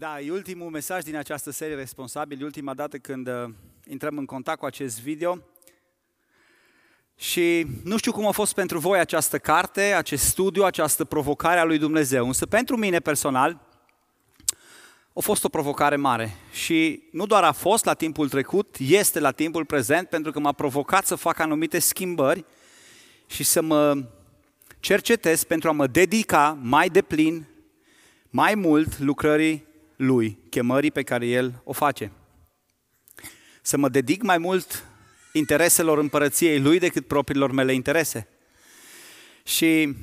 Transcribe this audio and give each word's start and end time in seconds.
Da, 0.00 0.20
e 0.20 0.30
ultimul 0.30 0.70
mesaj 0.70 1.02
din 1.02 1.16
această 1.16 1.50
serie 1.50 1.74
responsabil, 1.74 2.44
ultima 2.44 2.74
dată 2.74 2.98
când 2.98 3.28
uh, 3.28 3.50
intrăm 3.86 4.18
în 4.18 4.24
contact 4.24 4.58
cu 4.58 4.64
acest 4.64 5.00
video. 5.00 5.38
Și 7.16 7.66
nu 7.84 7.96
știu 7.96 8.12
cum 8.12 8.26
a 8.26 8.30
fost 8.30 8.54
pentru 8.54 8.78
voi 8.78 8.98
această 8.98 9.38
carte, 9.38 9.80
acest 9.80 10.24
studiu, 10.24 10.64
această 10.64 11.04
provocare 11.04 11.58
a 11.58 11.64
lui 11.64 11.78
Dumnezeu, 11.78 12.26
însă 12.26 12.46
pentru 12.46 12.76
mine 12.76 12.98
personal 13.00 13.60
a 15.14 15.20
fost 15.20 15.44
o 15.44 15.48
provocare 15.48 15.96
mare. 15.96 16.36
Și 16.52 17.02
nu 17.12 17.26
doar 17.26 17.44
a 17.44 17.52
fost 17.52 17.84
la 17.84 17.94
timpul 17.94 18.28
trecut, 18.28 18.76
este 18.78 19.20
la 19.20 19.30
timpul 19.30 19.64
prezent, 19.64 20.08
pentru 20.08 20.32
că 20.32 20.40
m-a 20.40 20.52
provocat 20.52 21.06
să 21.06 21.14
fac 21.14 21.38
anumite 21.38 21.78
schimbări 21.78 22.44
și 23.26 23.44
să 23.44 23.62
mă 23.62 24.04
cercetez 24.78 25.44
pentru 25.44 25.68
a 25.68 25.72
mă 25.72 25.86
dedica 25.86 26.58
mai 26.62 26.88
deplin, 26.88 27.46
mai 28.30 28.54
mult 28.54 28.98
lucrării 28.98 29.68
lui, 30.00 30.38
chemării 30.50 30.90
pe 30.90 31.02
care 31.02 31.26
el 31.26 31.60
o 31.64 31.72
face. 31.72 32.12
Să 33.62 33.76
mă 33.76 33.88
dedic 33.88 34.22
mai 34.22 34.38
mult 34.38 34.84
intereselor 35.32 35.98
împărăției 35.98 36.60
lui 36.60 36.78
decât 36.78 37.06
propriilor 37.06 37.50
mele 37.50 37.72
interese. 37.72 38.28
Și 39.42 39.96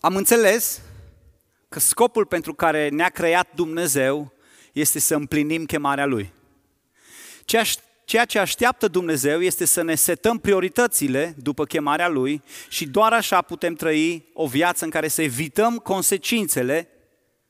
am 0.00 0.16
înțeles 0.16 0.80
că 1.68 1.78
scopul 1.78 2.26
pentru 2.26 2.54
care 2.54 2.88
ne-a 2.88 3.08
creat 3.08 3.48
Dumnezeu 3.54 4.32
este 4.72 4.98
să 4.98 5.14
împlinim 5.14 5.64
chemarea 5.64 6.06
lui. 6.06 6.32
Ceea 8.04 8.24
ce 8.24 8.38
așteaptă 8.38 8.88
Dumnezeu 8.88 9.42
este 9.42 9.64
să 9.64 9.82
ne 9.82 9.94
setăm 9.94 10.38
prioritățile 10.38 11.34
după 11.42 11.64
chemarea 11.64 12.08
Lui 12.08 12.42
și 12.68 12.86
doar 12.86 13.12
așa 13.12 13.42
putem 13.42 13.74
trăi 13.74 14.28
o 14.32 14.46
viață 14.46 14.84
în 14.84 14.90
care 14.90 15.08
să 15.08 15.22
evităm 15.22 15.76
consecințele 15.76 16.88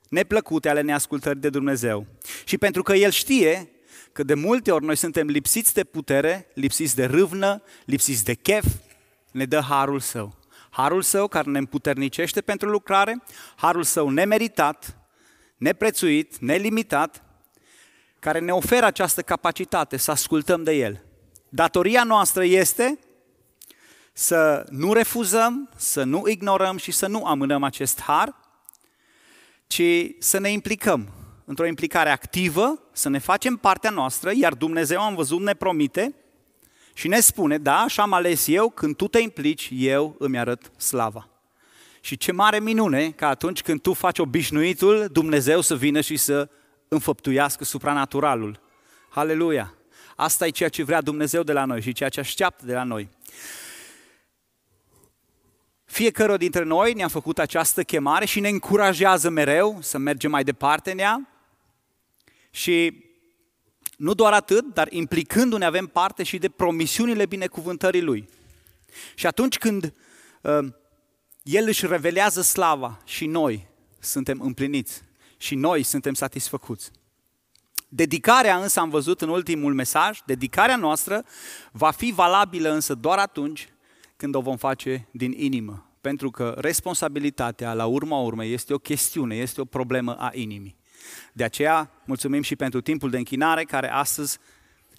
neplăcute 0.08 0.68
ale 0.68 0.80
neascultării 0.80 1.40
de 1.40 1.50
Dumnezeu. 1.50 2.06
Și 2.44 2.58
pentru 2.58 2.82
că 2.82 2.94
El 2.94 3.10
știe 3.10 3.70
că 4.12 4.22
de 4.22 4.34
multe 4.34 4.72
ori 4.72 4.84
noi 4.84 4.96
suntem 4.96 5.26
lipsiți 5.26 5.74
de 5.74 5.84
putere, 5.84 6.50
lipsiți 6.54 6.94
de 6.94 7.04
râvnă, 7.04 7.62
lipsiți 7.84 8.24
de 8.24 8.34
chef, 8.34 8.64
ne 9.30 9.44
dă 9.44 9.60
harul 9.60 10.00
Său. 10.00 10.36
Harul 10.70 11.02
Său 11.02 11.28
care 11.28 11.50
ne 11.50 11.58
împuternicește 11.58 12.40
pentru 12.40 12.68
lucrare, 12.68 13.22
harul 13.56 13.82
Său 13.82 14.08
nemeritat, 14.08 14.96
neprețuit, 15.56 16.38
nelimitat, 16.38 17.22
care 18.18 18.38
ne 18.38 18.52
oferă 18.52 18.86
această 18.86 19.22
capacitate 19.22 19.96
să 19.96 20.10
ascultăm 20.10 20.62
de 20.62 20.72
El. 20.72 21.04
Datoria 21.48 22.04
noastră 22.04 22.44
este 22.44 22.98
să 24.12 24.66
nu 24.70 24.92
refuzăm, 24.92 25.70
să 25.76 26.02
nu 26.02 26.28
ignorăm 26.28 26.76
și 26.76 26.90
să 26.90 27.06
nu 27.06 27.24
amânăm 27.24 27.62
acest 27.62 28.00
har, 28.00 28.34
ci 29.68 29.82
să 30.18 30.38
ne 30.38 30.50
implicăm 30.50 31.08
într-o 31.44 31.66
implicare 31.66 32.10
activă, 32.10 32.82
să 32.92 33.08
ne 33.08 33.18
facem 33.18 33.56
partea 33.56 33.90
noastră, 33.90 34.32
iar 34.34 34.54
Dumnezeu, 34.54 35.00
am 35.00 35.14
văzut, 35.14 35.40
ne 35.40 35.54
promite 35.54 36.14
și 36.94 37.08
ne 37.08 37.20
spune, 37.20 37.58
da, 37.58 37.78
așa 37.78 38.02
am 38.02 38.12
ales 38.12 38.46
eu, 38.46 38.70
când 38.70 38.96
tu 38.96 39.08
te 39.08 39.18
implici, 39.18 39.68
eu 39.72 40.16
îmi 40.18 40.38
arăt 40.38 40.72
slava. 40.76 41.28
Și 42.00 42.16
ce 42.16 42.32
mare 42.32 42.60
minune 42.60 43.10
că 43.10 43.24
atunci 43.24 43.62
când 43.62 43.80
tu 43.80 43.92
faci 43.92 44.18
obișnuitul, 44.18 45.08
Dumnezeu 45.12 45.60
să 45.60 45.76
vină 45.76 46.00
și 46.00 46.16
să 46.16 46.48
înfăptuiască 46.88 47.64
supranaturalul. 47.64 48.60
Haleluia! 49.08 49.74
Asta 50.16 50.46
e 50.46 50.50
ceea 50.50 50.68
ce 50.68 50.82
vrea 50.82 51.00
Dumnezeu 51.00 51.42
de 51.42 51.52
la 51.52 51.64
noi 51.64 51.82
și 51.82 51.92
ceea 51.92 52.08
ce 52.08 52.20
așteaptă 52.20 52.66
de 52.66 52.74
la 52.74 52.82
noi. 52.82 53.08
Fiecare 55.98 56.36
dintre 56.36 56.64
noi 56.64 56.92
ne-a 56.92 57.08
făcut 57.08 57.38
această 57.38 57.82
chemare 57.82 58.24
și 58.24 58.40
ne 58.40 58.48
încurajează 58.48 59.28
mereu 59.28 59.78
să 59.80 59.98
mergem 59.98 60.30
mai 60.30 60.44
departe 60.44 60.90
în 60.90 60.98
ea. 60.98 61.28
Și 62.50 63.04
nu 63.96 64.14
doar 64.14 64.32
atât, 64.32 64.74
dar 64.74 64.92
implicându-ne 64.92 65.64
avem 65.64 65.86
parte 65.86 66.22
și 66.22 66.38
de 66.38 66.48
promisiunile 66.48 67.26
binecuvântării 67.26 68.02
Lui. 68.02 68.28
Și 69.14 69.26
atunci 69.26 69.58
când 69.58 69.94
uh, 70.40 70.58
El 71.42 71.66
își 71.66 71.86
revelează 71.86 72.40
slava 72.40 73.00
și 73.04 73.26
noi 73.26 73.66
suntem 73.98 74.40
împliniți 74.40 75.02
și 75.36 75.54
noi 75.54 75.82
suntem 75.82 76.14
satisfăcuți. 76.14 76.90
Dedicarea 77.88 78.56
însă, 78.56 78.80
am 78.80 78.90
văzut 78.90 79.20
în 79.20 79.28
ultimul 79.28 79.74
mesaj, 79.74 80.20
dedicarea 80.26 80.76
noastră 80.76 81.24
va 81.72 81.90
fi 81.90 82.12
valabilă 82.12 82.70
însă 82.70 82.94
doar 82.94 83.18
atunci 83.18 83.68
când 84.16 84.34
o 84.34 84.40
vom 84.40 84.56
face 84.56 85.08
din 85.10 85.32
inimă. 85.36 85.82
Pentru 86.00 86.30
că 86.30 86.54
responsabilitatea, 86.56 87.72
la 87.72 87.86
urma 87.86 88.18
urmei, 88.18 88.52
este 88.52 88.74
o 88.74 88.78
chestiune, 88.78 89.36
este 89.36 89.60
o 89.60 89.64
problemă 89.64 90.14
a 90.14 90.30
inimii. 90.32 90.76
De 91.32 91.44
aceea, 91.44 91.90
mulțumim 92.06 92.42
și 92.42 92.56
pentru 92.56 92.80
timpul 92.80 93.10
de 93.10 93.16
închinare 93.16 93.64
care 93.64 93.90
astăzi 93.90 94.38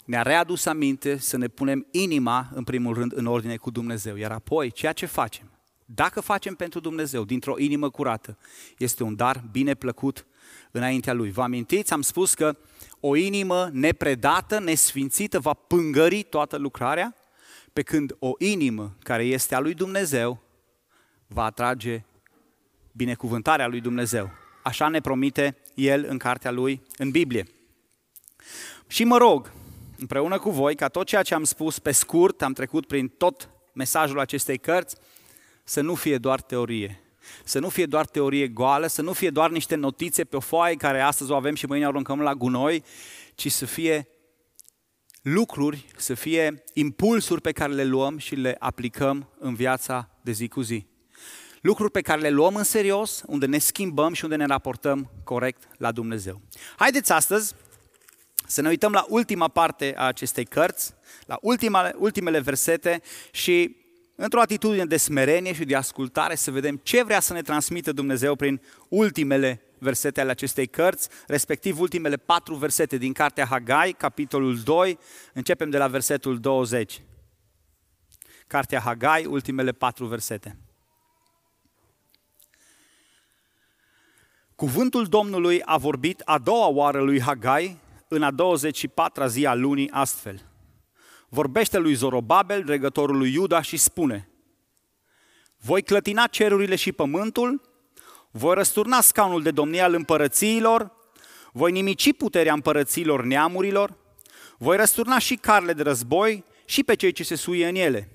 ne-a 0.04 0.22
readus 0.22 0.66
aminte 0.66 1.16
să 1.16 1.36
ne 1.36 1.48
punem 1.48 1.86
inima, 1.90 2.50
în 2.54 2.64
primul 2.64 2.94
rând, 2.94 3.12
în 3.16 3.26
ordine 3.26 3.56
cu 3.56 3.70
Dumnezeu. 3.70 4.16
Iar 4.16 4.30
apoi, 4.30 4.70
ceea 4.70 4.92
ce 4.92 5.06
facem, 5.06 5.50
dacă 5.84 6.20
facem 6.20 6.54
pentru 6.54 6.80
Dumnezeu, 6.80 7.24
dintr-o 7.24 7.58
inimă 7.58 7.90
curată, 7.90 8.38
este 8.78 9.02
un 9.02 9.16
dar 9.16 9.44
bine 9.50 9.74
plăcut 9.74 10.26
înaintea 10.70 11.12
Lui. 11.12 11.30
Vă 11.30 11.42
amintiți? 11.42 11.92
Am 11.92 12.02
spus 12.02 12.34
că 12.34 12.56
o 13.00 13.16
inimă 13.16 13.70
nepredată, 13.72 14.58
nesfințită, 14.58 15.38
va 15.38 15.52
pângări 15.52 16.22
toată 16.22 16.56
lucrarea, 16.56 17.14
pe 17.72 17.82
când 17.82 18.16
o 18.18 18.32
inimă 18.38 18.96
care 19.02 19.24
este 19.24 19.54
a 19.54 19.60
lui 19.60 19.74
Dumnezeu 19.74 20.42
va 21.32 21.44
atrage 21.44 22.04
binecuvântarea 22.92 23.66
lui 23.66 23.80
Dumnezeu. 23.80 24.30
Așa 24.62 24.88
ne 24.88 25.00
promite 25.00 25.56
El 25.74 26.06
în 26.08 26.18
cartea 26.18 26.50
Lui, 26.50 26.82
în 26.96 27.10
Biblie. 27.10 27.46
Și 28.86 29.04
mă 29.04 29.16
rog, 29.16 29.52
împreună 29.98 30.38
cu 30.38 30.50
voi, 30.50 30.74
ca 30.74 30.88
tot 30.88 31.06
ceea 31.06 31.22
ce 31.22 31.34
am 31.34 31.44
spus 31.44 31.78
pe 31.78 31.90
scurt, 31.90 32.42
am 32.42 32.52
trecut 32.52 32.86
prin 32.86 33.08
tot 33.08 33.48
mesajul 33.72 34.20
acestei 34.20 34.58
cărți, 34.58 34.96
să 35.64 35.80
nu 35.80 35.94
fie 35.94 36.18
doar 36.18 36.40
teorie. 36.40 37.00
Să 37.44 37.58
nu 37.58 37.68
fie 37.68 37.86
doar 37.86 38.06
teorie 38.06 38.48
goală, 38.48 38.86
să 38.86 39.02
nu 39.02 39.12
fie 39.12 39.30
doar 39.30 39.50
niște 39.50 39.74
notițe 39.74 40.24
pe 40.24 40.36
o 40.36 40.40
foaie 40.40 40.74
care 40.74 41.00
astăzi 41.00 41.30
o 41.30 41.34
avem 41.34 41.54
și 41.54 41.66
mâine 41.66 41.84
o 41.84 41.88
aruncăm 41.88 42.20
la 42.20 42.34
gunoi, 42.34 42.84
ci 43.34 43.50
să 43.50 43.66
fie 43.66 44.08
lucruri, 45.22 45.86
să 45.96 46.14
fie 46.14 46.62
impulsuri 46.72 47.40
pe 47.40 47.52
care 47.52 47.72
le 47.72 47.84
luăm 47.84 48.18
și 48.18 48.34
le 48.34 48.56
aplicăm 48.58 49.28
în 49.38 49.54
viața 49.54 50.10
de 50.22 50.32
zi 50.32 50.48
cu 50.48 50.60
zi. 50.60 50.89
Lucruri 51.60 51.90
pe 51.90 52.00
care 52.00 52.20
le 52.20 52.30
luăm 52.30 52.54
în 52.54 52.64
serios, 52.64 53.22
unde 53.26 53.46
ne 53.46 53.58
schimbăm 53.58 54.12
și 54.12 54.24
unde 54.24 54.36
ne 54.36 54.46
raportăm 54.46 55.10
corect 55.24 55.68
la 55.76 55.92
Dumnezeu. 55.92 56.40
Haideți 56.76 57.12
astăzi 57.12 57.54
să 58.46 58.60
ne 58.60 58.68
uităm 58.68 58.92
la 58.92 59.04
ultima 59.08 59.48
parte 59.48 59.94
a 59.96 60.06
acestei 60.06 60.44
cărți, 60.44 60.94
la 61.26 61.38
ultimele, 61.40 61.94
ultimele 61.98 62.40
versete 62.40 63.02
și 63.30 63.76
într-o 64.16 64.40
atitudine 64.40 64.84
de 64.84 64.96
smerenie 64.96 65.52
și 65.52 65.64
de 65.64 65.76
ascultare 65.76 66.34
să 66.34 66.50
vedem 66.50 66.76
ce 66.82 67.02
vrea 67.02 67.20
să 67.20 67.32
ne 67.32 67.42
transmită 67.42 67.92
Dumnezeu 67.92 68.34
prin 68.34 68.60
ultimele 68.88 69.62
versete 69.78 70.20
ale 70.20 70.30
acestei 70.30 70.66
cărți, 70.66 71.08
respectiv 71.26 71.80
ultimele 71.80 72.16
patru 72.16 72.54
versete 72.54 72.96
din 72.96 73.12
cartea 73.12 73.46
Hagai, 73.46 73.92
capitolul 73.98 74.58
2, 74.58 74.98
începem 75.32 75.70
de 75.70 75.78
la 75.78 75.88
versetul 75.88 76.40
20. 76.40 77.02
Cartea 78.46 78.80
Hagai, 78.80 79.24
ultimele 79.24 79.72
patru 79.72 80.06
versete. 80.06 80.56
Cuvântul 84.60 85.04
Domnului 85.04 85.62
a 85.64 85.76
vorbit 85.76 86.22
a 86.24 86.38
doua 86.38 86.66
oară 86.66 87.00
lui 87.00 87.20
Hagai 87.20 87.76
în 88.08 88.22
a 88.22 88.30
24-a 88.30 89.26
zi 89.26 89.46
a 89.46 89.54
lunii 89.54 89.90
astfel. 89.90 90.42
Vorbește 91.28 91.78
lui 91.78 91.94
Zorobabel, 91.94 92.64
regătorul 92.66 93.16
lui 93.16 93.32
Iuda 93.32 93.62
și 93.62 93.76
spune 93.76 94.28
Voi 95.56 95.82
clătina 95.82 96.26
cerurile 96.26 96.76
și 96.76 96.92
pământul, 96.92 97.60
voi 98.30 98.54
răsturna 98.54 99.00
scaunul 99.00 99.42
de 99.42 99.50
domnie 99.50 99.80
al 99.80 99.94
împărățiilor, 99.94 100.92
voi 101.52 101.72
nimici 101.72 102.12
puterea 102.12 102.52
împărățiilor 102.52 103.24
neamurilor, 103.24 103.96
voi 104.58 104.76
răsturna 104.76 105.18
și 105.18 105.34
carle 105.34 105.72
de 105.72 105.82
război 105.82 106.44
și 106.64 106.84
pe 106.84 106.94
cei 106.94 107.12
ce 107.12 107.24
se 107.24 107.34
suie 107.34 107.68
în 107.68 107.74
ele. 107.74 108.08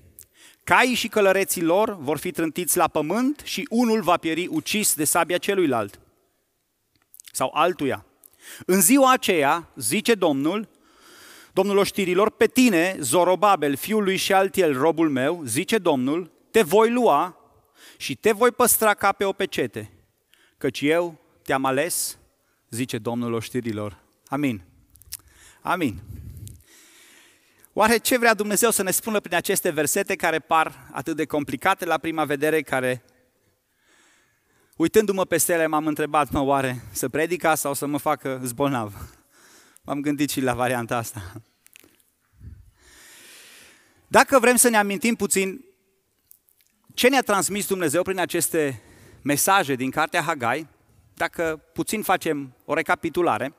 Caii 0.64 0.94
și 0.94 1.08
călăreții 1.08 1.62
lor 1.62 1.96
vor 2.00 2.18
fi 2.18 2.30
trântiți 2.30 2.76
la 2.76 2.88
pământ 2.88 3.40
și 3.44 3.66
unul 3.70 4.02
va 4.02 4.16
pieri 4.16 4.46
ucis 4.46 4.94
de 4.94 5.04
sabia 5.04 5.38
celuilalt 5.38 6.00
sau 7.36 7.50
altuia. 7.54 8.04
În 8.66 8.80
ziua 8.80 9.12
aceea, 9.12 9.68
zice 9.74 10.14
Domnul, 10.14 10.68
Domnul 11.52 11.76
oștirilor, 11.76 12.30
pe 12.30 12.46
tine, 12.46 12.96
Zorobabel, 13.00 13.76
fiul 13.76 14.02
lui 14.02 14.16
Shealtiel, 14.16 14.78
robul 14.78 15.10
meu, 15.10 15.42
zice 15.44 15.78
Domnul, 15.78 16.30
te 16.50 16.62
voi 16.62 16.90
lua 16.90 17.36
și 17.96 18.14
te 18.14 18.32
voi 18.32 18.50
păstra 18.50 18.94
ca 18.94 19.12
pe 19.12 19.24
o 19.24 19.32
pecete, 19.32 19.90
căci 20.58 20.80
eu 20.80 21.18
te-am 21.42 21.64
ales, 21.64 22.18
zice 22.70 22.98
Domnul 22.98 23.32
oștirilor. 23.32 23.98
Amin. 24.28 24.62
Amin. 25.60 25.98
Oare 27.72 27.96
ce 27.96 28.18
vrea 28.18 28.34
Dumnezeu 28.34 28.70
să 28.70 28.82
ne 28.82 28.90
spună 28.90 29.20
prin 29.20 29.36
aceste 29.36 29.70
versete 29.70 30.16
care 30.16 30.38
par 30.38 30.88
atât 30.92 31.16
de 31.16 31.24
complicate 31.24 31.84
la 31.84 31.98
prima 31.98 32.24
vedere, 32.24 32.62
care 32.62 33.04
Uitându-mă 34.76 35.24
peste 35.24 35.52
ele, 35.52 35.66
m-am 35.66 35.86
întrebat, 35.86 36.30
mă, 36.30 36.40
oare 36.40 36.82
să 36.90 37.08
predica 37.08 37.54
sau 37.54 37.74
să 37.74 37.86
mă 37.86 37.98
facă 37.98 38.40
zbolnav? 38.44 38.94
M-am 39.82 40.00
gândit 40.00 40.30
și 40.30 40.40
la 40.40 40.54
varianta 40.54 40.96
asta. 40.96 41.32
Dacă 44.08 44.38
vrem 44.38 44.56
să 44.56 44.68
ne 44.68 44.76
amintim 44.76 45.14
puțin 45.14 45.64
ce 46.94 47.08
ne-a 47.08 47.22
transmis 47.22 47.66
Dumnezeu 47.66 48.02
prin 48.02 48.18
aceste 48.18 48.82
mesaje 49.22 49.74
din 49.74 49.90
cartea 49.90 50.22
Hagai, 50.22 50.68
dacă 51.14 51.62
puțin 51.72 52.02
facem 52.02 52.56
o 52.64 52.74
recapitulare, 52.74 53.54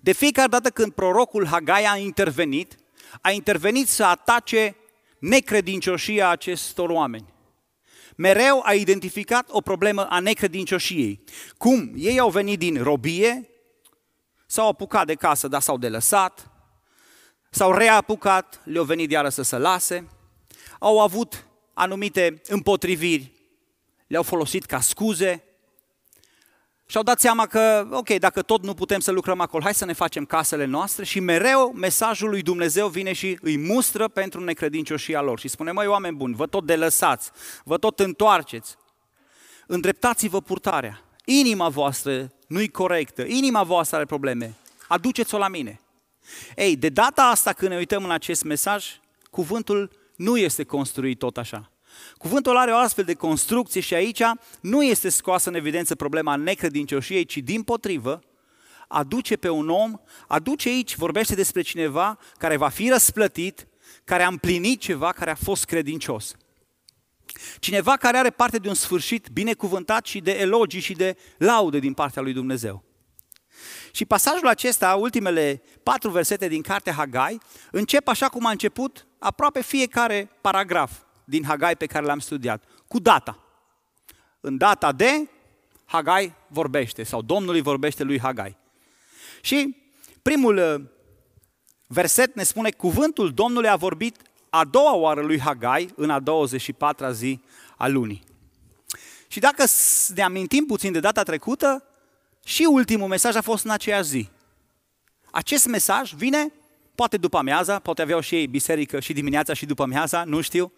de 0.00 0.12
fiecare 0.12 0.48
dată 0.48 0.70
când 0.70 0.92
prorocul 0.92 1.46
Hagai 1.46 1.84
a 1.84 1.96
intervenit, 1.96 2.76
a 3.20 3.30
intervenit 3.30 3.88
să 3.88 4.04
atace 4.04 4.76
necredincioșia 5.18 6.28
acestor 6.28 6.90
oameni. 6.90 7.36
Mereu 8.20 8.60
a 8.64 8.72
identificat 8.74 9.48
o 9.50 9.60
problemă 9.60 10.06
a 10.08 10.20
necredincioșiei. 10.20 11.24
Cum 11.56 11.92
ei 11.96 12.18
au 12.18 12.30
venit 12.30 12.58
din 12.58 12.82
robie, 12.82 13.50
s-au 14.46 14.68
apucat 14.68 15.06
de 15.06 15.14
casă, 15.14 15.48
dar 15.48 15.60
s-au 15.60 15.78
delăsat, 15.78 16.50
s-au 17.50 17.72
reapucat, 17.72 18.60
le-au 18.64 18.84
venit 18.84 19.10
iară 19.10 19.28
să 19.28 19.42
se 19.42 19.56
lase, 19.56 20.08
au 20.78 21.00
avut 21.00 21.46
anumite 21.74 22.40
împotriviri, 22.46 23.32
le-au 24.06 24.22
folosit 24.22 24.64
ca 24.64 24.80
scuze, 24.80 25.44
și-au 26.90 27.02
dat 27.02 27.20
seama 27.20 27.46
că, 27.46 27.88
ok, 27.90 28.08
dacă 28.08 28.42
tot 28.42 28.62
nu 28.62 28.74
putem 28.74 29.00
să 29.00 29.10
lucrăm 29.10 29.40
acolo, 29.40 29.62
hai 29.62 29.74
să 29.74 29.84
ne 29.84 29.92
facem 29.92 30.24
casele 30.24 30.64
noastre 30.64 31.04
și 31.04 31.20
mereu 31.20 31.72
mesajul 31.72 32.28
lui 32.28 32.42
Dumnezeu 32.42 32.88
vine 32.88 33.12
și 33.12 33.38
îi 33.40 33.58
mustră 33.58 34.08
pentru 34.08 34.40
necredincioșia 34.40 35.20
lor. 35.20 35.38
Și 35.38 35.48
spune, 35.48 35.72
măi 35.72 35.86
oameni 35.86 36.16
buni, 36.16 36.34
vă 36.34 36.46
tot 36.46 36.66
delăsați, 36.66 37.30
vă 37.64 37.78
tot 37.78 38.00
întoarceți, 38.00 38.76
îndreptați-vă 39.66 40.40
purtarea, 40.40 41.00
inima 41.24 41.68
voastră 41.68 42.32
nu-i 42.46 42.68
corectă, 42.68 43.22
inima 43.22 43.62
voastră 43.62 43.96
are 43.96 44.06
probleme, 44.06 44.54
aduceți-o 44.86 45.38
la 45.38 45.48
mine. 45.48 45.80
Ei, 46.56 46.76
de 46.76 46.88
data 46.88 47.22
asta 47.22 47.52
când 47.52 47.70
ne 47.70 47.76
uităm 47.76 48.04
în 48.04 48.10
acest 48.10 48.44
mesaj, 48.44 48.86
cuvântul 49.30 49.90
nu 50.16 50.36
este 50.36 50.64
construit 50.64 51.18
tot 51.18 51.36
așa. 51.36 51.70
Cuvântul 52.16 52.56
are 52.56 52.70
o 52.70 52.76
astfel 52.76 53.04
de 53.04 53.14
construcție 53.14 53.80
și 53.80 53.94
aici 53.94 54.22
nu 54.60 54.82
este 54.82 55.08
scoasă 55.08 55.48
în 55.48 55.54
evidență 55.54 55.94
problema 55.94 56.36
necredincioșiei, 56.36 57.24
ci 57.24 57.36
din 57.36 57.62
potrivă, 57.62 58.22
aduce 58.88 59.36
pe 59.36 59.48
un 59.48 59.68
om, 59.68 60.00
aduce 60.26 60.68
aici, 60.68 60.96
vorbește 60.96 61.34
despre 61.34 61.62
cineva 61.62 62.18
care 62.38 62.56
va 62.56 62.68
fi 62.68 62.88
răsplătit, 62.88 63.68
care 64.04 64.22
a 64.22 64.28
împlinit 64.28 64.80
ceva, 64.80 65.12
care 65.12 65.30
a 65.30 65.34
fost 65.34 65.64
credincios. 65.64 66.34
Cineva 67.58 67.96
care 67.96 68.16
are 68.16 68.30
parte 68.30 68.58
de 68.58 68.68
un 68.68 68.74
sfârșit 68.74 69.28
binecuvântat 69.32 70.06
și 70.06 70.20
de 70.20 70.30
elogii 70.30 70.80
și 70.80 70.92
de 70.92 71.16
laude 71.38 71.78
din 71.78 71.92
partea 71.92 72.22
lui 72.22 72.32
Dumnezeu. 72.32 72.84
Și 73.92 74.04
pasajul 74.04 74.46
acesta, 74.46 74.94
ultimele 74.94 75.62
patru 75.82 76.10
versete 76.10 76.48
din 76.48 76.62
cartea 76.62 76.92
Hagai, 76.92 77.40
încep 77.70 78.08
așa 78.08 78.28
cum 78.28 78.46
a 78.46 78.50
început 78.50 79.06
aproape 79.18 79.62
fiecare 79.62 80.30
paragraf 80.40 80.92
din 81.28 81.44
Hagai 81.44 81.76
pe 81.76 81.86
care 81.86 82.04
l-am 82.04 82.18
studiat, 82.18 82.64
cu 82.86 82.98
data. 82.98 83.38
În 84.40 84.56
data 84.56 84.92
de, 84.92 85.28
Hagai 85.84 86.34
vorbește, 86.46 87.02
sau 87.02 87.22
Domnul 87.22 87.54
îi 87.54 87.60
vorbește 87.60 88.02
lui 88.02 88.20
Hagai. 88.20 88.56
Și 89.40 89.76
primul 90.22 90.56
uh, 90.56 90.84
verset 91.86 92.34
ne 92.34 92.42
spune, 92.42 92.70
cuvântul 92.70 93.32
Domnului 93.32 93.68
a 93.68 93.76
vorbit 93.76 94.16
a 94.50 94.64
doua 94.64 94.94
oară 94.94 95.20
lui 95.20 95.40
Hagai 95.40 95.90
în 95.96 96.10
a 96.10 96.20
24-a 96.20 97.12
zi 97.12 97.40
a 97.76 97.88
lunii. 97.88 98.24
Și 99.28 99.40
dacă 99.40 99.64
ne 100.14 100.22
amintim 100.22 100.64
puțin 100.64 100.92
de 100.92 101.00
data 101.00 101.22
trecută, 101.22 101.82
și 102.44 102.66
ultimul 102.70 103.08
mesaj 103.08 103.34
a 103.34 103.40
fost 103.40 103.64
în 103.64 103.70
aceeași 103.70 104.08
zi. 104.08 104.28
Acest 105.30 105.66
mesaj 105.66 106.12
vine, 106.12 106.52
poate 106.94 107.16
după 107.16 107.38
amiaza, 107.38 107.78
poate 107.78 108.02
aveau 108.02 108.20
și 108.20 108.34
ei 108.34 108.46
biserică 108.46 109.00
și 109.00 109.12
dimineața 109.12 109.52
și 109.52 109.66
după 109.66 109.82
amiaza, 109.82 110.24
nu 110.24 110.40
știu, 110.40 110.72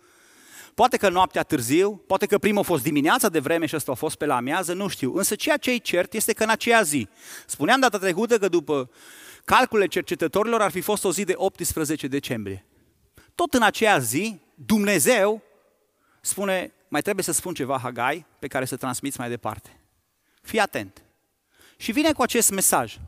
Poate 0.74 0.96
că 0.96 1.08
noaptea 1.08 1.42
târziu, 1.42 2.02
poate 2.06 2.26
că 2.26 2.38
primul 2.38 2.60
a 2.60 2.62
fost 2.64 2.82
dimineața 2.82 3.28
de 3.28 3.38
vreme 3.38 3.66
și 3.66 3.76
ăsta 3.76 3.92
a 3.92 3.94
fost 3.94 4.16
pe 4.16 4.26
la 4.26 4.36
amiază, 4.36 4.72
nu 4.72 4.88
știu. 4.88 5.16
Însă 5.16 5.34
ceea 5.34 5.56
ce 5.56 5.70
e 5.70 5.76
cert 5.76 6.14
este 6.14 6.32
că 6.32 6.42
în 6.42 6.48
aceea 6.48 6.82
zi, 6.82 7.08
spuneam 7.46 7.80
data 7.80 7.98
trecută 7.98 8.38
că 8.38 8.48
după 8.48 8.90
calculele 9.44 9.88
cercetătorilor 9.88 10.60
ar 10.60 10.70
fi 10.70 10.80
fost 10.80 11.04
o 11.04 11.12
zi 11.12 11.24
de 11.24 11.32
18 11.36 12.06
decembrie. 12.06 12.66
Tot 13.34 13.54
în 13.54 13.62
aceea 13.62 13.98
zi, 13.98 14.40
Dumnezeu 14.54 15.42
spune, 16.20 16.72
mai 16.88 17.00
trebuie 17.00 17.24
să 17.24 17.32
spun 17.32 17.54
ceva, 17.54 17.78
Hagai, 17.78 18.26
pe 18.38 18.46
care 18.46 18.64
să 18.64 18.76
transmiți 18.76 19.18
mai 19.18 19.28
departe. 19.28 19.80
Fii 20.42 20.58
atent. 20.58 21.02
Și 21.76 21.92
vine 21.92 22.12
cu 22.12 22.22
acest 22.22 22.50
mesaj. 22.50 22.98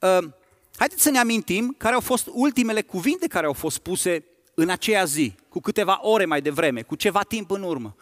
Uh, 0.00 0.28
haideți 0.76 1.02
să 1.02 1.10
ne 1.10 1.18
amintim 1.18 1.74
care 1.78 1.94
au 1.94 2.00
fost 2.00 2.28
ultimele 2.32 2.82
cuvinte 2.82 3.26
care 3.26 3.46
au 3.46 3.52
fost 3.52 3.78
puse 3.78 4.24
în 4.60 4.68
aceea 4.68 5.04
zi, 5.04 5.34
cu 5.48 5.60
câteva 5.60 5.98
ore 6.02 6.24
mai 6.24 6.40
devreme, 6.40 6.82
cu 6.82 6.94
ceva 6.94 7.22
timp 7.22 7.50
în 7.50 7.62
urmă. 7.62 7.96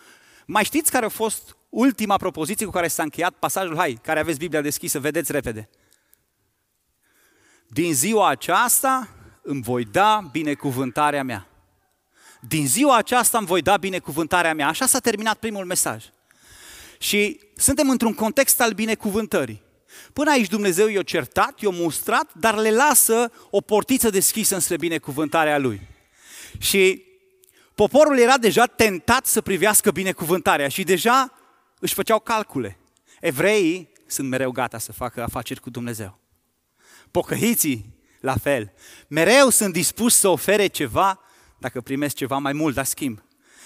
Mai 0.46 0.64
știți 0.64 0.90
care 0.90 1.04
a 1.04 1.08
fost 1.08 1.56
ultima 1.68 2.16
propoziție 2.16 2.66
cu 2.66 2.72
care 2.72 2.88
s-a 2.88 3.02
încheiat 3.02 3.34
pasajul? 3.34 3.76
Hai, 3.76 3.98
care 4.02 4.20
aveți 4.20 4.38
Biblia 4.38 4.60
deschisă, 4.60 4.98
vedeți 4.98 5.32
repede. 5.32 5.68
Din 7.66 7.94
ziua 7.94 8.28
aceasta 8.28 9.08
îmi 9.42 9.62
voi 9.62 9.84
da 9.84 10.28
binecuvântarea 10.32 11.22
mea. 11.22 11.48
Din 12.40 12.66
ziua 12.66 12.96
aceasta 12.96 13.38
îmi 13.38 13.46
voi 13.46 13.62
da 13.62 13.76
binecuvântarea 13.76 14.54
mea. 14.54 14.68
Așa 14.68 14.86
s-a 14.86 14.98
terminat 14.98 15.38
primul 15.38 15.64
mesaj. 15.64 16.04
Și 16.98 17.40
suntem 17.56 17.90
într-un 17.90 18.14
context 18.14 18.60
al 18.60 18.72
binecuvântării. 18.72 19.62
Până 20.12 20.30
aici 20.30 20.48
Dumnezeu 20.48 20.86
i-a 20.86 21.02
certat, 21.02 21.60
i-a 21.60 21.70
mustrat, 21.70 22.30
dar 22.34 22.54
le 22.54 22.70
lasă 22.70 23.32
o 23.50 23.60
portiță 23.60 24.10
deschisă 24.10 24.54
înspre 24.54 24.76
binecuvântarea 24.76 25.58
Lui. 25.58 25.94
Și 26.58 27.04
poporul 27.74 28.18
era 28.18 28.38
deja 28.38 28.66
tentat 28.66 29.26
să 29.26 29.40
privească 29.40 29.90
binecuvântarea 29.90 30.68
și 30.68 30.82
deja 30.82 31.32
își 31.78 31.94
făceau 31.94 32.20
calcule. 32.20 32.78
Evreii 33.20 33.92
sunt 34.06 34.28
mereu 34.28 34.50
gata 34.50 34.78
să 34.78 34.92
facă 34.92 35.22
afaceri 35.22 35.60
cu 35.60 35.70
Dumnezeu. 35.70 36.18
Pocăiții, 37.10 37.94
la 38.20 38.36
fel. 38.36 38.72
Mereu 39.08 39.48
sunt 39.48 39.72
dispuși 39.72 40.16
să 40.16 40.28
ofere 40.28 40.66
ceva 40.66 41.20
dacă 41.58 41.80
primesc 41.80 42.14
ceva 42.14 42.38
mai 42.38 42.52
mult 42.52 42.76
la 42.76 42.82
schimb. 42.82 43.22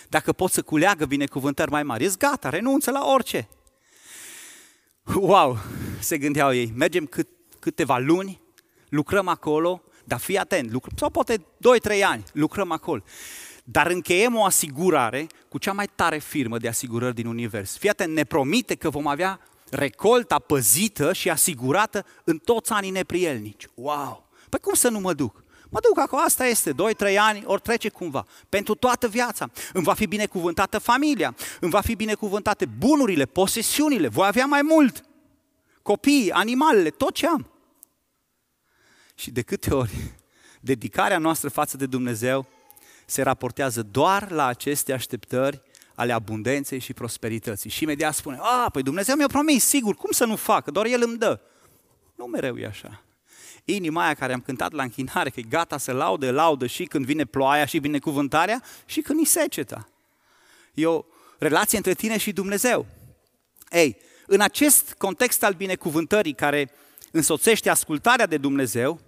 Dacă 0.08 0.32
pot 0.32 0.50
să 0.50 0.62
culeagă 0.62 1.06
binecuvântări 1.06 1.70
mai 1.70 1.82
mari, 1.82 2.04
ești 2.04 2.18
gata, 2.18 2.48
renunță 2.48 2.90
la 2.90 3.06
orice. 3.06 3.48
Wow, 5.14 5.58
se 6.00 6.18
gândeau 6.18 6.54
ei, 6.54 6.72
mergem 6.76 7.06
cât, 7.06 7.28
câteva 7.58 7.98
luni, 7.98 8.40
lucrăm 8.88 9.28
acolo, 9.28 9.82
dar 10.10 10.18
fii 10.18 10.38
atent, 10.38 10.70
lucr- 10.70 10.94
sau 10.96 11.10
poate 11.10 11.36
2-3 11.36 12.02
ani, 12.04 12.24
lucrăm 12.32 12.72
acolo. 12.72 13.02
Dar 13.64 13.86
încheiem 13.86 14.36
o 14.36 14.44
asigurare 14.44 15.26
cu 15.48 15.58
cea 15.58 15.72
mai 15.72 15.88
tare 15.94 16.18
firmă 16.18 16.58
de 16.58 16.68
asigurări 16.68 17.14
din 17.14 17.26
univers. 17.26 17.76
Fii 17.78 17.88
atent, 17.88 18.14
ne 18.14 18.24
promite 18.24 18.74
că 18.74 18.90
vom 18.90 19.06
avea 19.06 19.40
recolta 19.70 20.38
păzită 20.38 21.12
și 21.12 21.30
asigurată 21.30 22.06
în 22.24 22.38
toți 22.38 22.72
anii 22.72 22.90
neprielnici. 22.90 23.66
Wow! 23.74 24.28
Păi 24.48 24.58
cum 24.58 24.74
să 24.74 24.88
nu 24.88 24.98
mă 24.98 25.12
duc? 25.12 25.44
Mă 25.68 25.78
duc 25.88 25.98
acolo, 25.98 26.22
asta 26.22 26.46
este, 26.46 26.72
2-3 26.72 26.74
ani, 27.18 27.42
ori 27.44 27.62
trece 27.62 27.88
cumva. 27.88 28.26
Pentru 28.48 28.74
toată 28.74 29.08
viața. 29.08 29.50
Îmi 29.72 29.84
va 29.84 29.94
fi 29.94 30.06
binecuvântată 30.06 30.78
familia, 30.78 31.34
îmi 31.60 31.70
va 31.70 31.80
fi 31.80 31.94
binecuvântate 31.94 32.66
bunurile, 32.78 33.24
posesiunile, 33.24 34.08
voi 34.08 34.26
avea 34.26 34.46
mai 34.46 34.62
mult. 34.62 35.04
Copiii, 35.82 36.30
animalele, 36.32 36.90
tot 36.90 37.14
ce 37.14 37.26
am. 37.26 37.50
Și 39.20 39.30
de 39.30 39.42
câte 39.42 39.74
ori 39.74 39.92
dedicarea 40.70 41.18
noastră 41.18 41.48
față 41.48 41.76
de 41.76 41.86
Dumnezeu 41.86 42.46
se 43.06 43.22
raportează 43.22 43.82
doar 43.82 44.30
la 44.30 44.46
aceste 44.46 44.92
așteptări 44.92 45.62
ale 45.94 46.12
abundenței 46.12 46.78
și 46.78 46.92
prosperității. 46.92 47.70
Și 47.70 47.82
imediat 47.82 48.14
spune, 48.14 48.38
a, 48.40 48.70
păi 48.70 48.82
Dumnezeu 48.82 49.16
mi-a 49.16 49.26
promis, 49.26 49.64
sigur, 49.64 49.94
cum 49.94 50.10
să 50.10 50.24
nu 50.24 50.36
facă, 50.36 50.70
doar 50.70 50.86
El 50.86 51.02
îmi 51.02 51.18
dă. 51.18 51.40
Nu 52.14 52.24
mereu 52.24 52.56
e 52.56 52.66
așa. 52.66 53.02
Inima 53.64 54.04
aia 54.04 54.14
care 54.14 54.32
am 54.32 54.40
cântat 54.40 54.72
la 54.72 54.82
închinare, 54.82 55.30
că 55.30 55.40
e 55.40 55.42
gata 55.48 55.78
să 55.78 55.92
laude, 55.92 56.30
laudă 56.30 56.66
și 56.66 56.84
când 56.84 57.04
vine 57.04 57.24
ploaia 57.24 57.64
și 57.64 57.78
vine 57.78 57.98
cuvântarea 57.98 58.62
și 58.84 59.00
când 59.00 59.18
îi 59.18 59.24
seceta. 59.24 59.88
E 60.74 60.86
o 60.86 61.04
relație 61.38 61.76
între 61.76 61.94
tine 61.94 62.18
și 62.18 62.32
Dumnezeu. 62.32 62.86
Ei, 63.70 63.96
în 64.26 64.40
acest 64.40 64.94
context 64.98 65.42
al 65.42 65.52
binecuvântării 65.52 66.34
care 66.34 66.70
însoțește 67.10 67.70
ascultarea 67.70 68.26
de 68.26 68.36
Dumnezeu, 68.36 69.00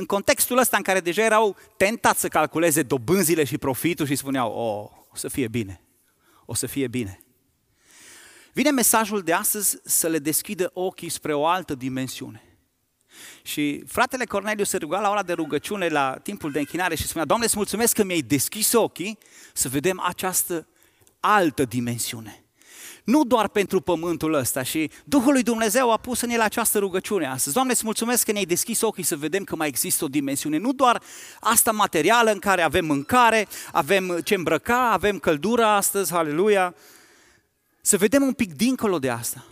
în 0.00 0.06
contextul 0.06 0.58
ăsta 0.58 0.76
în 0.76 0.82
care 0.82 1.00
deja 1.00 1.22
erau 1.22 1.56
tentați 1.76 2.20
să 2.20 2.28
calculeze 2.28 2.82
dobânzile 2.82 3.44
și 3.44 3.58
profitul 3.58 4.06
și 4.06 4.16
spuneau, 4.16 4.52
oh, 4.52 4.90
o 5.12 5.16
să 5.16 5.28
fie 5.28 5.48
bine, 5.48 5.80
o 6.44 6.54
să 6.54 6.66
fie 6.66 6.88
bine. 6.88 7.20
Vine 8.52 8.70
mesajul 8.70 9.22
de 9.22 9.32
astăzi 9.32 9.78
să 9.84 10.08
le 10.08 10.18
deschidă 10.18 10.70
ochii 10.74 11.08
spre 11.08 11.34
o 11.34 11.46
altă 11.46 11.74
dimensiune. 11.74 12.42
Și 13.42 13.84
fratele 13.86 14.24
Corneliu 14.24 14.64
se 14.64 14.76
ruga 14.76 15.00
la 15.00 15.10
ora 15.10 15.22
de 15.22 15.32
rugăciune, 15.32 15.88
la 15.88 16.18
timpul 16.22 16.50
de 16.50 16.58
închinare 16.58 16.94
și 16.94 17.06
spunea, 17.06 17.26
Doamne, 17.26 17.44
îți 17.44 17.56
mulțumesc 17.56 17.94
că 17.94 18.04
mi-ai 18.04 18.20
deschis 18.20 18.72
ochii 18.72 19.18
să 19.52 19.68
vedem 19.68 20.00
această 20.00 20.68
altă 21.20 21.64
dimensiune. 21.64 22.39
Nu 23.10 23.24
doar 23.24 23.48
pentru 23.48 23.80
pământul 23.80 24.34
ăsta 24.34 24.62
și 24.62 24.90
Duhul 25.04 25.32
lui 25.32 25.42
Dumnezeu 25.42 25.92
a 25.92 25.96
pus 25.96 26.20
în 26.20 26.30
el 26.30 26.40
această 26.40 26.78
rugăciune 26.78 27.26
astăzi. 27.26 27.54
Doamne, 27.54 27.72
îți 27.72 27.84
mulțumesc 27.84 28.24
că 28.24 28.32
ne-ai 28.32 28.44
deschis 28.44 28.80
ochii 28.80 29.02
să 29.02 29.16
vedem 29.16 29.44
că 29.44 29.56
mai 29.56 29.68
există 29.68 30.04
o 30.04 30.08
dimensiune, 30.08 30.58
nu 30.58 30.72
doar 30.72 31.02
asta 31.40 31.72
materială 31.72 32.30
în 32.32 32.38
care 32.38 32.62
avem 32.62 32.84
mâncare, 32.84 33.48
avem 33.72 34.20
ce 34.24 34.34
îmbrăca, 34.34 34.90
avem 34.90 35.18
căldura 35.18 35.74
astăzi, 35.74 36.12
haleluia, 36.12 36.74
să 37.80 37.96
vedem 37.96 38.22
un 38.22 38.32
pic 38.32 38.54
dincolo 38.54 38.98
de 38.98 39.10
asta. 39.10 39.44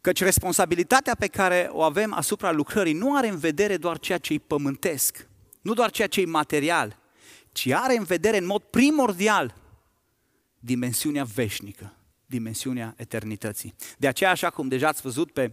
Căci 0.00 0.22
responsabilitatea 0.22 1.14
pe 1.18 1.26
care 1.26 1.68
o 1.72 1.82
avem 1.82 2.12
asupra 2.12 2.52
lucrării 2.52 2.92
nu 2.92 3.16
are 3.16 3.28
în 3.28 3.38
vedere 3.38 3.76
doar 3.76 3.98
ceea 3.98 4.18
ce-i 4.18 4.38
pământesc, 4.38 5.26
nu 5.60 5.74
doar 5.74 5.90
ceea 5.90 6.08
ce-i 6.08 6.24
material, 6.24 6.98
ci 7.52 7.66
are 7.66 7.96
în 7.96 8.04
vedere 8.04 8.36
în 8.36 8.46
mod 8.46 8.62
primordial 8.62 9.60
dimensiunea 10.64 11.24
veșnică, 11.24 11.96
dimensiunea 12.26 12.94
eternității. 12.96 13.74
De 13.98 14.08
aceea, 14.08 14.30
așa 14.30 14.50
cum 14.50 14.68
deja 14.68 14.88
ați 14.88 15.02
văzut 15.02 15.32
pe 15.32 15.52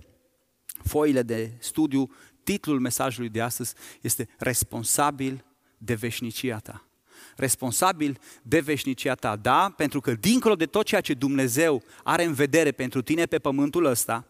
foile 0.84 1.22
de 1.22 1.52
studiu, 1.60 2.12
titlul 2.44 2.80
mesajului 2.80 3.30
de 3.30 3.42
astăzi 3.42 3.74
este 4.02 4.28
Responsabil 4.38 5.46
de 5.78 5.94
veșnicia 5.94 6.58
ta. 6.58 6.84
Responsabil 7.36 8.20
de 8.42 8.60
veșnicia 8.60 9.16
ta, 9.16 9.36
da? 9.36 9.74
Pentru 9.78 10.00
că 10.00 10.14
dincolo 10.14 10.56
de 10.56 10.66
tot 10.66 10.86
ceea 10.86 11.02
ce 11.02 11.14
Dumnezeu 11.14 11.84
are 12.04 12.24
în 12.24 12.34
vedere 12.34 12.72
pentru 12.72 13.02
tine 13.02 13.26
pe 13.26 13.40
pământul 13.40 13.86
ăsta, 13.86 14.28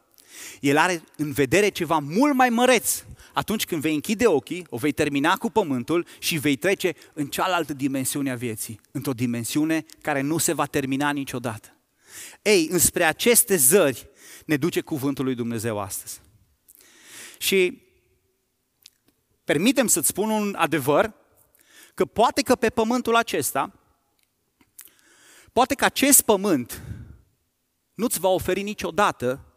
El 0.60 0.78
are 0.78 1.04
în 1.18 1.32
vedere 1.32 1.70
ceva 1.70 1.98
mult 1.98 2.34
mai 2.34 2.50
măreț 2.50 3.04
atunci 3.34 3.66
când 3.66 3.82
vei 3.82 3.94
închide 3.94 4.28
ochii, 4.28 4.66
o 4.70 4.78
vei 4.78 4.92
termina 4.92 5.36
cu 5.36 5.50
pământul 5.50 6.06
și 6.20 6.38
vei 6.38 6.56
trece 6.56 6.96
în 7.14 7.28
cealaltă 7.28 7.74
dimensiune 7.74 8.32
a 8.32 8.36
vieții, 8.36 8.80
într-o 8.92 9.14
dimensiune 9.14 9.86
care 10.02 10.22
nu 10.22 10.38
se 10.38 10.54
va 10.54 10.66
termina 10.66 11.12
niciodată. 11.12 11.74
Ei, 12.42 12.68
înspre 12.72 13.04
aceste 13.04 13.56
zări 13.56 14.10
ne 14.46 14.58
duce 14.58 14.82
cuvântul 14.82 15.26
lui 15.26 15.36
Dumnezeu 15.36 15.80
astăzi. 15.80 16.22
Și 17.38 17.82
permitem 19.44 19.88
să-ți 19.88 20.08
spun 20.08 20.30
un 20.30 20.56
adevăr, 20.58 21.14
că 21.94 22.06
poate 22.06 22.42
că 22.42 22.56
pe 22.56 22.70
pământul 22.70 23.16
acesta, 23.16 23.74
poate 25.54 25.76
că 25.76 25.86
acest 25.86 26.22
pământ 26.22 26.82
nu-ți 27.94 28.20
va 28.20 28.28
oferi 28.28 28.62
niciodată 28.62 29.49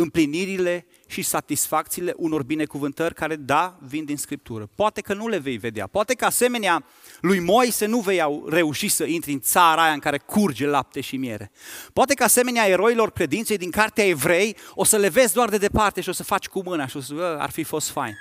împlinirile 0.00 0.86
și 1.06 1.22
satisfacțiile 1.22 2.12
unor 2.16 2.42
binecuvântări 2.42 3.14
care, 3.14 3.36
da, 3.36 3.78
vin 3.80 4.04
din 4.04 4.16
Scriptură. 4.16 4.70
Poate 4.74 5.00
că 5.00 5.14
nu 5.14 5.28
le 5.28 5.38
vei 5.38 5.56
vedea. 5.56 5.86
Poate 5.86 6.14
că 6.14 6.24
asemenea 6.24 6.84
lui 7.20 7.38
Moise 7.38 7.86
nu 7.86 8.00
vei 8.00 8.22
reuși 8.46 8.88
să 8.88 9.04
intri 9.04 9.32
în 9.32 9.40
țara 9.40 9.82
aia 9.82 9.92
în 9.92 9.98
care 9.98 10.18
curge 10.18 10.66
lapte 10.66 11.00
și 11.00 11.16
miere. 11.16 11.50
Poate 11.92 12.14
că 12.14 12.24
asemenea 12.24 12.66
eroilor 12.66 13.10
credinței 13.10 13.56
din 13.56 13.70
cartea 13.70 14.06
evrei 14.06 14.56
o 14.74 14.84
să 14.84 14.96
le 14.96 15.08
vezi 15.08 15.34
doar 15.34 15.48
de 15.48 15.58
departe 15.58 16.00
și 16.00 16.08
o 16.08 16.12
să 16.12 16.22
faci 16.22 16.48
cu 16.48 16.62
mâna 16.62 16.86
și 16.86 16.96
o 16.96 17.00
să 17.00 17.36
ar 17.38 17.50
fi 17.50 17.62
fost 17.62 17.90
fain. 17.90 18.14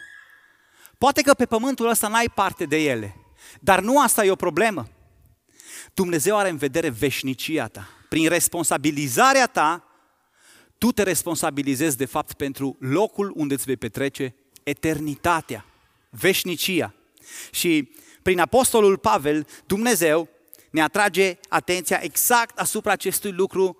Poate 0.97 1.21
că 1.21 1.33
pe 1.33 1.45
pământul 1.45 1.89
ăsta 1.89 2.07
n-ai 2.07 2.31
parte 2.35 2.65
de 2.65 2.77
ele, 2.77 3.15
dar 3.59 3.79
nu 3.79 4.01
asta 4.01 4.25
e 4.25 4.31
o 4.31 4.35
problemă. 4.35 4.87
Dumnezeu 5.93 6.37
are 6.37 6.49
în 6.49 6.57
vedere 6.57 6.89
veșnicia 6.89 7.67
ta. 7.67 7.89
Prin 8.09 8.29
responsabilizarea 8.29 9.45
ta, 9.45 9.88
tu 10.79 10.91
te 10.91 11.03
responsabilizezi 11.03 11.97
de 11.97 12.05
fapt 12.05 12.33
pentru 12.33 12.77
locul 12.79 13.31
unde 13.35 13.53
îți 13.53 13.65
vei 13.65 13.77
petrece 13.77 14.35
eternitatea, 14.63 15.65
veșnicia. 16.09 16.93
Și 17.51 17.91
prin 18.21 18.39
Apostolul 18.39 18.97
Pavel, 18.97 19.47
Dumnezeu 19.65 20.29
ne 20.71 20.81
atrage 20.81 21.37
atenția 21.49 21.99
exact 22.01 22.59
asupra 22.59 22.91
acestui 22.91 23.31
lucru 23.31 23.77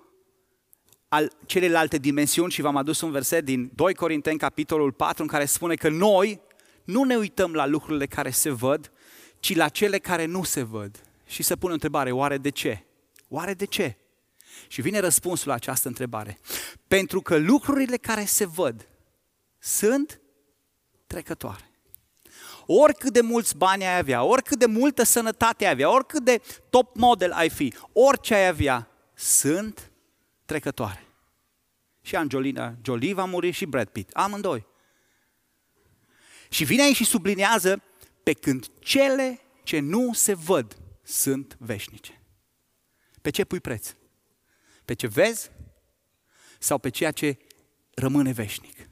al 1.08 1.32
celelalte 1.46 1.98
dimensiuni 1.98 2.50
și 2.50 2.60
v-am 2.60 2.76
adus 2.76 3.00
un 3.00 3.10
verset 3.10 3.44
din 3.44 3.70
2 3.74 3.94
Corinteni, 3.94 4.38
capitolul 4.38 4.92
4, 4.92 5.22
în 5.22 5.28
care 5.28 5.44
spune 5.44 5.74
că 5.74 5.88
noi 5.88 6.40
nu 6.84 7.02
ne 7.02 7.16
uităm 7.16 7.52
la 7.52 7.66
lucrurile 7.66 8.06
care 8.06 8.30
se 8.30 8.50
văd, 8.50 8.92
ci 9.40 9.56
la 9.56 9.68
cele 9.68 9.98
care 9.98 10.24
nu 10.24 10.42
se 10.42 10.62
văd. 10.62 11.00
Și 11.26 11.42
se 11.42 11.56
pune 11.56 11.70
o 11.70 11.74
întrebare, 11.74 12.12
oare 12.12 12.38
de 12.38 12.50
ce? 12.50 12.84
Oare 13.28 13.54
de 13.54 13.64
ce? 13.64 13.96
Și 14.68 14.80
vine 14.80 14.98
răspunsul 14.98 15.48
la 15.48 15.54
această 15.54 15.88
întrebare. 15.88 16.38
Pentru 16.88 17.20
că 17.20 17.36
lucrurile 17.38 17.96
care 17.96 18.24
se 18.24 18.46
văd 18.46 18.88
sunt 19.58 20.20
trecătoare. 21.06 21.70
Oricât 22.66 23.12
de 23.12 23.20
mulți 23.20 23.56
bani 23.56 23.84
ai 23.86 23.98
avea, 23.98 24.22
oricât 24.24 24.58
de 24.58 24.66
multă 24.66 25.02
sănătate 25.02 25.64
ai 25.64 25.70
avea, 25.70 25.90
oricât 25.90 26.24
de 26.24 26.42
top 26.70 26.96
model 26.96 27.32
ai 27.32 27.50
fi, 27.50 27.74
orice 27.92 28.34
ai 28.34 28.46
avea, 28.46 28.88
sunt 29.14 29.92
trecătoare. 30.44 31.04
Și 32.02 32.16
Angelina 32.16 32.74
Jolie 32.84 33.14
va 33.14 33.24
muri 33.24 33.50
și 33.50 33.66
Brad 33.66 33.88
Pitt, 33.88 34.10
amândoi. 34.12 34.66
Și 36.48 36.64
vine 36.64 36.82
aici 36.82 36.96
și 36.96 37.04
sublinează 37.04 37.82
pe 38.22 38.32
când 38.32 38.66
cele 38.78 39.40
ce 39.62 39.78
nu 39.78 40.12
se 40.12 40.34
văd 40.34 40.76
sunt 41.02 41.56
veșnice. 41.58 42.22
Pe 43.22 43.30
ce 43.30 43.44
pui 43.44 43.60
preț? 43.60 43.94
Pe 44.90 44.96
ce 44.96 45.06
vezi 45.06 45.50
sau 46.58 46.78
pe 46.78 46.88
ceea 46.88 47.10
ce 47.10 47.36
rămâne 47.94 48.32
veșnic? 48.32 48.88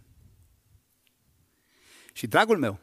Și, 2.12 2.26
dragul 2.26 2.58
meu, 2.58 2.78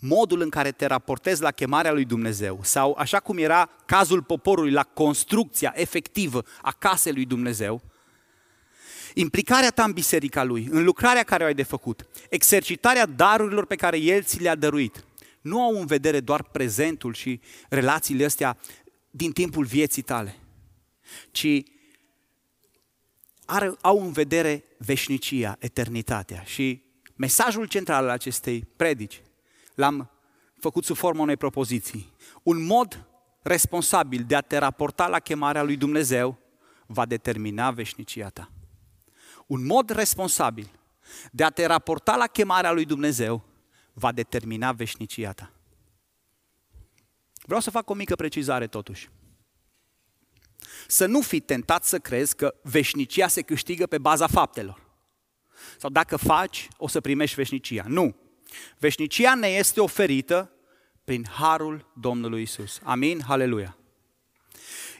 modul 0.00 0.40
în 0.40 0.50
care 0.50 0.72
te 0.72 0.86
raportezi 0.86 1.42
la 1.42 1.50
chemarea 1.50 1.92
lui 1.92 2.04
Dumnezeu 2.04 2.60
sau 2.62 2.94
așa 2.98 3.20
cum 3.20 3.38
era 3.38 3.70
cazul 3.86 4.22
poporului 4.22 4.70
la 4.70 4.82
construcția 4.82 5.72
efectivă 5.76 6.44
a 6.60 6.72
casei 6.72 7.12
lui 7.12 7.24
Dumnezeu, 7.24 7.82
implicarea 9.14 9.70
ta 9.70 9.84
în 9.84 9.92
biserica 9.92 10.44
lui, 10.44 10.68
în 10.70 10.84
lucrarea 10.84 11.22
care 11.22 11.42
o 11.42 11.46
ai 11.46 11.54
de 11.54 11.62
făcut, 11.62 12.06
exercitarea 12.28 13.06
darurilor 13.06 13.66
pe 13.66 13.76
care 13.76 13.98
el 13.98 14.22
ți 14.22 14.40
le-a 14.40 14.54
dăruit, 14.54 15.04
nu 15.40 15.62
au 15.62 15.80
în 15.80 15.86
vedere 15.86 16.20
doar 16.20 16.42
prezentul 16.42 17.14
și 17.14 17.40
relațiile 17.68 18.24
astea 18.24 18.58
din 19.10 19.32
timpul 19.32 19.64
vieții 19.64 20.02
tale, 20.02 20.36
ci 21.30 21.62
are, 23.44 23.72
au 23.80 24.02
în 24.02 24.12
vedere 24.12 24.64
veșnicia, 24.78 25.56
eternitatea. 25.58 26.42
Și 26.42 26.82
mesajul 27.16 27.66
central 27.66 28.02
al 28.02 28.10
acestei 28.10 28.64
predici 28.76 29.22
l-am 29.74 30.10
făcut 30.58 30.84
sub 30.84 30.96
formă 30.96 31.22
unei 31.22 31.36
propoziții. 31.36 32.12
Un 32.42 32.64
mod 32.64 33.06
responsabil 33.42 34.24
de 34.26 34.36
a 34.36 34.40
te 34.40 34.56
raporta 34.56 35.08
la 35.08 35.18
chemarea 35.18 35.62
lui 35.62 35.76
Dumnezeu 35.76 36.38
va 36.86 37.06
determina 37.06 37.70
veșnicia 37.70 38.28
ta. 38.28 38.50
Un 39.46 39.66
mod 39.66 39.90
responsabil 39.90 40.70
de 41.30 41.44
a 41.44 41.50
te 41.50 41.66
raporta 41.66 42.16
la 42.16 42.26
chemarea 42.26 42.72
lui 42.72 42.84
Dumnezeu 42.84 43.44
va 43.92 44.12
determina 44.12 44.72
veșnicia 44.72 45.32
ta. 45.32 45.52
Vreau 47.42 47.60
să 47.60 47.70
fac 47.70 47.90
o 47.90 47.94
mică 47.94 48.14
precizare 48.14 48.66
totuși 48.66 49.10
să 50.86 51.06
nu 51.06 51.20
fii 51.20 51.40
tentat 51.40 51.84
să 51.84 51.98
crezi 51.98 52.36
că 52.36 52.54
veșnicia 52.62 53.28
se 53.28 53.42
câștigă 53.42 53.86
pe 53.86 53.98
baza 53.98 54.26
faptelor. 54.26 54.90
Sau 55.78 55.90
dacă 55.90 56.16
faci, 56.16 56.68
o 56.76 56.88
să 56.88 57.00
primești 57.00 57.36
veșnicia. 57.36 57.84
Nu. 57.86 58.14
Veșnicia 58.78 59.34
ne 59.34 59.48
este 59.48 59.80
oferită 59.80 60.50
prin 61.04 61.26
harul 61.30 61.92
Domnului 61.94 62.42
Isus. 62.42 62.80
Amin? 62.82 63.22
Haleluia. 63.26 63.76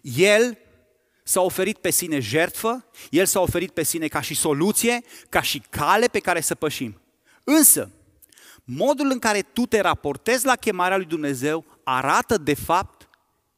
El 0.02 0.58
s-a 1.22 1.40
oferit 1.40 1.78
pe 1.78 1.90
sine 1.90 2.18
jertfă, 2.18 2.84
El 3.10 3.26
s-a 3.26 3.40
oferit 3.40 3.70
pe 3.70 3.82
sine 3.82 4.08
ca 4.08 4.20
și 4.20 4.34
soluție, 4.34 5.00
ca 5.28 5.42
și 5.42 5.62
cale 5.70 6.06
pe 6.06 6.18
care 6.18 6.40
să 6.40 6.54
pășim. 6.54 7.00
Însă, 7.44 7.90
modul 8.64 9.10
în 9.10 9.18
care 9.18 9.42
tu 9.42 9.66
te 9.66 9.80
raportezi 9.80 10.44
la 10.44 10.56
chemarea 10.56 10.96
lui 10.96 11.06
Dumnezeu 11.06 11.64
arată 11.84 12.38
de 12.38 12.54
fapt 12.54 13.08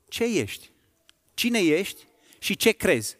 ce 0.08 0.24
ești. 0.24 0.70
Cine 1.34 1.58
ești 1.58 2.06
și 2.38 2.56
ce 2.56 2.70
crezi. 2.70 3.16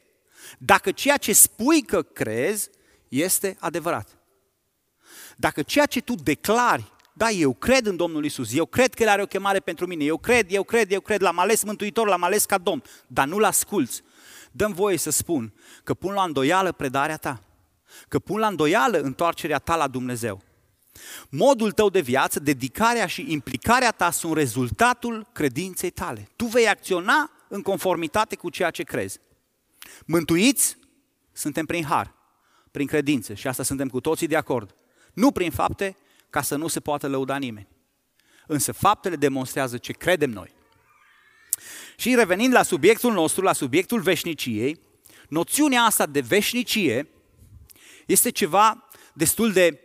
Dacă 0.58 0.92
ceea 0.92 1.16
ce 1.16 1.32
spui 1.32 1.82
că 1.82 2.02
crezi 2.02 2.68
este 3.08 3.56
adevărat. 3.60 4.18
Dacă 5.36 5.62
ceea 5.62 5.86
ce 5.86 6.00
tu 6.00 6.14
declari, 6.14 6.92
da, 7.12 7.30
eu 7.30 7.54
cred 7.54 7.86
în 7.86 7.96
Domnul 7.96 8.24
Isus, 8.24 8.54
eu 8.54 8.66
cred 8.66 8.94
că 8.94 9.02
El 9.02 9.08
are 9.08 9.22
o 9.22 9.26
chemare 9.26 9.60
pentru 9.60 9.86
mine, 9.86 10.04
eu 10.04 10.16
cred, 10.16 10.52
eu 10.52 10.62
cred, 10.62 10.92
eu 10.92 11.00
cred, 11.00 11.22
l-am 11.22 11.38
ales 11.38 11.62
Mântuitor, 11.62 12.06
l-am 12.06 12.22
ales 12.22 12.44
ca 12.44 12.58
Domn, 12.58 12.82
dar 13.06 13.26
nu-L 13.26 13.44
asculți, 13.44 14.02
dăm 14.52 14.72
voie 14.72 14.96
să 14.96 15.10
spun 15.10 15.52
că 15.84 15.94
pun 15.94 16.12
la 16.12 16.22
îndoială 16.22 16.72
predarea 16.72 17.16
ta, 17.16 17.42
că 18.08 18.18
pun 18.18 18.38
la 18.38 18.46
îndoială 18.46 18.98
întoarcerea 19.00 19.58
ta 19.58 19.76
la 19.76 19.88
Dumnezeu. 19.88 20.42
Modul 21.28 21.72
tău 21.72 21.90
de 21.90 22.00
viață, 22.00 22.40
dedicarea 22.40 23.06
și 23.06 23.32
implicarea 23.32 23.90
ta 23.90 24.10
sunt 24.10 24.34
rezultatul 24.34 25.26
credinței 25.32 25.90
tale. 25.90 26.28
Tu 26.36 26.44
vei 26.44 26.68
acționa 26.68 27.30
în 27.54 27.62
conformitate 27.62 28.36
cu 28.36 28.50
ceea 28.50 28.70
ce 28.70 28.82
crezi. 28.82 29.18
Mântuiți 30.06 30.76
suntem 31.32 31.66
prin 31.66 31.84
har, 31.84 32.14
prin 32.70 32.86
credință 32.86 33.34
și 33.34 33.46
asta 33.46 33.62
suntem 33.62 33.88
cu 33.88 34.00
toții 34.00 34.26
de 34.26 34.36
acord. 34.36 34.74
Nu 35.12 35.30
prin 35.30 35.50
fapte, 35.50 35.96
ca 36.30 36.42
să 36.42 36.56
nu 36.56 36.68
se 36.68 36.80
poată 36.80 37.08
lăuda 37.08 37.36
nimeni. 37.36 37.68
Însă 38.46 38.72
faptele 38.72 39.16
demonstrează 39.16 39.78
ce 39.78 39.92
credem 39.92 40.30
noi. 40.30 40.54
Și 41.96 42.14
revenind 42.14 42.52
la 42.52 42.62
subiectul 42.62 43.12
nostru, 43.12 43.42
la 43.42 43.52
subiectul 43.52 44.00
veșniciei, 44.00 44.80
noțiunea 45.28 45.82
asta 45.82 46.06
de 46.06 46.20
veșnicie 46.20 47.08
este 48.06 48.30
ceva 48.30 48.88
destul 49.12 49.52
de 49.52 49.80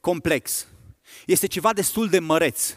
complex. 0.00 0.66
Este 1.26 1.46
ceva 1.46 1.72
destul 1.72 2.08
de 2.08 2.18
măreț. 2.18 2.74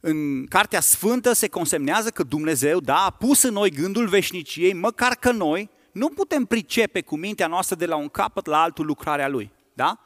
În 0.00 0.46
Cartea 0.46 0.80
Sfântă 0.80 1.32
se 1.32 1.48
consemnează 1.48 2.10
că 2.10 2.22
Dumnezeu, 2.22 2.80
da, 2.80 3.04
a 3.04 3.10
pus 3.10 3.42
în 3.42 3.52
noi 3.52 3.70
gândul 3.70 4.08
veșniciei, 4.08 4.72
măcar 4.72 5.14
că 5.14 5.30
noi 5.30 5.70
nu 5.92 6.08
putem 6.08 6.44
pricepe 6.44 7.00
cu 7.00 7.16
mintea 7.16 7.46
noastră 7.46 7.76
de 7.76 7.86
la 7.86 7.96
un 7.96 8.08
capăt 8.08 8.46
la 8.46 8.62
altul 8.62 8.86
lucrarea 8.86 9.28
Lui. 9.28 9.52
Da? 9.74 10.00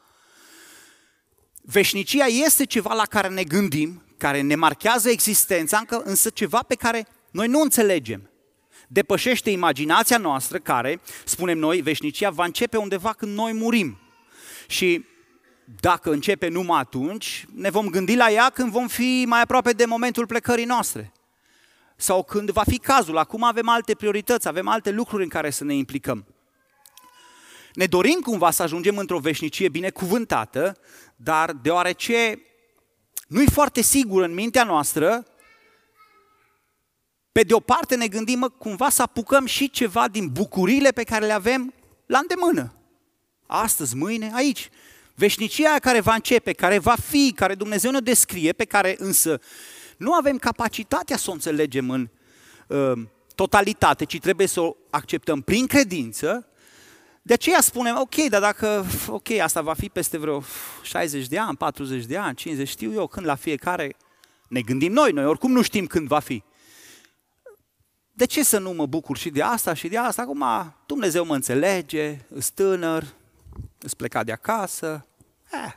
Veșnicia 1.63 2.25
este 2.25 2.65
ceva 2.65 2.95
la 2.95 3.05
care 3.05 3.29
ne 3.29 3.45
gândim, 3.45 4.03
care 4.17 4.41
ne 4.41 4.55
marchează 4.55 5.11
existența, 5.11 5.85
însă 5.89 6.31
ceva 6.31 6.59
pe 6.59 6.75
care 6.75 7.07
noi 7.31 7.49
nu 7.49 7.61
înțelegem. 7.61 8.31
Depășește 8.89 9.51
imaginația 9.51 10.19
noastră 10.19 10.59
care, 10.59 11.01
spunem 11.25 11.59
noi, 11.59 11.81
veșnicia 11.81 12.31
va 12.31 12.45
începe 12.45 12.77
undeva 12.77 13.13
când 13.13 13.37
noi 13.37 13.53
murim. 13.53 13.99
Și 14.67 15.05
dacă 15.65 16.13
începe 16.13 16.49
numai 16.49 16.81
atunci, 16.81 17.47
ne 17.55 17.71
vom 17.71 17.89
gândi 17.89 18.17
la 18.17 18.31
ea 18.31 18.51
când 18.51 18.71
vom 18.71 18.89
fi 18.89 19.25
mai 19.29 19.41
aproape 19.41 19.73
de 19.73 19.85
momentul 19.85 20.27
plecării 20.27 20.65
noastre. 20.65 21.13
Sau 21.97 22.23
când 22.23 22.51
va 22.51 22.63
fi 22.63 22.79
cazul. 22.79 23.19
Acum 23.19 23.43
avem 23.43 23.69
alte 23.69 23.95
priorități, 23.95 24.49
avem 24.49 24.69
alte 24.69 24.91
lucruri 24.91 25.23
în 25.23 25.29
care 25.29 25.51
să 25.51 25.65
ne 25.65 25.75
implicăm. 25.75 26.27
Ne 27.75 27.87
dorim 27.87 28.21
cumva 28.21 28.51
să 28.51 28.63
ajungem 28.63 28.99
într-o 28.99 29.19
veșnicie 29.19 29.69
binecuvântată, 29.69 30.77
dar 31.17 31.53
deoarece 31.53 32.43
nu-i 33.29 33.51
foarte 33.51 33.81
sigur 33.81 34.23
în 34.23 34.35
mintea 34.35 34.65
noastră, 34.65 35.27
pe 37.33 37.43
de 37.43 37.55
o 37.55 37.61
parte 37.61 37.97
ne 37.97 38.09
gândim 38.09 38.39
mă, 38.39 38.49
cumva 38.49 38.89
să 38.89 39.03
apucăm 39.03 39.47
și 39.47 39.71
ceva 39.71 40.09
din 40.09 40.29
bucurile 40.29 40.91
pe 40.91 41.03
care 41.03 41.27
le 41.27 41.33
avem 41.33 41.75
la 42.07 42.19
îndemână. 42.19 42.75
Astăzi, 43.47 43.97
mâine, 43.97 44.31
aici. 44.35 44.71
Veșnicia 45.15 45.79
care 45.79 46.01
va 46.01 46.15
începe, 46.15 46.53
care 46.53 46.79
va 46.79 46.95
fi, 46.95 47.33
care 47.37 47.55
Dumnezeu 47.55 47.91
ne 47.91 48.01
descrie, 48.01 48.53
pe 48.53 48.65
care 48.65 48.95
însă 48.99 49.41
nu 49.97 50.13
avem 50.13 50.39
capacitatea 50.39 51.17
să 51.17 51.31
o 51.31 51.33
înțelegem 51.33 51.91
în 51.91 52.09
uh, 52.67 53.07
totalitate, 53.35 54.05
ci 54.05 54.19
trebuie 54.19 54.47
să 54.47 54.61
o 54.61 54.77
acceptăm 54.91 55.41
prin 55.41 55.67
credință, 55.67 56.47
de 57.25 57.33
aceea 57.33 57.61
spunem, 57.61 57.97
ok, 57.99 58.15
dar 58.15 58.41
dacă, 58.41 58.85
ok, 59.07 59.31
asta 59.31 59.61
va 59.61 59.75
fi 59.75 59.89
peste 59.89 60.19
vreo 60.19 60.43
60 60.83 61.27
de 61.27 61.39
ani, 61.39 61.57
40 61.57 62.05
de 62.05 62.17
ani, 62.17 62.35
50, 62.35 62.69
știu 62.69 62.93
eu 62.93 63.07
când 63.07 63.27
la 63.27 63.35
fiecare, 63.35 63.97
ne 64.49 64.61
gândim 64.61 64.93
noi, 64.93 65.13
noi 65.13 65.25
oricum 65.25 65.53
nu 65.53 65.63
știm 65.63 65.87
când 65.87 66.07
va 66.07 66.19
fi. 66.19 66.43
De 68.13 68.25
ce 68.25 68.45
să 68.45 68.59
nu 68.59 68.71
mă 68.71 68.87
bucur 68.87 69.17
și 69.17 69.31
de 69.31 69.43
asta 69.43 69.75
și 69.75 69.89
de 69.89 69.99
asta? 69.99 70.23
Acum 70.23 70.45
Dumnezeu 70.87 71.25
mă 71.25 71.35
înțelege, 71.35 72.19
îs 72.29 72.49
tânăr, 72.49 73.05
îți 73.79 73.97
pleca 73.97 74.25
de 74.25 74.33
acasă. 74.33 75.07
Eh. 75.53 75.73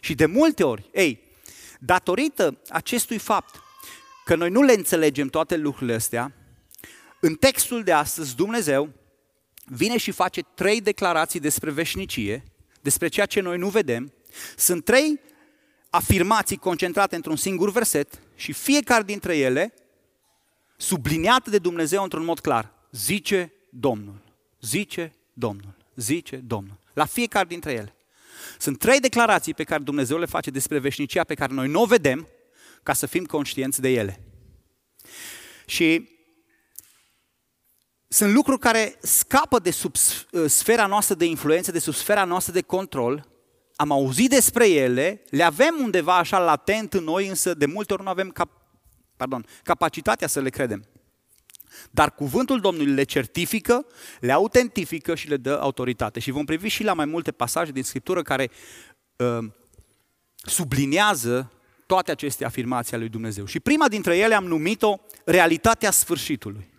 Și 0.00 0.14
de 0.14 0.26
multe 0.26 0.64
ori, 0.64 0.90
ei, 0.92 1.20
datorită 1.78 2.58
acestui 2.68 3.18
fapt 3.18 3.60
că 4.24 4.34
noi 4.34 4.50
nu 4.50 4.62
le 4.62 4.72
înțelegem 4.72 5.28
toate 5.28 5.56
lucrurile 5.56 5.94
astea, 5.94 6.32
în 7.20 7.34
textul 7.34 7.82
de 7.82 7.92
astăzi 7.92 8.36
Dumnezeu 8.36 8.92
vine 9.64 9.96
și 9.96 10.10
face 10.10 10.42
trei 10.54 10.80
declarații 10.80 11.40
despre 11.40 11.70
veșnicie, 11.70 12.44
despre 12.80 13.08
ceea 13.08 13.26
ce 13.26 13.40
noi 13.40 13.58
nu 13.58 13.68
vedem. 13.68 14.12
Sunt 14.56 14.84
trei 14.84 15.20
afirmații 15.90 16.56
concentrate 16.56 17.16
într-un 17.16 17.36
singur 17.36 17.70
verset 17.70 18.20
și 18.34 18.52
fiecare 18.52 19.02
dintre 19.02 19.36
ele 19.36 19.74
subliniată 20.76 21.50
de 21.50 21.58
Dumnezeu 21.58 22.02
într-un 22.02 22.24
mod 22.24 22.40
clar. 22.40 22.72
Zice 22.90 23.52
Domnul, 23.70 24.22
zice 24.60 25.12
Domnul, 25.32 25.74
zice 25.94 26.36
Domnul. 26.36 26.78
La 26.92 27.04
fiecare 27.04 27.46
dintre 27.46 27.72
ele. 27.72 27.94
Sunt 28.58 28.78
trei 28.78 29.00
declarații 29.00 29.54
pe 29.54 29.64
care 29.64 29.82
Dumnezeu 29.82 30.18
le 30.18 30.26
face 30.26 30.50
despre 30.50 30.78
veșnicia 30.78 31.24
pe 31.24 31.34
care 31.34 31.52
noi 31.52 31.68
nu 31.68 31.82
o 31.82 31.86
vedem, 31.86 32.28
ca 32.82 32.92
să 32.92 33.06
fim 33.06 33.24
conștienți 33.24 33.80
de 33.80 33.88
ele. 33.88 34.20
Și 35.66 36.08
sunt 38.08 38.32
lucruri 38.32 38.58
care 38.58 38.98
scapă 39.00 39.58
de 39.58 39.70
sub 39.70 39.94
uh, 40.30 40.44
sfera 40.46 40.86
noastră 40.86 41.14
de 41.14 41.24
influență, 41.24 41.70
de 41.70 41.78
sub 41.78 41.94
sfera 41.94 42.24
noastră 42.24 42.52
de 42.52 42.62
control. 42.62 43.28
Am 43.76 43.90
auzit 43.90 44.30
despre 44.30 44.68
ele, 44.68 45.22
le 45.30 45.42
avem 45.42 45.74
undeva 45.82 46.16
așa 46.16 46.38
latent 46.38 46.94
în 46.94 47.04
noi, 47.04 47.28
însă 47.28 47.54
de 47.54 47.66
multe 47.66 47.92
ori 47.92 48.02
nu 48.02 48.08
avem 48.08 48.30
cap, 48.30 48.50
pardon, 49.16 49.46
capacitatea 49.62 50.26
să 50.26 50.40
le 50.40 50.50
credem. 50.50 50.84
Dar 51.90 52.14
cuvântul 52.14 52.60
Domnului 52.60 52.92
le 52.92 53.02
certifică, 53.02 53.86
le 54.20 54.32
autentifică 54.32 55.14
și 55.14 55.28
le 55.28 55.36
dă 55.36 55.58
autoritate. 55.60 56.20
Și 56.20 56.30
vom 56.30 56.44
privi 56.44 56.68
și 56.68 56.84
la 56.84 56.92
mai 56.92 57.04
multe 57.04 57.32
pasaje 57.32 57.72
din 57.72 57.82
Scriptură 57.82 58.22
care 58.22 58.50
uh, 59.16 59.48
subliniază 60.36 61.52
toate 61.86 62.10
aceste 62.10 62.44
afirmații 62.44 62.92
ale 62.92 63.02
lui 63.02 63.10
Dumnezeu. 63.12 63.44
Și 63.44 63.60
prima 63.60 63.88
dintre 63.88 64.16
ele 64.16 64.34
am 64.34 64.44
numit-o 64.44 64.96
realitatea 65.24 65.90
sfârșitului. 65.90 66.70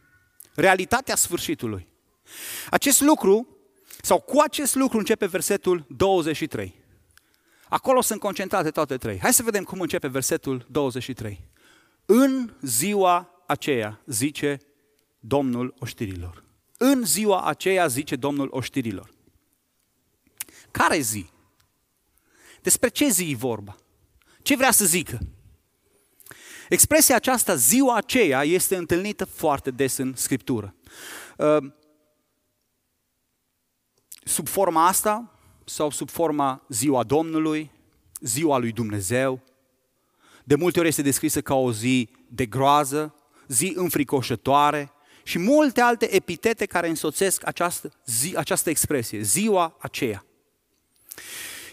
Realitatea 0.55 1.15
sfârșitului. 1.15 1.87
Acest 2.69 3.01
lucru, 3.01 3.47
sau 4.01 4.19
cu 4.19 4.39
acest 4.39 4.75
lucru 4.75 4.97
începe 4.97 5.25
versetul 5.25 5.85
23. 5.87 6.81
Acolo 7.69 8.01
sunt 8.01 8.19
concentrate 8.19 8.69
toate 8.69 8.97
trei. 8.97 9.19
Hai 9.19 9.33
să 9.33 9.43
vedem 9.43 9.63
cum 9.63 9.79
începe 9.79 10.07
versetul 10.07 10.65
23. 10.69 11.47
În 12.05 12.53
ziua 12.61 13.43
aceea, 13.47 14.01
zice 14.05 14.59
Domnul 15.25 15.73
oștirilor. 15.79 16.43
În 16.77 17.05
ziua 17.05 17.43
aceea, 17.45 17.88
zice 17.88 18.15
Domnul 18.15 18.47
oștirilor. 18.51 19.09
Care 20.71 20.99
zi? 20.99 21.29
Despre 22.62 22.89
ce 22.89 23.09
zi 23.09 23.31
e 23.31 23.36
vorba? 23.36 23.75
Ce 24.41 24.55
vrea 24.55 24.71
să 24.71 24.86
zică? 24.86 25.19
Expresia 26.69 27.15
aceasta, 27.15 27.55
ziua 27.55 27.95
aceea, 27.95 28.43
este 28.43 28.75
întâlnită 28.75 29.25
foarte 29.25 29.71
des 29.71 29.97
în 29.97 30.15
Scriptură. 30.15 30.75
Uh, 31.38 31.71
sub 34.23 34.47
forma 34.47 34.88
asta, 34.88 35.39
sau 35.65 35.89
sub 35.89 36.09
forma 36.09 36.65
ziua 36.69 37.03
Domnului, 37.03 37.71
ziua 38.19 38.57
lui 38.57 38.71
Dumnezeu, 38.71 39.43
de 40.43 40.55
multe 40.55 40.79
ori 40.79 40.88
este 40.88 41.01
descrisă 41.01 41.41
ca 41.41 41.55
o 41.55 41.71
zi 41.71 42.09
de 42.29 42.45
groază, 42.45 43.15
zi 43.47 43.73
înfricoșătoare 43.75 44.91
și 45.23 45.39
multe 45.39 45.81
alte 45.81 46.15
epitete 46.15 46.65
care 46.65 46.88
însoțesc 46.88 47.47
această, 47.47 47.91
zi, 48.05 48.33
această 48.38 48.69
expresie, 48.69 49.21
ziua 49.21 49.77
aceea. 49.79 50.25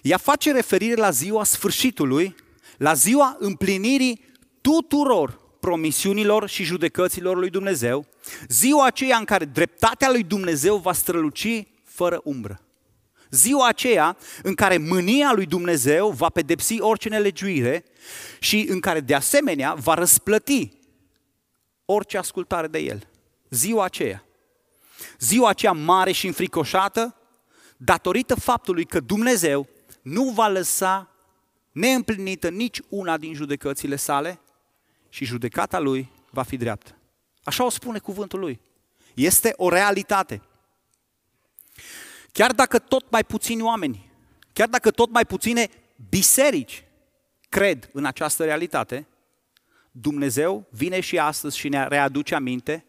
Ea 0.02 0.16
face 0.16 0.52
referire 0.52 0.94
la 0.94 1.10
ziua 1.10 1.44
sfârșitului, 1.44 2.34
la 2.76 2.94
ziua 2.94 3.36
împlinirii 3.38 4.24
tuturor 4.60 5.40
promisiunilor 5.60 6.48
și 6.48 6.62
judecăților 6.62 7.36
lui 7.36 7.50
Dumnezeu, 7.50 8.06
ziua 8.48 8.86
aceea 8.86 9.16
în 9.16 9.24
care 9.24 9.44
dreptatea 9.44 10.10
lui 10.10 10.22
Dumnezeu 10.22 10.76
va 10.76 10.92
străluci 10.92 11.62
fără 11.84 12.20
umbră. 12.24 12.60
Ziua 13.30 13.68
aceea 13.68 14.16
în 14.42 14.54
care 14.54 14.76
mânia 14.76 15.32
lui 15.32 15.46
Dumnezeu 15.46 16.10
va 16.10 16.28
pedepsi 16.28 16.80
orice 16.80 17.08
nelegiuire 17.08 17.84
și 18.38 18.66
în 18.68 18.80
care 18.80 19.00
de 19.00 19.14
asemenea 19.14 19.74
va 19.74 19.94
răsplăti 19.94 20.72
orice 21.84 22.18
ascultare 22.18 22.66
de 22.66 22.78
el. 22.78 23.09
Ziua 23.50 23.84
aceea. 23.84 24.24
Ziua 25.18 25.48
aceea 25.48 25.72
mare 25.72 26.12
și 26.12 26.26
înfricoșată, 26.26 27.14
datorită 27.76 28.34
faptului 28.34 28.84
că 28.84 29.00
Dumnezeu 29.00 29.68
nu 30.02 30.30
va 30.30 30.48
lăsa 30.48 31.10
neîmplinită 31.72 32.48
nici 32.48 32.80
una 32.88 33.16
din 33.16 33.34
judecățile 33.34 33.96
sale 33.96 34.40
și 35.08 35.24
judecata 35.24 35.78
lui 35.78 36.10
va 36.30 36.42
fi 36.42 36.56
dreaptă. 36.56 36.94
Așa 37.42 37.64
o 37.64 37.68
spune 37.68 37.98
cuvântul 37.98 38.38
lui. 38.40 38.60
Este 39.14 39.54
o 39.56 39.68
realitate. 39.68 40.42
Chiar 42.32 42.52
dacă 42.52 42.78
tot 42.78 43.10
mai 43.10 43.24
puțini 43.24 43.62
oameni, 43.62 44.10
chiar 44.52 44.68
dacă 44.68 44.90
tot 44.90 45.10
mai 45.10 45.26
puține 45.26 45.70
biserici 46.08 46.84
cred 47.48 47.90
în 47.92 48.04
această 48.04 48.44
realitate, 48.44 49.06
Dumnezeu 49.90 50.66
vine 50.70 51.00
și 51.00 51.18
astăzi 51.18 51.58
și 51.58 51.68
ne 51.68 51.86
readuce 51.86 52.34
aminte 52.34 52.84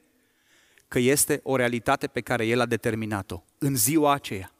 că 0.91 0.99
este 0.99 1.39
o 1.43 1.55
realitate 1.55 2.07
pe 2.07 2.21
care 2.21 2.45
El 2.45 2.59
a 2.59 2.65
determinat-o 2.65 3.43
în 3.57 3.75
ziua 3.75 4.13
aceea. 4.13 4.53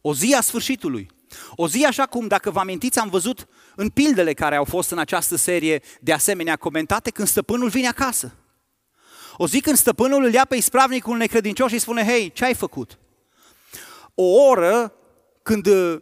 O 0.00 0.14
zi 0.14 0.34
a 0.34 0.40
sfârșitului. 0.40 1.10
O 1.54 1.68
zi 1.68 1.84
așa 1.84 2.06
cum, 2.06 2.26
dacă 2.26 2.50
vă 2.50 2.58
amintiți, 2.58 2.98
am 2.98 3.08
văzut 3.08 3.48
în 3.76 3.88
pildele 3.88 4.32
care 4.32 4.56
au 4.56 4.64
fost 4.64 4.90
în 4.90 4.98
această 4.98 5.36
serie 5.36 5.82
de 6.00 6.12
asemenea 6.12 6.56
comentate, 6.56 7.10
când 7.10 7.28
stăpânul 7.28 7.68
vine 7.68 7.86
acasă. 7.88 8.34
O 9.36 9.46
zi 9.46 9.60
când 9.60 9.76
stăpânul 9.76 10.24
îl 10.24 10.32
ia 10.32 10.44
pe 10.44 10.56
ispravnicul 10.56 11.16
necredincios 11.16 11.70
și 11.70 11.78
spune, 11.78 12.04
hei, 12.04 12.32
ce 12.32 12.44
ai 12.44 12.54
făcut? 12.54 12.98
O 14.14 14.24
oră 14.24 14.92
când 15.42 15.66
uh, 15.66 16.00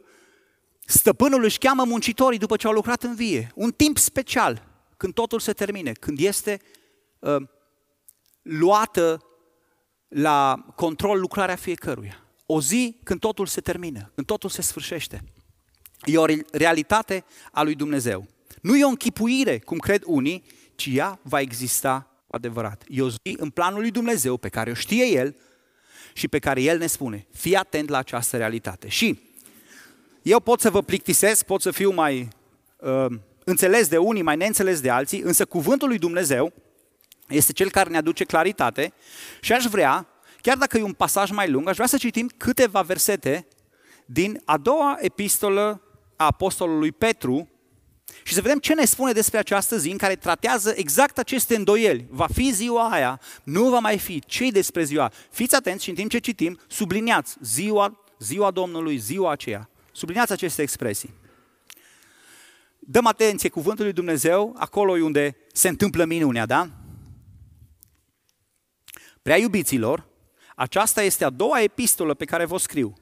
stăpânul 0.85 1.45
își 1.45 1.59
cheamă 1.59 1.85
muncitorii 1.85 2.39
după 2.39 2.57
ce 2.57 2.67
au 2.67 2.73
lucrat 2.73 3.03
în 3.03 3.15
vie. 3.15 3.51
Un 3.55 3.71
timp 3.71 3.99
special, 3.99 4.67
când 4.97 5.15
totul 5.15 5.41
se 5.41 5.53
termine, 5.53 5.93
când 5.93 6.19
este 6.21 6.61
uh, 7.19 7.43
luată 8.43 9.21
la 10.09 10.67
control 10.75 11.21
lucrarea 11.21 11.57
fiecăruia. 11.57 12.21
O 12.47 12.61
zi 12.61 12.97
când 13.05 13.21
totul 13.21 13.47
se 13.47 13.61
termină, 13.61 14.11
când 14.15 14.27
totul 14.27 14.51
se 14.51 14.63
sfârșește. 14.63 15.23
E 16.05 16.19
o 16.19 16.25
realitate 16.53 17.25
a 17.53 17.63
lui 17.63 17.75
Dumnezeu. 17.75 18.27
Nu 18.63 18.77
e 18.77 18.85
o 18.85 18.89
închipuire, 18.89 19.59
cum 19.59 19.79
cred 19.79 20.03
unii, 20.05 20.45
ci 20.75 20.89
ea 20.93 21.19
va 21.23 21.41
exista 21.41 22.11
adevărat. 22.31 22.85
E 22.89 23.03
o 23.03 23.09
zi 23.09 23.37
în 23.37 23.51
planul 23.51 23.81
lui 23.81 23.91
Dumnezeu 23.91 24.37
pe 24.37 24.49
care 24.49 24.71
o 24.71 24.75
știe 24.75 25.05
El 25.05 25.37
și 26.13 26.29
pe 26.29 26.39
care 26.39 26.63
El 26.63 26.79
ne 26.79 26.87
spune. 26.87 27.27
Fii 27.33 27.57
atent 27.57 27.89
la 27.89 27.99
această 27.99 28.37
realitate. 28.37 28.89
Și 28.89 29.21
eu 30.23 30.41
pot 30.41 30.61
să 30.61 30.71
vă 30.71 30.83
plictisesc, 30.83 31.45
pot 31.45 31.61
să 31.61 31.71
fiu 31.71 31.91
mai 31.91 32.29
uh, 32.77 33.07
înțeles 33.45 33.89
de 33.89 33.99
unii, 33.99 34.23
mai 34.23 34.37
neînțeles 34.37 34.81
de 34.81 34.91
alții, 34.91 35.21
însă 35.21 35.45
cuvântul 35.45 35.89
lui 35.89 35.99
Dumnezeu 35.99 36.53
este 37.29 37.53
cel 37.53 37.71
care 37.71 37.91
ne 37.91 37.97
aduce 37.97 38.25
claritate 38.25 38.93
și 39.41 39.53
aș 39.53 39.65
vrea, 39.65 40.07
chiar 40.41 40.57
dacă 40.57 40.79
e 40.79 40.83
un 40.83 40.93
pasaj 40.93 41.31
mai 41.31 41.51
lung, 41.51 41.69
aș 41.69 41.75
vrea 41.75 41.87
să 41.87 41.97
citim 41.97 42.31
câteva 42.37 42.83
versete 42.83 43.47
din 44.05 44.43
a 44.45 44.57
doua 44.57 44.97
epistolă 45.01 45.81
a 46.17 46.25
apostolului 46.25 46.93
Petru 46.93 47.49
și 48.23 48.35
să 48.35 48.41
vedem 48.41 48.59
ce 48.59 48.75
ne 48.75 48.85
spune 48.85 49.13
despre 49.13 49.39
această 49.39 49.77
zi 49.77 49.91
în 49.91 49.97
care 49.97 50.17
tratează 50.17 50.73
exact 50.77 51.19
aceste 51.19 51.57
îndoieli. 51.57 52.07
Va 52.11 52.27
fi 52.33 52.53
ziua 52.53 52.91
aia, 52.91 53.21
nu 53.43 53.69
va 53.69 53.79
mai 53.79 53.99
fi. 53.99 54.23
ce 54.27 54.51
despre 54.51 54.85
ziua? 54.85 55.13
Fiți 55.31 55.55
atenți 55.55 55.85
și 55.85 55.91
în 55.91 55.97
timp 55.97 56.11
ce 56.11 56.19
citim, 56.19 56.59
subliniați 56.67 57.37
ziua, 57.41 58.05
ziua 58.19 58.51
Domnului, 58.51 58.97
ziua 58.97 59.31
aceea. 59.31 59.69
Subliniați 59.93 60.33
aceste 60.33 60.63
expresii. 60.63 61.15
Dăm 62.79 63.07
atenție 63.07 63.49
cuvântului 63.49 63.93
Dumnezeu 63.93 64.55
acolo 64.59 64.93
unde 64.93 65.37
se 65.53 65.69
întâmplă 65.69 66.05
minunea, 66.05 66.47
da? 66.47 66.71
Prea 69.27 69.39
iubiților, 69.39 70.09
aceasta 70.57 71.03
este 71.03 71.25
a 71.25 71.31
doua 71.31 71.63
epistolă 71.63 72.15
pe 72.15 72.25
care 72.25 72.45
vă 72.45 72.59
scriu. 72.59 72.93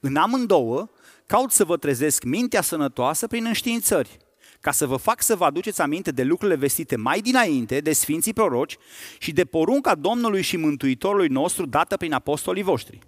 În 0.00 0.16
amândouă, 0.16 0.90
caut 1.26 1.50
să 1.50 1.64
vă 1.64 1.76
trezesc 1.76 2.22
mintea 2.24 2.60
sănătoasă 2.62 3.26
prin 3.26 3.44
înștiințări, 3.44 4.16
ca 4.60 4.70
să 4.70 4.86
vă 4.86 4.96
fac 4.96 5.22
să 5.22 5.36
vă 5.36 5.44
aduceți 5.44 5.80
aminte 5.80 6.10
de 6.10 6.22
lucrurile 6.22 6.58
vestite 6.58 6.96
mai 6.96 7.20
dinainte 7.20 7.80
de 7.80 7.92
Sfinții 7.92 8.32
Proroci 8.32 8.76
și 9.18 9.32
de 9.32 9.44
porunca 9.44 9.94
Domnului 9.94 10.42
și 10.42 10.56
Mântuitorului 10.56 11.28
nostru 11.28 11.66
dată 11.66 11.96
prin 11.96 12.12
apostolii 12.12 12.62
voștri. 12.62 12.98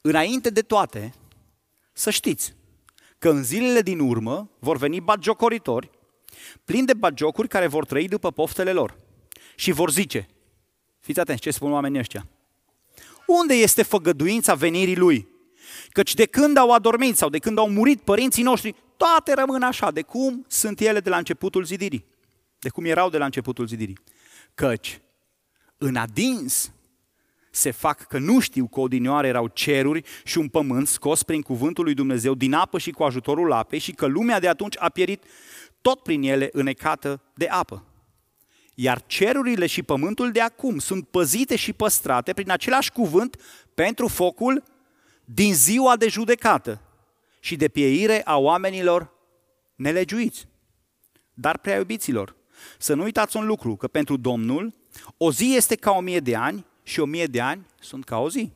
Înainte 0.00 0.50
de 0.50 0.60
toate, 0.60 1.14
să 1.92 2.10
știți 2.10 2.54
că 3.18 3.28
în 3.28 3.42
zilele 3.42 3.80
din 3.80 3.98
urmă 3.98 4.50
vor 4.58 4.76
veni 4.76 5.00
batjocoritori, 5.00 5.90
plini 6.64 6.86
de 6.86 6.94
batjocuri 6.94 7.48
care 7.48 7.66
vor 7.66 7.84
trăi 7.84 8.08
după 8.08 8.30
poftele 8.30 8.72
lor 8.72 8.96
și 9.54 9.72
vor 9.72 9.90
zice, 9.90 10.28
fiți 11.06 11.20
atenți 11.20 11.42
ce 11.42 11.50
spun 11.50 11.72
oamenii 11.72 11.98
ăștia, 11.98 12.26
unde 13.26 13.54
este 13.54 13.82
făgăduința 13.82 14.54
venirii 14.54 14.96
lui? 14.96 15.28
Căci 15.88 16.14
de 16.14 16.26
când 16.26 16.56
au 16.56 16.70
adormit 16.70 17.16
sau 17.16 17.28
de 17.28 17.38
când 17.38 17.58
au 17.58 17.68
murit 17.70 18.00
părinții 18.00 18.42
noștri, 18.42 18.74
toate 18.96 19.34
rămân 19.34 19.62
așa, 19.62 19.90
de 19.90 20.02
cum 20.02 20.44
sunt 20.48 20.80
ele 20.80 21.00
de 21.00 21.10
la 21.10 21.16
începutul 21.16 21.64
zidirii. 21.64 22.04
De 22.58 22.68
cum 22.68 22.84
erau 22.84 23.10
de 23.10 23.18
la 23.18 23.24
începutul 23.24 23.66
zidirii. 23.66 23.98
Căci 24.54 25.00
în 25.78 25.96
adins 25.96 26.72
se 27.50 27.70
fac 27.70 28.06
că 28.06 28.18
nu 28.18 28.40
știu 28.40 28.66
că 28.66 28.80
odinioare 28.80 29.28
erau 29.28 29.46
ceruri 29.46 30.02
și 30.24 30.38
un 30.38 30.48
pământ 30.48 30.88
scos 30.88 31.22
prin 31.22 31.42
cuvântul 31.42 31.84
lui 31.84 31.94
Dumnezeu 31.94 32.34
din 32.34 32.52
apă 32.52 32.78
și 32.78 32.90
cu 32.90 33.02
ajutorul 33.02 33.52
apei 33.52 33.78
și 33.78 33.92
că 33.92 34.06
lumea 34.06 34.40
de 34.40 34.48
atunci 34.48 34.76
a 34.78 34.88
pierit 34.88 35.22
tot 35.80 36.02
prin 36.02 36.22
ele 36.22 36.48
înecată 36.52 37.20
de 37.34 37.46
apă. 37.46 37.84
Iar 38.78 39.06
cerurile 39.06 39.66
și 39.66 39.82
pământul 39.82 40.30
de 40.30 40.40
acum 40.40 40.78
sunt 40.78 41.08
păzite 41.08 41.56
și 41.56 41.72
păstrate 41.72 42.32
prin 42.32 42.50
același 42.50 42.92
cuvânt 42.92 43.40
pentru 43.74 44.08
focul 44.08 44.62
din 45.24 45.54
ziua 45.54 45.96
de 45.96 46.08
judecată 46.08 46.80
și 47.40 47.56
de 47.56 47.68
pieire 47.68 48.22
a 48.24 48.36
oamenilor 48.36 49.12
nelegiuiți. 49.74 50.46
Dar 51.34 51.58
prea 51.58 51.76
iubiților, 51.76 52.36
să 52.78 52.94
nu 52.94 53.02
uitați 53.02 53.36
un 53.36 53.46
lucru, 53.46 53.76
că 53.76 53.88
pentru 53.88 54.16
Domnul 54.16 54.74
o 55.16 55.32
zi 55.32 55.54
este 55.56 55.74
ca 55.74 55.90
o 55.90 56.00
mie 56.00 56.20
de 56.20 56.34
ani 56.34 56.66
și 56.82 57.00
o 57.00 57.04
mie 57.04 57.26
de 57.26 57.40
ani 57.40 57.66
sunt 57.80 58.04
ca 58.04 58.18
o 58.18 58.30
zi. 58.30 58.52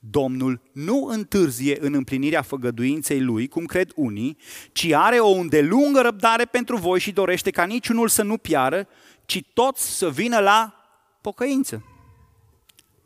Domnul 0.00 0.60
nu 0.72 1.04
întârzie 1.04 1.76
în 1.80 1.94
împlinirea 1.94 2.42
făgăduinței 2.42 3.20
lui, 3.20 3.48
cum 3.48 3.64
cred 3.64 3.92
unii, 3.94 4.36
ci 4.72 4.92
are 4.92 5.18
o 5.18 5.30
îndelungă 5.30 6.00
răbdare 6.00 6.44
pentru 6.44 6.76
voi 6.76 7.00
și 7.00 7.12
dorește 7.12 7.50
ca 7.50 7.64
niciunul 7.64 8.08
să 8.08 8.22
nu 8.22 8.36
piară, 8.36 8.88
ci 9.28 9.44
toți 9.54 9.96
să 9.96 10.10
vină 10.10 10.38
la 10.38 10.74
pocăință. 11.20 11.84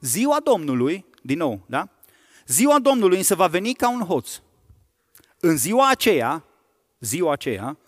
Ziua 0.01 0.41
Domnului, 0.41 1.05
din 1.23 1.39
nou, 1.39 1.65
da? 1.67 1.89
Ziua 2.47 2.79
Domnului 2.79 3.17
însă 3.17 3.35
va 3.35 3.47
veni 3.47 3.75
ca 3.75 3.89
un 3.91 4.01
hoț. 4.01 4.41
În 5.41 5.57
ziua 5.57 5.89
aceea, 5.89 6.45
ziua 7.01 7.33
aceea, 7.33 7.79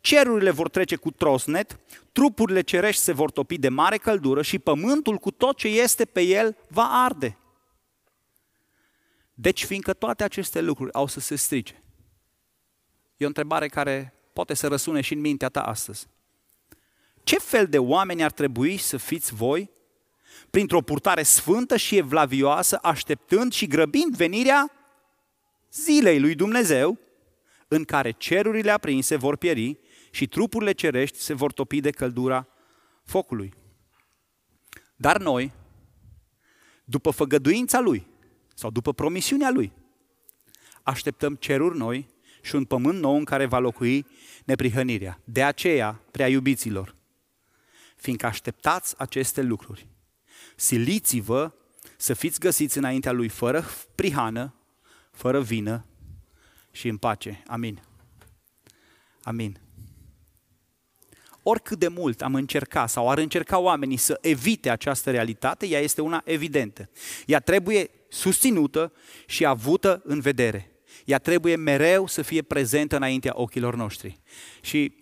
cerurile 0.00 0.50
vor 0.50 0.68
trece 0.68 0.96
cu 0.96 1.10
trosnet, 1.10 1.78
trupurile 2.12 2.60
cerești 2.60 3.02
se 3.02 3.12
vor 3.12 3.30
topi 3.30 3.58
de 3.58 3.68
mare 3.68 3.96
căldură 3.96 4.42
și 4.42 4.58
pământul 4.58 5.16
cu 5.16 5.30
tot 5.30 5.56
ce 5.56 5.68
este 5.68 6.04
pe 6.04 6.20
el 6.20 6.56
va 6.68 6.88
arde. 6.90 7.38
Deci, 9.34 9.64
fiindcă 9.64 9.92
toate 9.92 10.24
aceste 10.24 10.60
lucruri 10.60 10.92
au 10.92 11.06
să 11.06 11.20
se 11.20 11.36
strice, 11.36 11.82
e 13.16 13.24
o 13.24 13.28
întrebare 13.28 13.68
care 13.68 14.14
poate 14.32 14.54
să 14.54 14.66
răsune 14.66 15.00
și 15.00 15.12
în 15.12 15.20
mintea 15.20 15.48
ta 15.48 15.62
astăzi. 15.62 16.08
Ce 17.26 17.38
fel 17.38 17.66
de 17.66 17.78
oameni 17.78 18.22
ar 18.22 18.32
trebui 18.32 18.76
să 18.76 18.96
fiți 18.96 19.34
voi 19.34 19.70
printr-o 20.50 20.80
purtare 20.80 21.22
sfântă 21.22 21.76
și 21.76 21.96
evlavioasă, 21.96 22.78
așteptând 22.82 23.52
și 23.52 23.66
grăbind 23.66 24.16
venirea 24.16 24.72
zilei 25.72 26.20
lui 26.20 26.34
Dumnezeu, 26.34 26.98
în 27.68 27.84
care 27.84 28.10
cerurile 28.10 28.70
aprinse 28.70 29.16
vor 29.16 29.36
pieri 29.36 29.78
și 30.10 30.26
trupurile 30.26 30.72
cerești 30.72 31.18
se 31.18 31.34
vor 31.34 31.52
topi 31.52 31.80
de 31.80 31.90
căldura 31.90 32.48
focului. 33.04 33.52
Dar 34.96 35.18
noi, 35.18 35.52
după 36.84 37.10
făgăduința 37.10 37.80
Lui 37.80 38.06
sau 38.54 38.70
după 38.70 38.92
promisiunea 38.92 39.50
Lui, 39.50 39.72
așteptăm 40.82 41.34
ceruri 41.34 41.78
noi 41.78 42.06
și 42.42 42.54
un 42.54 42.64
pământ 42.64 43.00
nou 43.00 43.16
în 43.16 43.24
care 43.24 43.46
va 43.46 43.58
locui 43.58 44.06
neprihănirea. 44.44 45.20
De 45.24 45.42
aceea, 45.42 46.00
prea 46.10 46.28
iubiților, 46.28 46.95
fiindcă 47.96 48.26
așteptați 48.26 48.94
aceste 48.98 49.42
lucruri, 49.42 49.86
siliți-vă 50.56 51.52
să 51.96 52.14
fiți 52.14 52.40
găsiți 52.40 52.78
înaintea 52.78 53.12
Lui 53.12 53.28
fără 53.28 53.64
prihană, 53.94 54.54
fără 55.10 55.40
vină 55.40 55.86
și 56.70 56.88
în 56.88 56.96
pace. 56.96 57.42
Amin. 57.46 57.82
Amin 59.22 59.60
oricât 61.48 61.78
de 61.78 61.88
mult 61.88 62.22
am 62.22 62.34
încercat 62.34 62.90
sau 62.90 63.10
ar 63.10 63.18
încerca 63.18 63.58
oamenii 63.58 63.96
să 63.96 64.18
evite 64.20 64.70
această 64.70 65.10
realitate, 65.10 65.66
ea 65.66 65.80
este 65.80 66.00
una 66.00 66.22
evidentă. 66.24 66.88
Ea 67.26 67.40
trebuie 67.40 67.90
susținută 68.08 68.92
și 69.26 69.44
avută 69.44 70.02
în 70.04 70.20
vedere. 70.20 70.70
Ea 71.04 71.18
trebuie 71.18 71.56
mereu 71.56 72.06
să 72.06 72.22
fie 72.22 72.42
prezentă 72.42 72.96
înaintea 72.96 73.32
ochilor 73.34 73.74
noștri. 73.74 74.20
Și 74.60 74.92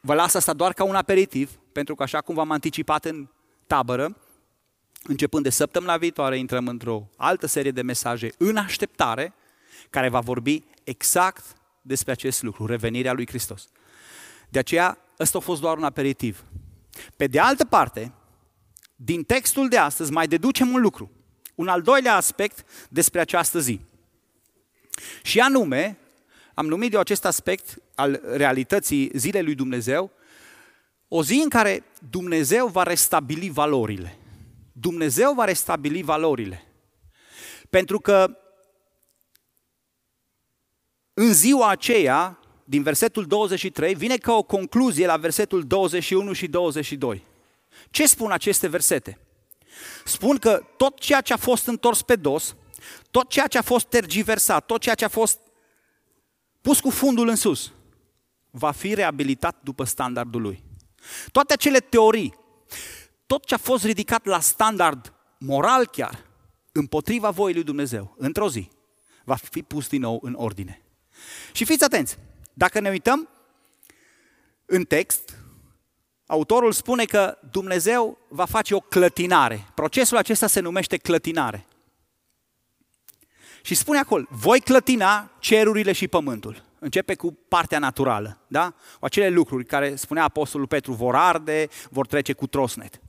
vă 0.00 0.14
las 0.14 0.34
asta 0.34 0.52
doar 0.52 0.72
ca 0.72 0.84
un 0.84 0.94
aperitiv, 0.94 1.59
pentru 1.72 1.94
că 1.94 2.02
așa 2.02 2.20
cum 2.20 2.34
v-am 2.34 2.50
anticipat 2.50 3.04
în 3.04 3.28
tabără, 3.66 4.16
începând 5.02 5.42
de 5.42 5.50
săptămâna 5.50 5.96
viitoare, 5.96 6.38
intrăm 6.38 6.68
într-o 6.68 7.10
altă 7.16 7.46
serie 7.46 7.70
de 7.70 7.82
mesaje 7.82 8.32
în 8.38 8.56
așteptare, 8.56 9.34
care 9.90 10.08
va 10.08 10.20
vorbi 10.20 10.64
exact 10.84 11.44
despre 11.82 12.12
acest 12.12 12.42
lucru, 12.42 12.66
revenirea 12.66 13.12
lui 13.12 13.26
Hristos. 13.26 13.68
De 14.48 14.58
aceea 14.58 14.98
ăsta 15.18 15.38
a 15.38 15.40
fost 15.40 15.60
doar 15.60 15.76
un 15.76 15.84
aperitiv. 15.84 16.44
Pe 17.16 17.26
de 17.26 17.38
altă 17.38 17.64
parte, 17.64 18.12
din 18.96 19.24
textul 19.24 19.68
de 19.68 19.76
astăzi 19.76 20.12
mai 20.12 20.26
deducem 20.26 20.72
un 20.72 20.80
lucru, 20.80 21.10
un 21.54 21.68
al 21.68 21.82
doilea 21.82 22.16
aspect 22.16 22.64
despre 22.88 23.20
această 23.20 23.58
zi. 23.58 23.80
Și 25.22 25.40
anume, 25.40 25.98
am 26.54 26.66
numit 26.66 26.92
eu 26.92 27.00
acest 27.00 27.24
aspect 27.24 27.82
al 27.94 28.20
realității 28.24 29.10
zilei 29.14 29.42
lui 29.42 29.54
Dumnezeu, 29.54 30.10
o 31.12 31.22
zi 31.22 31.40
în 31.42 31.48
care 31.48 31.84
Dumnezeu 32.10 32.66
va 32.66 32.82
restabili 32.82 33.50
valorile. 33.50 34.18
Dumnezeu 34.72 35.32
va 35.32 35.44
restabili 35.44 36.02
valorile. 36.02 36.64
Pentru 37.70 38.00
că 38.00 38.38
în 41.14 41.32
ziua 41.32 41.68
aceea 41.68 42.38
din 42.64 42.82
versetul 42.82 43.26
23 43.26 43.94
vine 43.94 44.16
ca 44.16 44.32
o 44.32 44.42
concluzie 44.42 45.06
la 45.06 45.16
versetul 45.16 45.66
21 45.66 46.32
și 46.32 46.46
22. 46.46 47.24
Ce 47.90 48.06
spun 48.06 48.30
aceste 48.30 48.68
versete? 48.68 49.18
Spun 50.04 50.36
că 50.36 50.62
tot 50.76 50.98
ceea 50.98 51.20
ce 51.20 51.32
a 51.32 51.36
fost 51.36 51.66
întors 51.66 52.02
pe 52.02 52.16
dos, 52.16 52.56
tot 53.10 53.28
ceea 53.28 53.46
ce 53.46 53.58
a 53.58 53.62
fost 53.62 53.86
tergiversat, 53.86 54.66
tot 54.66 54.80
ceea 54.80 54.94
ce 54.94 55.04
a 55.04 55.08
fost 55.08 55.38
pus 56.60 56.80
cu 56.80 56.90
fundul 56.90 57.28
în 57.28 57.36
sus, 57.36 57.72
va 58.50 58.70
fi 58.70 58.94
reabilitat 58.94 59.56
după 59.62 59.84
standardul 59.84 60.40
lui. 60.40 60.68
Toate 61.32 61.52
acele 61.52 61.78
teorii, 61.78 62.34
tot 63.26 63.44
ce 63.44 63.54
a 63.54 63.58
fost 63.58 63.84
ridicat 63.84 64.24
la 64.24 64.40
standard 64.40 65.12
moral 65.38 65.86
chiar, 65.86 66.26
împotriva 66.72 67.30
voii 67.30 67.54
lui 67.54 67.64
Dumnezeu, 67.64 68.14
într-o 68.18 68.48
zi, 68.48 68.70
va 69.24 69.34
fi 69.34 69.62
pus 69.62 69.88
din 69.88 70.00
nou 70.00 70.18
în 70.22 70.34
ordine. 70.36 70.82
Și 71.52 71.64
fiți 71.64 71.84
atenți, 71.84 72.18
dacă 72.52 72.80
ne 72.80 72.90
uităm 72.90 73.28
în 74.66 74.84
text, 74.84 75.38
autorul 76.26 76.72
spune 76.72 77.04
că 77.04 77.38
Dumnezeu 77.50 78.18
va 78.28 78.44
face 78.44 78.74
o 78.74 78.80
clătinare. 78.80 79.66
Procesul 79.74 80.16
acesta 80.16 80.46
se 80.46 80.60
numește 80.60 80.96
clătinare. 80.96 81.66
Și 83.62 83.74
spune 83.74 83.98
acolo, 83.98 84.26
voi 84.30 84.60
clătina 84.60 85.32
cerurile 85.38 85.92
și 85.92 86.08
pământul. 86.08 86.64
Începe 86.82 87.14
cu 87.14 87.38
partea 87.48 87.78
naturală, 87.78 88.44
da? 88.46 88.74
Cu 88.98 89.04
acele 89.04 89.28
lucruri 89.28 89.64
care 89.64 89.96
spunea 89.96 90.24
Apostolul 90.24 90.66
Petru, 90.66 90.92
vor 90.92 91.14
arde, 91.14 91.68
vor 91.90 92.06
trece 92.06 92.32
cu 92.32 92.46
trosnet. 92.46 93.00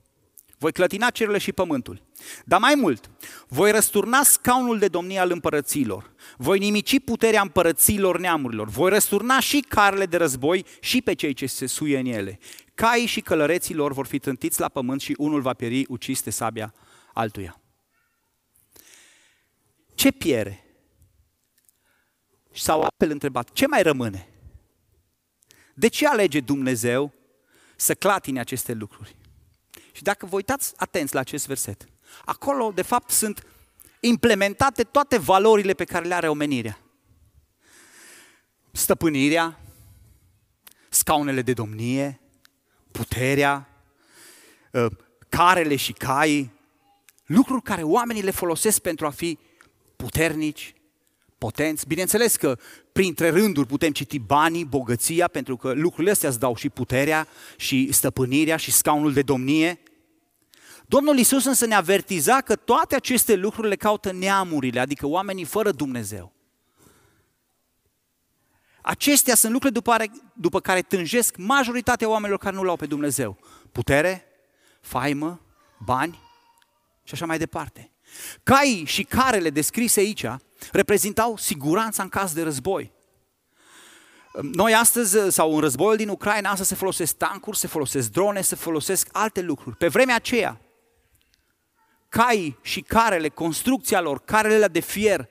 Voi 0.58 0.72
clătina 0.72 1.10
cerurile 1.10 1.38
și 1.38 1.52
pământul. 1.52 2.02
Dar 2.44 2.60
mai 2.60 2.74
mult, 2.74 3.10
voi 3.48 3.70
răsturna 3.70 4.22
scaunul 4.22 4.78
de 4.78 4.88
domnie 4.88 5.18
al 5.18 5.30
împărăților. 5.30 6.12
Voi 6.36 6.58
nimici 6.58 7.00
puterea 7.00 7.40
împărăților 7.40 8.18
neamurilor. 8.18 8.68
Voi 8.68 8.90
răsturna 8.90 9.40
și 9.40 9.64
carele 9.68 10.06
de 10.06 10.16
război 10.16 10.64
și 10.80 11.02
pe 11.02 11.14
cei 11.14 11.32
ce 11.32 11.46
se 11.46 11.66
suie 11.66 11.98
în 11.98 12.06
ele. 12.06 12.38
Caii 12.74 13.06
și 13.06 13.20
călăreții 13.20 13.74
lor 13.74 13.92
vor 13.92 14.06
fi 14.06 14.18
trântiți 14.18 14.60
la 14.60 14.68
pământ 14.68 15.00
și 15.00 15.14
unul 15.18 15.40
va 15.40 15.52
pieri 15.52 15.84
ucis 15.88 16.22
de 16.22 16.30
sabia 16.30 16.74
altuia. 17.12 17.60
Ce 19.94 20.10
piere? 20.10 20.61
S-au 22.52 22.82
apel 22.82 23.10
întrebat, 23.10 23.52
ce 23.52 23.66
mai 23.66 23.82
rămâne? 23.82 24.28
De 25.74 25.88
ce 25.88 26.06
alege 26.06 26.40
Dumnezeu 26.40 27.12
să 27.76 27.94
clatine 27.94 28.40
aceste 28.40 28.72
lucruri? 28.72 29.16
Și 29.92 30.02
dacă 30.02 30.26
vă 30.26 30.36
uitați 30.36 30.72
atenți 30.76 31.14
la 31.14 31.20
acest 31.20 31.46
verset, 31.46 31.88
acolo 32.24 32.70
de 32.74 32.82
fapt 32.82 33.10
sunt 33.10 33.46
implementate 34.00 34.82
toate 34.82 35.18
valorile 35.18 35.74
pe 35.74 35.84
care 35.84 36.06
le 36.06 36.14
are 36.14 36.28
omenirea. 36.28 36.78
Stăpânirea, 38.72 39.60
scaunele 40.88 41.42
de 41.42 41.52
domnie, 41.52 42.20
puterea, 42.90 43.68
ă, 44.74 44.88
carele 45.28 45.76
și 45.76 45.92
caii, 45.92 46.52
lucruri 47.26 47.62
care 47.62 47.82
oamenii 47.82 48.22
le 48.22 48.30
folosesc 48.30 48.80
pentru 48.80 49.06
a 49.06 49.10
fi 49.10 49.38
puternici, 49.96 50.74
potenți. 51.42 51.86
Bineînțeles 51.86 52.36
că 52.36 52.58
printre 52.92 53.30
rânduri 53.30 53.66
putem 53.66 53.92
citi 53.92 54.18
banii, 54.18 54.64
bogăția, 54.64 55.28
pentru 55.28 55.56
că 55.56 55.72
lucrurile 55.72 56.10
astea 56.10 56.28
îți 56.28 56.38
dau 56.38 56.56
și 56.56 56.68
puterea, 56.68 57.26
și 57.56 57.92
stăpânirea, 57.92 58.56
și 58.56 58.70
scaunul 58.70 59.12
de 59.12 59.22
domnie. 59.22 59.80
Domnul 60.86 61.18
Isus 61.18 61.44
însă 61.44 61.66
ne 61.66 61.74
avertiza 61.74 62.40
că 62.40 62.56
toate 62.56 62.94
aceste 62.94 63.34
lucruri 63.34 63.68
le 63.68 63.76
caută 63.76 64.12
neamurile, 64.12 64.80
adică 64.80 65.06
oamenii 65.06 65.44
fără 65.44 65.70
Dumnezeu. 65.70 66.32
Acestea 68.82 69.34
sunt 69.34 69.52
lucruri 69.52 69.74
după 69.74 69.90
care, 69.90 70.10
după 70.34 70.60
care 70.60 70.82
tânjesc 70.82 71.36
majoritatea 71.36 72.08
oamenilor 72.08 72.38
care 72.38 72.54
nu 72.54 72.62
l-au 72.62 72.76
pe 72.76 72.86
Dumnezeu. 72.86 73.38
Putere, 73.72 74.24
faimă, 74.80 75.40
bani 75.84 76.18
și 77.04 77.14
așa 77.14 77.26
mai 77.26 77.38
departe. 77.38 77.90
Caii 78.42 78.84
și 78.84 79.02
carele 79.02 79.50
descrise 79.50 80.00
aici 80.00 80.24
reprezentau 80.72 81.36
siguranța 81.36 82.02
în 82.02 82.08
caz 82.08 82.32
de 82.32 82.42
război. 82.42 82.92
Noi 84.40 84.74
astăzi, 84.74 85.18
sau 85.34 85.54
în 85.54 85.60
războiul 85.60 85.96
din 85.96 86.08
Ucraina, 86.08 86.50
astăzi 86.50 86.68
se 86.68 86.74
folosesc 86.74 87.16
tancuri, 87.16 87.56
se 87.56 87.66
folosesc 87.66 88.10
drone, 88.10 88.40
se 88.40 88.54
folosesc 88.54 89.08
alte 89.12 89.40
lucruri. 89.40 89.76
Pe 89.76 89.88
vremea 89.88 90.14
aceea, 90.14 90.60
cai 92.08 92.58
și 92.62 92.80
carele, 92.80 93.28
construcția 93.28 94.00
lor, 94.00 94.20
carele 94.24 94.66
de 94.66 94.80
fier, 94.80 95.28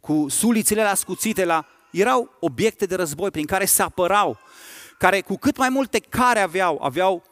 cu 0.00 0.26
sulițele 0.28 0.82
la 0.82 0.94
scuțite 0.94 1.44
la, 1.44 1.66
erau 1.90 2.36
obiecte 2.40 2.86
de 2.86 2.94
război 2.94 3.30
prin 3.30 3.46
care 3.46 3.64
se 3.64 3.82
apărau, 3.82 4.38
care 4.98 5.20
cu 5.20 5.36
cât 5.36 5.56
mai 5.56 5.68
multe 5.68 5.98
care 5.98 6.40
aveau, 6.40 6.80
aveau 6.82 7.22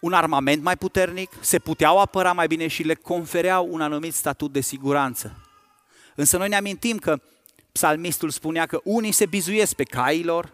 un 0.00 0.12
armament 0.12 0.62
mai 0.62 0.76
puternic, 0.76 1.30
se 1.40 1.58
puteau 1.58 1.98
apăra 1.98 2.32
mai 2.32 2.46
bine 2.46 2.66
și 2.66 2.82
le 2.82 2.94
confereau 2.94 3.68
un 3.70 3.80
anumit 3.80 4.14
statut 4.14 4.52
de 4.52 4.60
siguranță. 4.60 5.49
Însă 6.20 6.36
noi 6.36 6.48
ne 6.48 6.56
amintim 6.56 6.98
că 6.98 7.20
psalmistul 7.72 8.30
spunea 8.30 8.66
că 8.66 8.80
unii 8.84 9.12
se 9.12 9.26
bizuiesc 9.26 9.74
pe 9.74 9.84
cailor, 9.84 10.52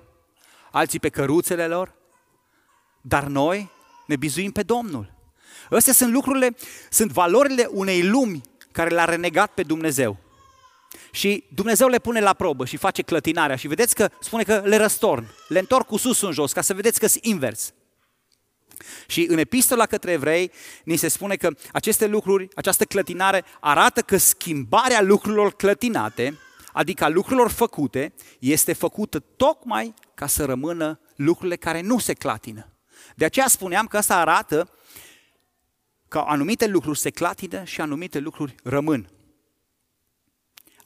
alții 0.70 1.00
pe 1.00 1.09
căruțele 1.09 1.66
lor, 1.66 1.94
dar 3.00 3.24
noi 3.24 3.70
ne 4.07 4.16
bizuim 4.16 4.50
pe 4.50 4.62
Domnul. 4.62 5.12
Astea 5.70 5.92
sunt 5.92 6.12
lucrurile, 6.12 6.57
sunt 6.90 7.11
valorile 7.11 7.68
unei 7.70 8.02
lumi 8.02 8.40
care 8.72 8.94
l-a 8.94 9.05
renegat 9.05 9.50
pe 9.50 9.62
Dumnezeu. 9.62 10.16
Și 11.11 11.44
Dumnezeu 11.55 11.88
le 11.88 11.98
pune 11.98 12.20
la 12.20 12.33
probă 12.33 12.64
și 12.64 12.76
face 12.76 13.02
clătinarea 13.02 13.57
și 13.57 13.68
vedeți 13.68 13.94
că 13.94 14.11
spune 14.20 14.42
că 14.42 14.62
le 14.64 14.76
răstorn, 14.76 15.26
le 15.48 15.59
întorc 15.59 15.87
cu 15.87 15.96
sus 15.96 16.22
în 16.22 16.33
jos, 16.33 16.52
ca 16.52 16.61
să 16.61 16.74
vedeți 16.74 17.00
că 17.00 17.07
sunt 17.07 17.24
invers. 17.24 17.72
Și 19.07 19.27
în 19.29 19.39
epistola 19.39 19.87
către 19.87 20.12
evrei 20.12 20.51
ni 20.85 20.97
se 20.97 21.09
spune 21.09 21.37
că 21.37 21.51
aceste 21.73 22.07
lucruri, 22.07 22.49
această 22.55 22.85
clătinare 22.85 23.45
arată 23.61 24.01
că 24.01 24.17
schimbarea 24.17 25.03
lucrurilor 25.03 25.53
clătinate, 25.53 26.39
adică 26.73 27.05
a 27.05 27.09
lucrurilor 27.09 27.51
făcute, 27.51 28.15
este 28.39 28.73
făcută 28.73 29.19
tocmai 29.19 29.95
ca 30.15 30.27
să 30.27 30.45
rămână 30.45 31.01
lucrurile 31.17 31.57
care 31.57 31.81
nu 31.81 31.99
se 31.99 32.12
clatină. 32.12 32.71
De 33.15 33.25
aceea 33.25 33.47
spuneam 33.49 33.87
că 33.87 33.97
asta 33.97 34.17
arată 34.17 34.71
că 36.09 36.19
anumite 36.19 36.67
lucruri 36.67 36.99
se 36.99 37.11
clatină 37.11 37.65
și 37.65 37.81
anumite 37.81 38.19
lucruri 38.19 38.55
rămân. 38.62 39.11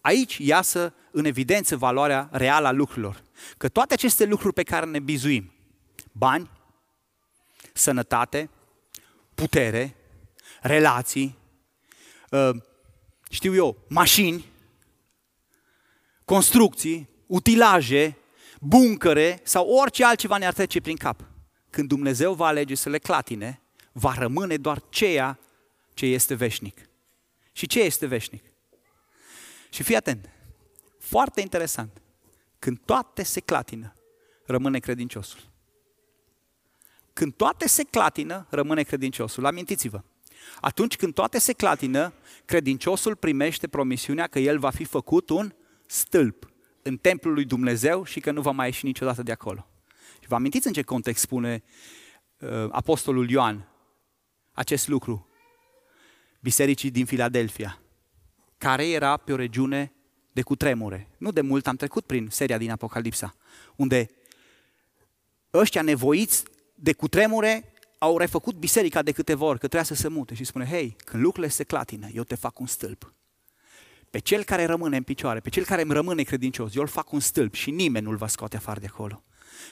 Aici 0.00 0.38
iasă 0.38 0.94
în 1.10 1.24
evidență 1.24 1.76
valoarea 1.76 2.28
reală 2.32 2.66
a 2.66 2.72
lucrurilor. 2.72 3.22
Că 3.56 3.68
toate 3.68 3.94
aceste 3.94 4.24
lucruri 4.24 4.54
pe 4.54 4.62
care 4.62 4.86
ne 4.86 4.98
bizuim, 4.98 5.52
bani, 6.12 6.50
sănătate, 7.80 8.50
putere, 9.34 9.96
relații, 10.60 11.38
ă, 12.32 12.52
știu 13.30 13.54
eu, 13.54 13.84
mașini, 13.88 14.44
construcții, 16.24 17.08
utilaje, 17.26 18.16
buncăre 18.60 19.40
sau 19.42 19.68
orice 19.68 20.04
altceva 20.04 20.36
ne-ar 20.36 20.52
trece 20.52 20.80
prin 20.80 20.96
cap. 20.96 21.24
Când 21.70 21.88
Dumnezeu 21.88 22.34
va 22.34 22.46
alege 22.46 22.74
să 22.74 22.88
le 22.88 22.98
clatine, 22.98 23.62
va 23.92 24.14
rămâne 24.14 24.56
doar 24.56 24.82
ceea 24.88 25.38
ce 25.94 26.06
este 26.06 26.34
veșnic. 26.34 26.88
Și 27.52 27.66
ce 27.66 27.80
este 27.80 28.06
veșnic? 28.06 28.44
Și 29.70 29.82
fii 29.82 29.96
atent, 29.96 30.28
foarte 30.98 31.40
interesant, 31.40 32.02
când 32.58 32.78
toate 32.84 33.22
se 33.22 33.40
clatină, 33.40 33.92
rămâne 34.46 34.78
credinciosul. 34.78 35.49
Când 37.20 37.34
toate 37.34 37.68
se 37.68 37.84
clatină, 37.84 38.46
rămâne 38.50 38.82
credinciosul. 38.82 39.44
Amintiți-vă, 39.46 40.02
atunci 40.60 40.96
când 40.96 41.14
toate 41.14 41.38
se 41.38 41.52
clatină, 41.52 42.12
credinciosul 42.44 43.16
primește 43.16 43.68
promisiunea 43.68 44.26
că 44.26 44.38
el 44.38 44.58
va 44.58 44.70
fi 44.70 44.84
făcut 44.84 45.30
un 45.30 45.54
stâlp 45.86 46.52
în 46.82 46.96
templul 46.96 47.34
lui 47.34 47.44
Dumnezeu 47.44 48.04
și 48.04 48.20
că 48.20 48.30
nu 48.30 48.40
va 48.40 48.50
mai 48.50 48.66
ieși 48.66 48.84
niciodată 48.84 49.22
de 49.22 49.32
acolo. 49.32 49.66
Și 50.20 50.28
vă 50.28 50.34
amintiți 50.34 50.66
în 50.66 50.72
ce 50.72 50.82
context 50.82 51.22
spune 51.22 51.62
uh, 52.38 52.66
Apostolul 52.70 53.30
Ioan 53.30 53.68
acest 54.52 54.88
lucru? 54.88 55.28
Bisericii 56.40 56.90
din 56.90 57.06
Filadelfia, 57.06 57.82
care 58.58 58.88
era 58.88 59.16
pe 59.16 59.32
o 59.32 59.36
regiune 59.36 59.92
de 60.32 60.42
cutremure. 60.42 61.08
Nu 61.18 61.32
de 61.32 61.40
mult 61.40 61.66
am 61.66 61.76
trecut 61.76 62.04
prin 62.04 62.28
seria 62.30 62.58
din 62.58 62.70
Apocalipsa, 62.70 63.34
unde 63.76 64.10
ăștia 65.52 65.82
nevoiți 65.82 66.44
de 66.80 66.92
cutremure 66.92 67.72
au 67.98 68.18
refăcut 68.18 68.54
biserica 68.54 69.02
de 69.02 69.12
câteva 69.12 69.44
ori, 69.44 69.58
că 69.58 69.66
trebuia 69.66 69.82
să 69.82 69.94
se 69.94 70.08
mute 70.08 70.34
și 70.34 70.44
spune, 70.44 70.66
hei, 70.66 70.96
când 71.04 71.22
lucrurile 71.22 71.52
se 71.52 71.64
clatină, 71.64 72.08
eu 72.12 72.22
te 72.22 72.34
fac 72.34 72.58
un 72.58 72.66
stâlp. 72.66 73.14
Pe 74.10 74.18
cel 74.18 74.44
care 74.44 74.64
rămâne 74.64 74.96
în 74.96 75.02
picioare, 75.02 75.40
pe 75.40 75.48
cel 75.48 75.64
care 75.64 75.82
îmi 75.82 75.92
rămâne 75.92 76.22
credincios, 76.22 76.74
eu 76.74 76.82
îl 76.82 76.88
fac 76.88 77.12
un 77.12 77.20
stâlp 77.20 77.54
și 77.54 77.70
nimeni 77.70 78.04
nu-l 78.04 78.16
va 78.16 78.26
scoate 78.26 78.56
afară 78.56 78.80
de 78.80 78.86
acolo. 78.86 79.24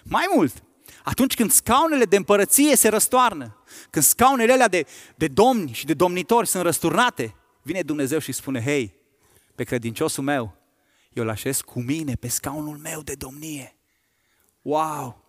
Mai 0.04 0.24
mult, 0.34 0.62
atunci 1.04 1.34
când 1.34 1.50
scaunele 1.50 2.04
de 2.04 2.16
împărăție 2.16 2.76
se 2.76 2.88
răstoarnă, 2.88 3.64
când 3.90 4.04
scaunele 4.04 4.52
alea 4.52 4.68
de, 4.68 4.86
de 5.16 5.28
domni 5.28 5.72
și 5.72 5.86
de 5.86 5.94
domnitori 5.94 6.46
sunt 6.46 6.62
răsturnate, 6.62 7.34
vine 7.62 7.82
Dumnezeu 7.82 8.18
și 8.18 8.32
spune, 8.32 8.62
hei, 8.62 8.94
pe 9.54 9.64
credinciosul 9.64 10.24
meu, 10.24 10.56
eu 11.12 11.22
îl 11.22 11.30
așez 11.30 11.60
cu 11.60 11.80
mine 11.80 12.14
pe 12.14 12.28
scaunul 12.28 12.76
meu 12.76 13.00
de 13.00 13.14
domnie. 13.14 13.76
Wow! 14.62 15.27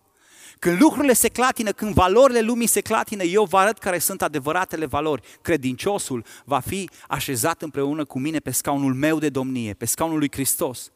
Când 0.60 0.80
lucrurile 0.80 1.12
se 1.12 1.28
clatină, 1.28 1.72
când 1.72 1.94
valorile 1.94 2.40
lumii 2.40 2.66
se 2.66 2.80
clatină, 2.80 3.22
eu 3.22 3.44
vă 3.44 3.58
arăt 3.58 3.78
care 3.78 3.98
sunt 3.98 4.22
adevăratele 4.22 4.86
valori. 4.86 5.38
Credinciosul 5.42 6.24
va 6.44 6.60
fi 6.60 6.90
așezat 7.08 7.62
împreună 7.62 8.04
cu 8.04 8.18
mine 8.18 8.38
pe 8.38 8.50
scaunul 8.50 8.94
meu 8.94 9.18
de 9.18 9.28
domnie, 9.28 9.74
pe 9.74 9.84
scaunul 9.84 10.18
lui 10.18 10.30
Hristos. 10.32 10.90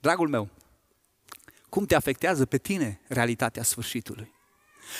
Dragul 0.00 0.28
meu, 0.28 0.48
cum 1.68 1.84
te 1.84 1.94
afectează 1.94 2.46
pe 2.46 2.58
tine 2.58 3.00
realitatea 3.08 3.62
sfârșitului? 3.62 4.32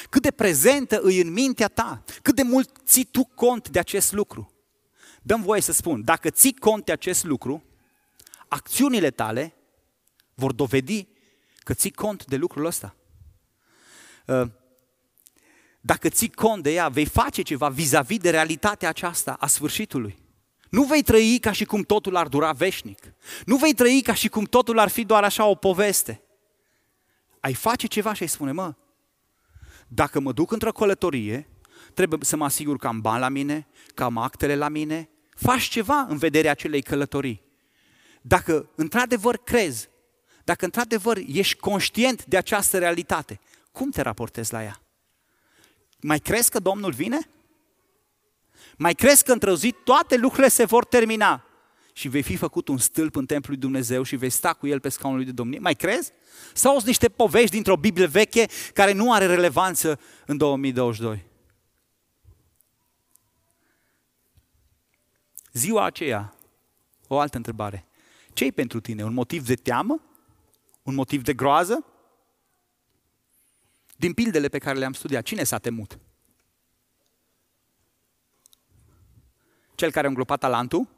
Cât 0.09 0.23
de 0.23 0.31
prezentă 0.31 1.01
îi 1.01 1.21
în 1.21 1.33
mintea 1.33 1.69
ta, 1.69 2.05
cât 2.23 2.35
de 2.35 2.43
mult 2.43 2.71
ții 2.85 3.05
tu 3.05 3.25
cont 3.35 3.69
de 3.69 3.79
acest 3.79 4.13
lucru. 4.13 4.53
Dăm 5.23 5.43
voie 5.43 5.61
să 5.61 5.73
spun, 5.73 6.05
dacă 6.05 6.31
ții 6.31 6.55
cont 6.55 6.85
de 6.85 6.93
acest 6.93 7.25
lucru, 7.25 7.65
acțiunile 8.49 9.11
tale 9.11 9.55
vor 10.35 10.53
dovedi 10.53 11.09
că 11.59 11.75
ții 11.75 11.93
cont 11.93 12.25
de 12.25 12.37
lucrul 12.37 12.65
ăsta. 12.65 12.95
Uh, 14.31 14.49
dacă 15.81 16.09
ții 16.09 16.31
cont 16.31 16.63
de 16.63 16.73
ea, 16.73 16.89
vei 16.89 17.07
face 17.07 17.43
ceva 17.43 17.69
vis-a-vis 17.69 18.19
de 18.19 18.31
realitatea 18.31 18.89
aceasta 18.89 19.37
a 19.41 19.47
sfârșitului. 19.47 20.19
Nu 20.69 20.83
vei 20.83 21.03
trăi 21.03 21.39
ca 21.41 21.53
și 21.53 21.65
cum 21.65 21.83
totul 21.83 22.17
ar 22.17 22.29
dura 22.29 22.53
veșnic. 22.53 23.15
Nu 23.45 23.57
vei 23.57 23.75
trăi 23.75 24.01
ca 24.03 24.15
și 24.15 24.29
cum 24.29 24.45
totul 24.45 24.79
ar 24.79 24.89
fi 24.89 25.05
doar 25.05 25.25
așa 25.25 25.45
o 25.45 25.55
poveste. 25.55 26.23
Ai 27.41 27.55
face 27.55 27.87
ceva 27.87 28.13
și 28.13 28.23
ai 28.23 28.29
spune, 28.29 28.53
mă, 28.53 28.75
dacă 29.89 30.21
mă 30.21 30.33
duc 30.33 30.53
într-o 30.53 30.73
călătorie, 30.73 31.49
trebuie 31.95 32.19
să 32.23 32.37
mă 32.37 32.45
asigur 32.45 32.77
că 32.77 32.87
am 32.87 33.01
bani 33.01 33.21
la 33.21 33.29
mine, 33.29 33.67
că 33.95 34.05
am 34.05 34.19
actele 34.19 34.57
la 34.57 34.69
mine, 34.69 35.09
faci 35.37 35.63
ceva 35.63 36.07
în 36.09 36.17
vederea 36.17 36.51
acelei 36.51 36.83
călătorii. 36.83 37.43
Dacă 38.21 38.71
într-adevăr 38.75 39.37
crezi, 39.37 39.89
dacă 40.45 40.65
într-adevăr 40.65 41.19
ești 41.27 41.57
conștient 41.57 42.25
de 42.25 42.37
această 42.37 42.79
realitate, 42.79 43.41
cum 43.71 43.91
te 43.91 44.03
raportezi 44.03 44.53
la 44.53 44.63
ea? 44.63 44.81
Mai 46.01 46.19
crezi 46.19 46.51
că 46.51 46.59
Domnul 46.59 46.93
vine? 46.93 47.19
Mai 48.77 48.95
crezi 48.95 49.25
că 49.25 49.33
într-o 49.33 49.55
zi 49.55 49.75
toate 49.85 50.17
lucrurile 50.17 50.49
se 50.49 50.65
vor 50.65 50.85
termina 50.85 51.45
și 51.93 52.09
vei 52.09 52.23
fi 52.23 52.37
făcut 52.37 52.69
un 52.69 52.79
stâlp 52.79 53.17
în 53.17 53.27
templul 53.27 53.53
lui 53.53 53.63
Dumnezeu 53.63 54.03
și 54.03 54.17
vei 54.17 54.31
sta 54.31 54.53
cu 54.53 54.67
el 54.67 54.81
pe 54.81 54.89
scaunul 54.89 55.19
lui 55.19 55.27
de 55.27 55.33
domnie? 55.33 55.59
Mai 55.59 55.75
crezi? 55.75 56.13
Sau 56.55 56.75
sunt 56.75 56.87
niște 56.87 57.09
povești 57.09 57.51
dintr-o 57.51 57.77
Biblie 57.77 58.07
veche 58.07 58.47
care 58.75 58.93
nu 58.93 59.13
are 59.13 59.27
relevanță 59.27 60.01
în 60.27 60.37
2022? 60.37 61.25
Ziua 65.53 65.85
aceea, 65.85 66.35
o 67.07 67.19
altă 67.19 67.37
întrebare. 67.37 67.87
ce 68.33 68.45
e 68.45 68.51
pentru 68.51 68.81
tine? 68.81 69.05
Un 69.05 69.13
motiv 69.13 69.47
de 69.47 69.55
teamă? 69.55 70.03
Un 70.83 70.95
motiv 70.95 71.23
de 71.23 71.35
groază? 71.35 71.85
Din 74.01 74.13
pildele 74.13 74.49
pe 74.49 74.59
care 74.59 74.79
le-am 74.79 74.93
studiat, 74.93 75.23
cine 75.25 75.45
s-a 75.45 75.59
temut? 75.59 75.99
Cel 79.75 79.91
care 79.91 80.07
a 80.07 80.09
înglopat 80.09 80.39
talentul? 80.39 80.89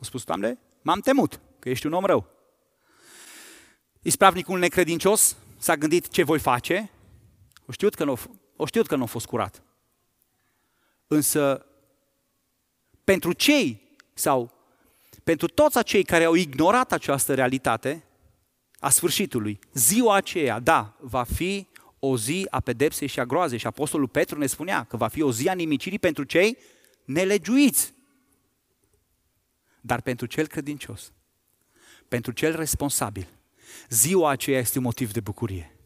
A 0.00 0.04
spus, 0.04 0.24
Doamne, 0.24 0.58
m-am 0.82 1.00
temut 1.00 1.40
că 1.58 1.68
ești 1.68 1.86
un 1.86 1.92
om 1.92 2.04
rău. 2.04 2.26
Ispravnicul 4.02 4.58
necredincios 4.58 5.36
s-a 5.58 5.76
gândit 5.76 6.08
ce 6.08 6.22
voi 6.22 6.38
face, 6.38 6.90
o 7.66 7.72
știut 7.72 7.94
că 7.94 8.04
nu, 8.04 8.18
o 8.56 8.66
știut 8.66 8.86
că 8.86 8.96
nu 8.96 9.02
a 9.02 9.06
fost 9.06 9.26
curat. 9.26 9.62
Însă, 11.06 11.66
pentru 13.04 13.32
cei 13.32 13.96
sau 14.14 14.52
pentru 15.24 15.46
toți 15.46 15.78
acei 15.78 16.04
care 16.04 16.24
au 16.24 16.34
ignorat 16.34 16.92
această 16.92 17.34
realitate 17.34 18.04
a 18.78 18.90
sfârșitului, 18.90 19.58
ziua 19.72 20.14
aceea, 20.14 20.58
da, 20.58 20.96
va 21.00 21.22
fi 21.22 21.67
o 21.98 22.16
zi 22.16 22.46
a 22.50 22.60
pedepsei 22.60 23.08
și 23.08 23.20
a 23.20 23.24
groazei. 23.24 23.58
Și 23.58 23.66
Apostolul 23.66 24.08
Petru 24.08 24.38
ne 24.38 24.46
spunea 24.46 24.84
că 24.84 24.96
va 24.96 25.08
fi 25.08 25.22
o 25.22 25.32
zi 25.32 25.48
a 25.48 25.52
nimicirii 25.52 25.98
pentru 25.98 26.24
cei 26.24 26.58
nelegiuiți. 27.04 27.94
Dar 29.80 30.00
pentru 30.00 30.26
cel 30.26 30.46
credincios, 30.46 31.12
pentru 32.08 32.32
cel 32.32 32.56
responsabil, 32.56 33.28
ziua 33.88 34.30
aceea 34.30 34.58
este 34.58 34.78
un 34.78 34.84
motiv 34.84 35.12
de 35.12 35.20
bucurie. 35.20 35.76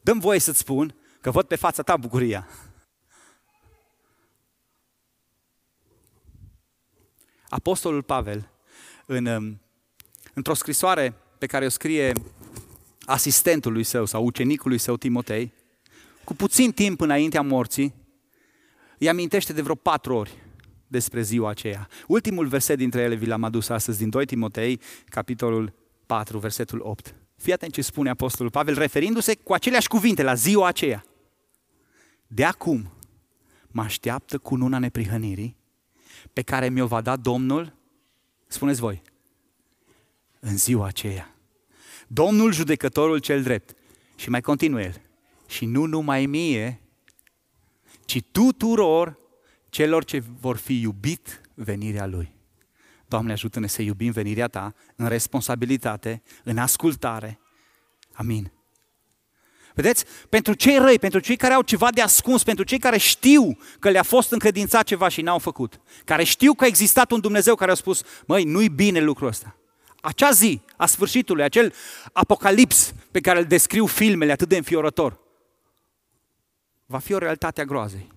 Dăm 0.00 0.18
voie 0.18 0.38
să-ți 0.38 0.58
spun 0.58 0.94
că 1.20 1.30
văd 1.30 1.46
pe 1.46 1.56
fața 1.56 1.82
ta 1.82 1.96
bucuria. 1.96 2.48
Apostolul 7.48 8.02
Pavel, 8.02 8.50
în, 9.06 9.26
um, 9.26 9.60
într-o 10.34 10.54
scrisoare 10.54 11.14
pe 11.38 11.46
care 11.46 11.64
o 11.64 11.68
scrie 11.68 12.12
asistentului 13.04 13.82
său 13.82 14.04
sau 14.04 14.24
ucenicului 14.24 14.78
său 14.78 14.96
Timotei, 14.96 15.52
cu 16.24 16.34
puțin 16.34 16.72
timp 16.72 17.00
înaintea 17.00 17.42
morții, 17.42 17.94
îi 18.98 19.08
amintește 19.08 19.52
de 19.52 19.62
vreo 19.62 19.74
patru 19.74 20.14
ori 20.14 20.38
despre 20.86 21.22
ziua 21.22 21.50
aceea. 21.50 21.88
Ultimul 22.06 22.46
verset 22.46 22.76
dintre 22.76 23.00
ele 23.00 23.14
vi 23.14 23.26
l-am 23.26 23.44
adus 23.44 23.68
astăzi 23.68 23.98
din 23.98 24.10
2 24.10 24.26
Timotei, 24.26 24.80
capitolul 25.04 25.72
4, 26.06 26.38
versetul 26.38 26.80
8. 26.82 27.14
Fii 27.36 27.52
atent 27.52 27.72
ce 27.72 27.82
spune 27.82 28.10
Apostolul 28.10 28.50
Pavel, 28.50 28.74
referindu-se 28.74 29.34
cu 29.34 29.52
aceleași 29.52 29.88
cuvinte 29.88 30.22
la 30.22 30.34
ziua 30.34 30.66
aceea. 30.66 31.04
De 32.26 32.44
acum 32.44 32.92
mă 33.66 33.82
așteaptă 33.82 34.38
cu 34.38 34.56
luna 34.56 34.78
neprihănirii 34.78 35.56
pe 36.32 36.42
care 36.42 36.68
mi-o 36.68 36.86
va 36.86 37.00
da 37.00 37.16
Domnul, 37.16 37.76
spuneți 38.46 38.80
voi, 38.80 39.02
în 40.40 40.56
ziua 40.56 40.86
aceea. 40.86 41.33
Domnul 42.06 42.52
judecătorul 42.52 43.18
cel 43.18 43.42
drept. 43.42 43.74
Și 44.16 44.30
mai 44.30 44.40
continuă 44.40 44.80
el. 44.80 45.00
Și 45.46 45.66
nu 45.66 45.84
numai 45.84 46.26
mie, 46.26 46.80
ci 48.04 48.22
tuturor 48.32 49.18
celor 49.68 50.04
ce 50.04 50.22
vor 50.40 50.56
fi 50.56 50.80
iubit 50.80 51.40
venirea 51.54 52.06
Lui. 52.06 52.34
Doamne, 53.08 53.32
ajută-ne 53.32 53.66
să 53.66 53.82
iubim 53.82 54.10
venirea 54.10 54.48
Ta 54.48 54.74
în 54.96 55.08
responsabilitate, 55.08 56.22
în 56.44 56.58
ascultare. 56.58 57.40
Amin. 58.12 58.52
Vedeți? 59.74 60.04
Pentru 60.28 60.54
cei 60.54 60.78
răi, 60.78 60.98
pentru 60.98 61.20
cei 61.20 61.36
care 61.36 61.54
au 61.54 61.62
ceva 61.62 61.90
de 61.90 62.00
ascuns, 62.00 62.42
pentru 62.42 62.64
cei 62.64 62.78
care 62.78 62.98
știu 62.98 63.58
că 63.78 63.90
le-a 63.90 64.02
fost 64.02 64.32
încredințat 64.32 64.84
ceva 64.84 65.08
și 65.08 65.22
n-au 65.22 65.38
făcut, 65.38 65.80
care 66.04 66.24
știu 66.24 66.54
că 66.54 66.64
a 66.64 66.66
existat 66.66 67.10
un 67.10 67.20
Dumnezeu 67.20 67.54
care 67.54 67.70
a 67.70 67.74
spus, 67.74 68.02
măi, 68.26 68.44
nu-i 68.44 68.68
bine 68.68 69.00
lucrul 69.00 69.28
ăsta. 69.28 69.56
Acea 70.04 70.30
zi 70.30 70.60
a 70.76 70.86
sfârșitului, 70.86 71.42
acel 71.42 71.74
apocalips 72.12 72.94
pe 73.10 73.20
care 73.20 73.38
îl 73.38 73.44
descriu 73.44 73.86
filmele 73.86 74.32
atât 74.32 74.48
de 74.48 74.56
înfiorător, 74.56 75.20
va 76.86 76.98
fi 76.98 77.12
o 77.12 77.18
realitate 77.18 77.60
a 77.60 77.64
groazei. 77.64 78.12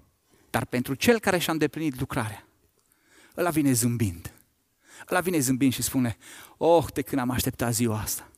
Dar 0.50 0.66
pentru 0.66 0.94
cel 0.94 1.20
care 1.20 1.38
și-a 1.38 1.54
îndeplinit 1.54 2.00
lucrarea, 2.00 2.48
ăla 3.38 3.50
vine 3.50 3.72
zâmbind. 3.72 4.34
Ăla 5.12 5.20
vine 5.20 5.40
zâmbind 5.40 5.74
și 5.74 5.82
spune, 5.82 6.18
oh, 6.58 6.86
de 6.94 7.02
când 7.02 7.22
am 7.22 7.30
așteptat 7.30 7.74
ziua 7.74 8.00
asta. 8.00 8.30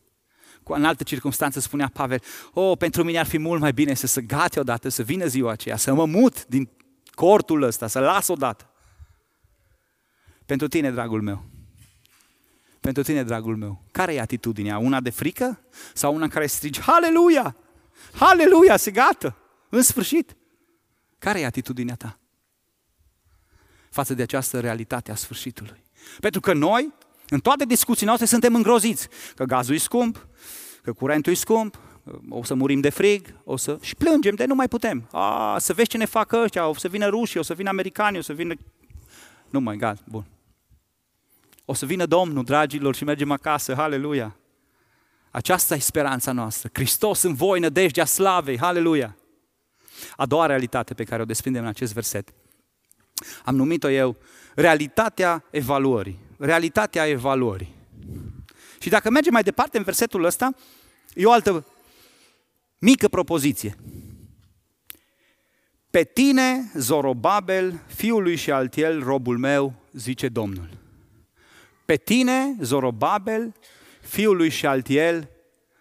Cu 0.64 0.74
în 0.74 0.86
altă 0.86 1.04
circunstanță 1.04 1.60
spunea 1.60 1.90
Pavel, 1.94 2.22
oh, 2.54 2.78
pentru 2.78 3.04
mine 3.04 3.20
ar 3.20 3.26
fi 3.26 3.38
mult 3.38 3.62
mai 3.62 3.74
bine 3.74 3.94
să 3.94 4.08
se 4.08 4.22
gate 4.22 4.60
odată, 4.60 4.90
să 4.90 5.04
vină 5.04 5.26
ziua 5.26 5.52
aceea, 5.52 5.76
să 5.76 5.94
mă 5.94 6.06
mut 6.06 6.46
din 6.46 6.70
cortul 7.12 7.62
ăsta, 7.62 7.88
să 7.88 8.00
las 8.00 8.28
odată. 8.28 8.74
Pentru 10.46 10.68
tine, 10.68 10.92
dragul 10.92 11.22
meu, 11.22 11.46
pentru 12.80 13.04
tine, 13.04 13.24
dragul 13.24 13.56
meu, 13.56 13.84
care 13.92 14.13
e 14.13 14.22
atitudinea? 14.22 14.78
Una 14.78 15.00
de 15.00 15.10
frică 15.10 15.60
sau 15.94 16.13
una 16.13 16.24
în 16.24 16.30
care 16.30 16.46
strigi, 16.46 16.82
Haleluia! 16.82 17.56
Haleluia, 18.13 18.78
se 18.78 18.92
gata! 18.92 19.38
În 19.70 19.82
sfârșit! 19.82 20.36
Care 21.18 21.39
e 21.39 21.46
atitudinea 21.46 21.96
ta? 21.96 22.20
Față 23.89 24.13
de 24.13 24.22
această 24.22 24.60
realitate 24.60 25.12
a 25.12 25.15
sfârșitului. 25.15 25.84
Pentru 26.20 26.39
că 26.39 26.54
noi, 26.54 26.94
în 27.30 27.39
toate 27.39 27.65
discuțiile 27.65 28.08
noastre, 28.08 28.28
suntem 28.28 28.56
îngroziți. 28.56 29.08
Că 29.36 29.44
gazul 29.44 29.76
e 29.76 29.78
scump, 29.78 30.28
că 30.82 30.94
curentul 30.94 31.32
e 31.32 31.36
scump, 31.36 31.80
o 32.30 32.44
să 32.44 32.54
murim 32.54 32.80
de 32.80 32.89
frig, 32.89 33.36
o 33.44 33.58
să... 33.58 33.78
și 33.82 33.96
plângem 33.96 34.36
de 34.36 34.46
nu 34.46 34.56
mai 34.56 34.68
putem. 34.68 35.08
A, 35.12 35.58
să 35.60 35.74
vezi 35.74 35.89
ce 35.89 35.98
ne 35.98 36.06
fac 36.06 36.32
ăștia, 36.32 36.68
o 36.68 36.74
să 36.74 36.88
vină 36.88 37.08
rușii, 37.08 37.39
o 37.39 37.44
să 37.44 37.54
vină 37.54 37.70
americani, 37.70 38.18
o 38.18 38.22
să 38.22 38.34
vină... 38.34 38.54
Nu 39.50 39.60
mai, 39.60 39.78
gata, 39.78 40.02
bun. 40.08 40.26
O 41.70 41.74
să 41.74 41.86
vină 41.86 42.06
Domnul, 42.06 42.44
dragilor, 42.44 42.96
și 42.96 43.04
mergem 43.04 43.32
acasă, 43.32 43.74
haleluia. 43.74 44.36
Aceasta 45.32 45.76
e 45.76 45.80
speranța 45.80 46.32
noastră. 46.32 46.70
Hristos 46.74 47.22
în 47.22 47.34
voi, 47.34 47.60
nădejdea 47.60 48.06
slavei, 48.06 48.58
haleluia. 48.58 49.18
A 50.16 50.26
doua 50.26 50.46
realitate 50.46 50.94
pe 50.94 51.04
care 51.04 51.22
o 51.22 51.26
desprindem 51.26 51.62
în 51.62 51.67
acest 51.67 51.94
verset. 51.94 52.34
Am 53.46 53.56
numit-o 53.56 53.90
eu 53.90 54.17
realitatea 54.56 55.44
evaluării. 55.50 56.20
Realitatea 56.38 57.08
evaluării. 57.08 57.76
Și 58.80 58.90
dacă 58.90 59.10
mergem 59.10 59.34
mai 59.34 59.44
departe 59.44 59.78
în 59.78 59.84
versetul 59.84 60.24
ăsta, 60.24 60.54
e 61.13 61.26
o 61.26 61.32
altă 61.32 61.65
mică 62.78 63.08
propoziție. 63.08 63.76
Pe 65.90 66.04
tine, 66.04 66.72
Zorobabel, 66.76 67.82
fiul 67.88 68.24
lui 68.24 68.36
și 68.36 68.52
Altiel, 68.52 69.04
robul 69.04 69.38
meu, 69.38 69.74
zice 69.92 70.28
Domnul. 70.28 70.79
Pe 71.90 71.96
tine, 71.96 72.56
Zorobabel, 72.62 73.56
fiul 74.02 74.35
lui 74.35 74.54
Altiel, 74.63 75.29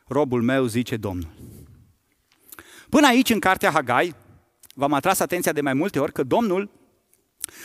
robul 0.07 0.43
meu, 0.43 0.67
zice 0.67 0.97
Domnul. 0.97 1.31
Până 2.89 3.07
aici, 3.07 3.31
în 3.31 3.39
cartea 3.39 3.71
Hagai, 3.71 4.15
v-am 4.75 4.93
atras 4.93 5.21
atenția 5.21 5.53
de 5.53 5.61
mai 5.61 5.75
multe 5.75 5.99
ori 5.99 6.13
că 6.13 6.23
Domnul, 6.23 6.71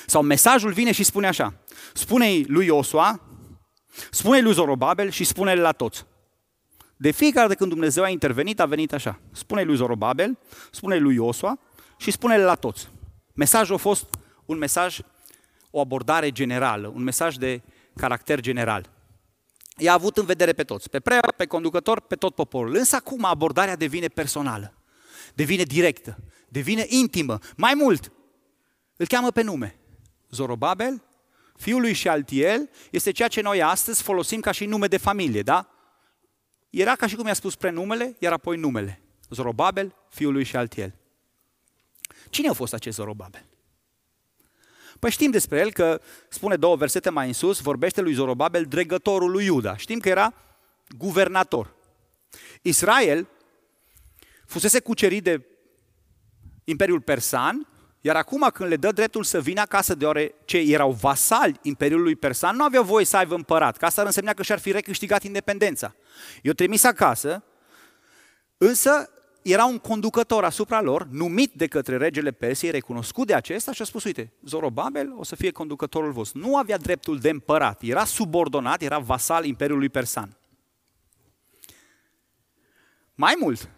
sau 0.06 0.22
mesajul 0.22 0.72
vine 0.72 0.92
și 0.92 1.04
spune 1.04 1.28
așa, 1.28 1.54
spune 1.94 2.42
lui 2.48 2.66
Iosua, 2.66 3.22
spune 4.12 4.40
lui 4.40 4.54
Zorobabel 4.54 5.10
și 5.10 5.24
spune 5.24 5.56
la 5.56 5.72
toți. 5.72 6.06
De 6.98 7.12
fiecare 7.12 7.48
dată 7.48 7.58
când 7.58 7.70
Dumnezeu 7.70 8.04
a 8.04 8.10
intervenit, 8.10 8.60
a 8.60 8.66
venit 8.66 8.94
așa. 8.94 9.20
Spune 9.32 9.64
lui 9.64 9.76
Zorobabel, 9.76 10.38
spune 10.72 10.98
lui 10.98 11.16
Iosua 11.16 11.60
și 11.98 12.12
spune-le 12.12 12.44
la 12.44 12.56
toți. 12.56 12.90
Mesajul 13.34 13.76
a 13.76 13.78
fost 13.78 14.06
un 14.46 14.58
mesaj, 14.58 15.00
o 15.72 15.80
abordare 15.80 16.32
generală, 16.32 16.88
un 16.88 17.04
mesaj 17.04 17.36
de 17.36 17.62
caracter 17.96 18.40
general. 18.40 18.92
I-a 19.78 19.94
avut 19.94 20.18
în 20.18 20.26
vedere 20.26 20.54
pe 20.54 20.64
toți, 20.64 20.90
pe 20.90 21.00
preot, 21.00 21.32
pe 21.32 21.46
conducător, 21.46 22.00
pe 22.00 22.16
tot 22.16 22.36
poporul. 22.36 22.76
Însă 22.76 22.96
acum 22.96 23.26
abordarea 23.26 23.76
devine 23.76 24.08
personală, 24.08 24.74
devine 25.34 25.64
directă, 25.64 26.18
devine 26.50 26.86
intimă. 26.88 27.40
Mai 27.58 27.74
mult, 27.74 28.12
îl 28.96 29.08
cheamă 29.08 29.32
pe 29.32 29.42
nume. 29.42 29.76
Zorobabel, 30.30 31.04
fiul 31.56 31.82
lui 31.82 31.94
Shealtiel, 31.94 32.70
este 32.92 33.12
ceea 33.12 33.28
ce 33.28 33.42
noi 33.42 33.62
astăzi 33.62 34.02
folosim 34.02 34.40
ca 34.40 34.52
și 34.52 34.66
nume 34.66 34.88
de 34.88 34.98
familie, 34.98 35.42
da? 35.42 35.68
Era 36.70 36.96
ca 36.96 37.08
și 37.08 37.16
cum 37.16 37.28
i-a 37.28 37.34
spus 37.34 37.56
prenumele, 37.56 38.16
iar 38.20 38.34
apoi 38.34 38.58
numele. 38.58 39.02
Zorobabel, 39.30 39.96
fiul 40.10 40.34
lui 40.34 40.46
Shealtiel. 40.46 40.96
Cine 42.30 42.50
a 42.50 42.54
fost 42.54 42.74
acest 42.74 42.96
Zorobabel? 42.96 43.46
Păi 45.04 45.12
știm 45.12 45.32
despre 45.32 45.60
el 45.60 45.72
că, 45.72 46.02
spune 46.30 46.56
două 46.56 46.76
versete 46.76 47.10
mai 47.10 47.28
în 47.28 47.34
sus, 47.34 47.60
vorbește 47.60 48.02
lui 48.02 48.14
Zorobabel, 48.14 48.66
dregătorul 48.66 49.32
lui 49.32 49.46
Iuda. 49.46 49.78
Știm 49.78 50.00
că 50.00 50.10
era 50.10 50.34
guvernator. 50.98 51.76
Israel 52.62 53.28
fusese 54.46 54.80
cucerit 54.80 55.24
de 55.24 55.46
Imperiul 56.64 57.02
Persan, 57.02 57.68
iar 58.02 58.16
acum 58.16 58.50
când 58.54 58.70
le 58.70 58.76
dă 58.76 58.92
dreptul 58.92 59.24
să 59.24 59.42
vină 59.42 59.62
acasă, 59.62 59.96
deoarece 59.96 60.58
erau 60.58 60.92
vasali 60.92 61.60
Imperiului 61.62 62.16
Persan, 62.16 62.56
nu 62.56 62.64
aveau 62.64 62.84
voie 62.84 63.06
să 63.06 63.18
aibă 63.18 63.36
împărat, 63.36 63.78
că 63.78 63.86
asta 63.86 64.02
ar 64.02 64.08
însemna 64.08 64.34
că 64.34 64.44
și-ar 64.44 64.60
fi 64.60 64.72
recâștigat 64.72 65.24
independența. 65.24 65.96
Eu 66.42 66.54
trimis 66.54 66.84
acasă, 66.84 67.44
însă 68.58 69.10
era 69.44 69.66
un 69.66 69.78
conducător 69.78 70.44
asupra 70.44 70.82
lor, 70.82 71.08
numit 71.12 71.54
de 71.54 71.68
către 71.68 71.98
regele 71.98 72.32
Persiei, 72.32 72.72
recunoscut 72.72 73.28
de 73.28 73.34
acesta 73.34 73.72
și 73.72 73.82
a 73.82 73.86
spus, 73.86 74.04
uite, 74.04 74.32
Zorobabel 74.46 75.14
o 75.18 75.24
să 75.24 75.36
fie 75.36 75.52
conducătorul 75.52 76.12
vostru. 76.12 76.40
Nu 76.40 76.58
avea 76.58 76.78
dreptul 76.78 77.20
de 77.20 77.30
împărat, 77.30 77.82
era 77.82 78.06
subordonat, 78.06 78.82
era 78.82 79.00
vasal 79.00 79.46
Imperiului 79.46 79.90
Persan. 79.90 80.38
Mai 83.16 83.36
mult, 83.40 83.70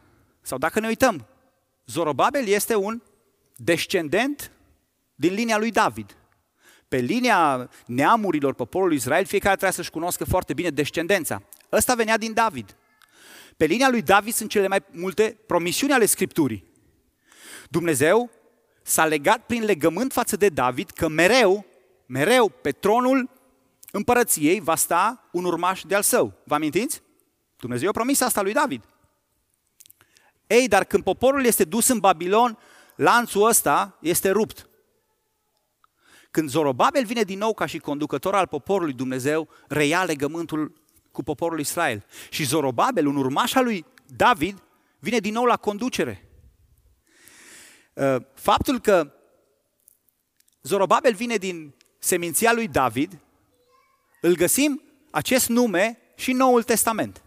sau 0.42 0.58
dacă 0.58 0.80
ne 0.80 0.88
uităm, 0.88 1.28
Zorobabel 1.86 2.48
este 2.48 2.76
un 2.76 3.02
descendent 3.56 4.52
din 5.16 5.34
linia 5.34 5.58
lui 5.58 5.72
David. 5.72 6.18
Pe 6.88 6.98
linia 6.98 7.70
neamurilor 7.86 8.54
poporului 8.54 8.96
Israel, 8.96 9.26
fiecare 9.26 9.56
trebuie 9.56 9.78
să-și 9.78 9.92
cunoască 9.92 10.26
foarte 10.26 10.54
bine 10.54 10.70
descendența. 10.70 11.42
Ăsta 11.72 11.96
venea 11.96 12.18
din 12.18 12.34
David. 12.34 12.76
Pe 13.58 13.66
linia 13.66 13.90
lui 13.90 14.02
David 14.02 14.34
sunt 14.34 14.50
cele 14.50 14.68
mai 14.68 14.84
multe 14.92 15.38
promisiuni 15.46 15.94
ale 15.94 16.06
Scripturii. 16.06 16.64
Dumnezeu 17.70 18.30
s-a 18.82 19.06
legat 19.06 19.46
prin 19.46 19.64
legământ 19.64 20.12
față 20.12 20.36
de 20.36 20.50
David 20.50 20.90
că 20.90 21.08
mereu, 21.08 21.66
mereu 22.06 22.50
pe 22.50 22.72
tronul 22.72 23.30
împărăției 23.92 24.60
va 24.60 24.76
sta 24.76 25.30
un 25.32 25.44
urmaș 25.44 25.82
de 25.82 25.96
al 25.96 26.02
său. 26.02 26.34
Vă 26.44 26.54
amintiți? 26.54 27.02
Dumnezeu 27.58 27.90
a 27.90 27.92
promis 27.92 28.22
asta 28.22 28.42
lui 28.42 28.54
David. 28.54 28.84
Ei, 30.48 30.68
dar 30.68 30.84
când 30.84 31.04
poporul 31.04 31.46
este 31.46 31.64
dus 31.64 31.88
în 31.88 32.00
Babilon, 32.00 32.58
lanțul 32.96 33.48
ăsta 33.48 33.98
este 34.02 34.30
rupt. 34.30 34.70
Când 36.32 36.50
Zorobabel 36.50 37.06
vine 37.06 37.22
din 37.24 37.38
nou 37.38 37.54
ca 37.54 37.66
și 37.66 37.78
conducător 37.78 38.36
al 38.36 38.48
poporului 38.48 38.94
Dumnezeu, 38.94 39.50
reia 39.68 40.04
legământul 40.04 40.85
cu 41.16 41.24
poporul 41.24 41.60
Israel. 41.60 42.06
Și 42.30 42.44
Zorobabel, 42.44 43.06
un 43.06 43.16
urmaș 43.16 43.54
al 43.54 43.64
lui 43.64 43.86
David, 44.16 44.62
vine 45.00 45.20
din 45.20 45.34
nou 45.34 45.46
la 45.46 45.58
conducere. 45.58 46.30
Uh, 47.94 48.16
faptul 48.34 48.80
că 48.80 49.14
Zorobabel 50.62 51.14
vine 51.14 51.36
din 51.36 51.74
seminția 52.00 52.54
lui 52.54 52.68
David, 52.68 53.20
îl 54.22 54.36
găsim 54.36 54.82
acest 55.12 55.50
nume 55.50 56.00
și 56.16 56.32
în 56.32 56.38
Noul 56.38 56.64
Testament. 56.64 57.24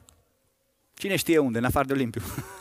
Cine 0.95 1.17
știe 1.17 1.39
unde, 1.39 1.59
în 1.59 1.65
afară 1.65 1.87
de 1.87 1.93
Olimpiu? 1.93 2.23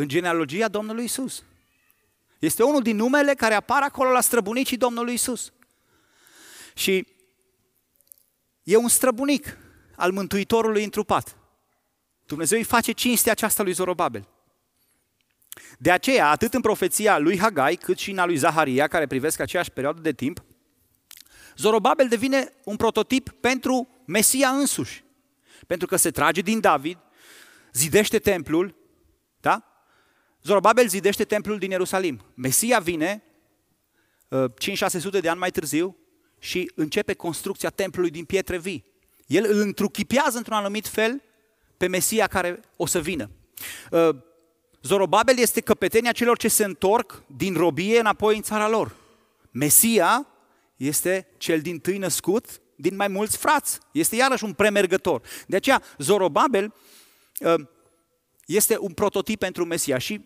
în 0.00 0.08
genealogia 0.08 0.68
Domnului 0.68 1.04
Isus. 1.04 1.44
Este 2.38 2.62
unul 2.62 2.82
din 2.82 2.96
numele 2.96 3.34
care 3.34 3.54
apar 3.54 3.82
acolo 3.82 4.10
la 4.10 4.20
străbunicii 4.20 4.76
Domnului 4.76 5.14
Isus. 5.14 5.52
Și 6.74 7.06
e 8.62 8.76
un 8.76 8.88
străbunic 8.88 9.58
al 9.96 10.12
Mântuitorului 10.12 10.84
întrupat. 10.84 11.36
Dumnezeu 12.26 12.58
îi 12.58 12.64
face 12.64 12.92
cinstea 12.92 13.32
aceasta 13.32 13.62
lui 13.62 13.72
Zorobabel. 13.72 14.28
De 15.78 15.90
aceea, 15.90 16.30
atât 16.30 16.54
în 16.54 16.60
profeția 16.60 17.18
lui 17.18 17.38
Hagai, 17.38 17.76
cât 17.76 17.98
și 17.98 18.10
în 18.10 18.18
a 18.18 18.24
lui 18.24 18.36
Zaharia, 18.36 18.86
care 18.86 19.06
privesc 19.06 19.40
aceeași 19.40 19.70
perioadă 19.70 20.00
de 20.00 20.12
timp, 20.12 20.44
Zorobabel 21.56 22.08
devine 22.08 22.52
un 22.64 22.76
prototip 22.76 23.30
pentru 23.30 23.88
Mesia 24.06 24.48
însuși. 24.48 25.04
Pentru 25.66 25.86
că 25.86 25.96
se 25.96 26.10
trage 26.10 26.40
din 26.40 26.60
David, 26.60 26.98
zidește 27.72 28.18
templul, 28.18 28.76
da? 29.40 29.64
Zorobabel 30.42 30.88
zidește 30.88 31.24
templul 31.24 31.58
din 31.58 31.70
Ierusalim. 31.70 32.24
Mesia 32.34 32.78
vine 32.78 33.22
5-600 34.28 35.04
uh, 35.04 35.20
de 35.20 35.28
ani 35.28 35.38
mai 35.38 35.50
târziu 35.50 35.96
și 36.44 36.70
începe 36.74 37.14
construcția 37.14 37.70
templului 37.70 38.10
din 38.10 38.24
pietre 38.24 38.58
vii. 38.58 38.84
El 39.26 39.46
îl 39.48 39.60
întruchipează 39.60 40.36
într-un 40.36 40.56
anumit 40.56 40.86
fel 40.86 41.22
pe 41.76 41.86
Mesia 41.86 42.26
care 42.26 42.60
o 42.76 42.86
să 42.86 43.00
vină. 43.00 43.30
Uh, 43.90 44.08
Zorobabel 44.82 45.38
este 45.38 45.60
căpetenia 45.60 46.12
celor 46.12 46.36
ce 46.36 46.48
se 46.48 46.64
întorc 46.64 47.22
din 47.26 47.54
robie 47.54 47.98
înapoi 47.98 48.36
în 48.36 48.42
țara 48.42 48.68
lor. 48.68 48.94
Mesia 49.50 50.26
este 50.76 51.26
cel 51.36 51.60
din 51.60 51.78
tâi 51.78 51.98
născut 51.98 52.60
din 52.76 52.96
mai 52.96 53.08
mulți 53.08 53.36
frați. 53.36 53.78
Este 53.92 54.16
iarăși 54.16 54.44
un 54.44 54.52
premergător. 54.52 55.22
De 55.46 55.56
aceea, 55.56 55.82
Zorobabel 55.98 56.74
uh, 57.40 57.66
este 58.46 58.78
un 58.78 58.92
prototip 58.92 59.38
pentru 59.38 59.64
Mesia 59.64 59.98
și 59.98 60.20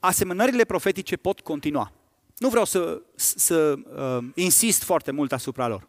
asemănările 0.00 0.64
profetice 0.64 1.16
pot 1.16 1.40
continua. 1.40 1.97
Nu 2.38 2.48
vreau 2.48 2.64
să, 2.64 3.02
să 3.16 3.74
uh, 3.96 4.24
insist 4.34 4.82
foarte 4.82 5.10
mult 5.10 5.32
asupra 5.32 5.68
lor. 5.68 5.88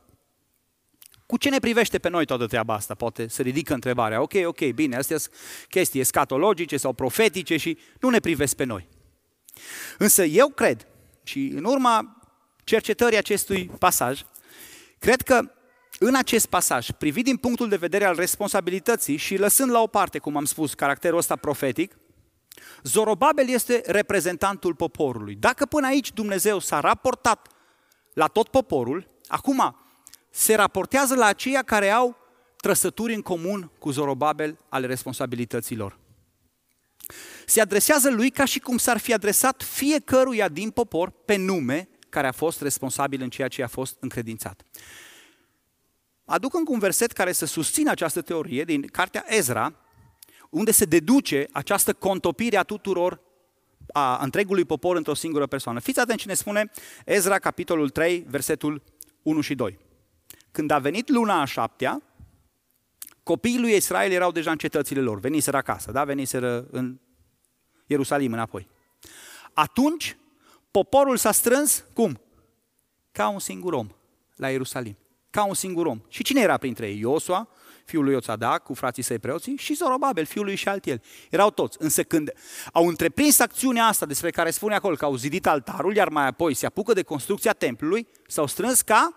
Cu 1.25 1.37
ce 1.37 1.49
ne 1.49 1.59
privește 1.59 1.99
pe 1.99 2.09
noi 2.09 2.25
toată 2.25 2.45
treaba 2.47 2.73
asta? 2.73 2.95
Poate 2.95 3.27
să 3.27 3.41
ridică 3.41 3.73
întrebarea. 3.73 4.21
Ok, 4.21 4.33
ok, 4.45 4.69
bine, 4.69 4.95
astea 4.95 5.17
sunt 5.17 5.33
chestii 5.69 5.99
escatologice 5.99 6.77
sau 6.77 6.93
profetice 6.93 7.57
și 7.57 7.77
nu 7.99 8.09
ne 8.09 8.19
privesc 8.19 8.55
pe 8.55 8.63
noi. 8.63 8.87
Însă 9.97 10.23
eu 10.23 10.47
cred, 10.47 10.87
și 11.23 11.51
în 11.55 11.63
urma 11.63 12.21
cercetării 12.63 13.17
acestui 13.17 13.71
pasaj, 13.79 14.21
cred 14.99 15.21
că 15.21 15.51
în 15.99 16.15
acest 16.15 16.45
pasaj, 16.45 16.89
privit 16.91 17.23
din 17.23 17.37
punctul 17.37 17.69
de 17.69 17.75
vedere 17.75 18.05
al 18.05 18.15
responsabilității 18.15 19.17
și 19.17 19.37
lăsând 19.37 19.71
la 19.71 19.81
o 19.81 19.87
parte, 19.87 20.17
cum 20.17 20.37
am 20.37 20.45
spus, 20.45 20.73
caracterul 20.73 21.17
ăsta 21.17 21.35
profetic, 21.35 21.97
Zorobabel 22.83 23.49
este 23.49 23.83
reprezentantul 23.85 24.75
poporului. 24.75 25.35
Dacă 25.35 25.65
până 25.65 25.87
aici 25.87 26.13
Dumnezeu 26.13 26.59
s-a 26.59 26.79
raportat 26.79 27.47
la 28.13 28.27
tot 28.27 28.47
poporul, 28.47 29.07
acum 29.27 29.75
se 30.29 30.55
raportează 30.55 31.15
la 31.15 31.25
aceia 31.25 31.61
care 31.61 31.89
au 31.89 32.17
trăsături 32.55 33.13
în 33.13 33.21
comun 33.21 33.71
cu 33.79 33.91
Zorobabel 33.91 34.57
ale 34.69 34.87
responsabilităților. 34.87 35.97
Se 37.45 37.61
adresează 37.61 38.09
lui 38.09 38.29
ca 38.29 38.45
și 38.45 38.59
cum 38.59 38.77
s-ar 38.77 38.97
fi 38.97 39.13
adresat 39.13 39.63
fiecăruia 39.63 40.47
din 40.47 40.69
popor 40.69 41.09
pe 41.09 41.35
nume 41.35 41.89
care 42.09 42.27
a 42.27 42.31
fost 42.31 42.61
responsabil 42.61 43.21
în 43.21 43.29
ceea 43.29 43.47
ce 43.47 43.63
a 43.63 43.67
fost 43.67 43.97
încredințat. 43.99 44.65
Aduc 46.25 46.53
încă 46.53 46.71
un 46.71 46.79
verset 46.79 47.11
care 47.11 47.31
să 47.31 47.45
susțină 47.45 47.91
această 47.91 48.21
teorie 48.21 48.63
din 48.63 48.87
cartea 48.87 49.25
Ezra, 49.27 49.75
unde 50.49 50.71
se 50.71 50.85
deduce 50.85 51.47
această 51.51 51.93
contopire 51.93 52.57
a 52.57 52.63
tuturor, 52.63 53.21
a 53.91 54.23
întregului 54.23 54.65
popor 54.65 54.95
într-o 54.95 55.13
singură 55.13 55.47
persoană. 55.47 55.79
Fiți 55.79 55.99
atenți 55.99 56.21
ce 56.21 56.27
ne 56.27 56.33
spune 56.33 56.71
Ezra, 57.05 57.39
capitolul 57.39 57.89
3, 57.89 58.25
versetul 58.27 58.81
1 59.21 59.41
și 59.41 59.55
2. 59.55 59.79
Când 60.51 60.71
a 60.71 60.79
venit 60.79 61.09
luna 61.09 61.41
a 61.41 61.45
șaptea, 61.45 62.01
copiii 63.23 63.59
lui 63.59 63.75
Israel 63.75 64.11
erau 64.11 64.31
deja 64.31 64.51
în 64.51 64.57
cetățile 64.57 65.01
lor, 65.01 65.19
veniseră 65.19 65.57
acasă, 65.57 65.91
da? 65.91 66.03
veniseră 66.03 66.67
în 66.71 66.99
Ierusalim 67.85 68.33
înapoi. 68.33 68.67
Atunci, 69.53 70.17
poporul 70.71 71.17
s-a 71.17 71.31
strâns, 71.31 71.85
cum? 71.93 72.21
Ca 73.11 73.29
un 73.29 73.39
singur 73.39 73.73
om 73.73 73.89
la 74.35 74.49
Ierusalim. 74.49 74.97
Ca 75.29 75.45
un 75.45 75.53
singur 75.53 75.85
om. 75.85 76.01
Și 76.07 76.23
cine 76.23 76.41
era 76.41 76.57
printre 76.57 76.87
ei? 76.87 76.99
Iosua, 76.99 77.49
fiul 77.89 78.03
lui 78.03 78.13
Iosadac, 78.13 78.63
cu 78.63 78.73
frații 78.73 79.03
săi 79.03 79.19
preoții, 79.19 79.57
și 79.57 79.73
Zorobabel, 79.73 80.25
fiul 80.25 80.45
lui 80.45 80.55
Șaltiel. 80.55 81.01
Erau 81.29 81.49
toți. 81.51 81.77
Însă 81.79 82.03
când 82.03 82.31
au 82.73 82.87
întreprins 82.87 83.39
acțiunea 83.39 83.85
asta 83.85 84.05
despre 84.05 84.29
care 84.29 84.49
spune 84.49 84.75
acolo 84.75 84.95
că 84.95 85.05
au 85.05 85.15
zidit 85.15 85.47
altarul, 85.47 85.95
iar 85.95 86.09
mai 86.09 86.27
apoi 86.27 86.53
se 86.53 86.65
apucă 86.65 86.93
de 86.93 87.01
construcția 87.01 87.53
templului, 87.53 88.07
s-au 88.27 88.47
strâns 88.47 88.81
ca 88.81 89.13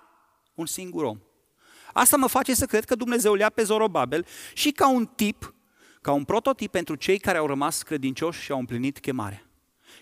un 0.54 0.66
singur 0.66 1.04
om. 1.04 1.18
Asta 1.92 2.16
mă 2.16 2.26
face 2.26 2.54
să 2.54 2.66
cred 2.66 2.84
că 2.84 2.94
Dumnezeu 2.94 3.34
le-a 3.34 3.50
pe 3.50 3.62
Zorobabel 3.62 4.26
și 4.54 4.70
ca 4.70 4.88
un 4.88 5.06
tip, 5.06 5.54
ca 6.00 6.12
un 6.12 6.24
prototip 6.24 6.70
pentru 6.70 6.94
cei 6.94 7.18
care 7.18 7.38
au 7.38 7.46
rămas 7.46 7.82
credincioși 7.82 8.42
și 8.42 8.52
au 8.52 8.58
împlinit 8.58 8.98
chemarea. 8.98 9.46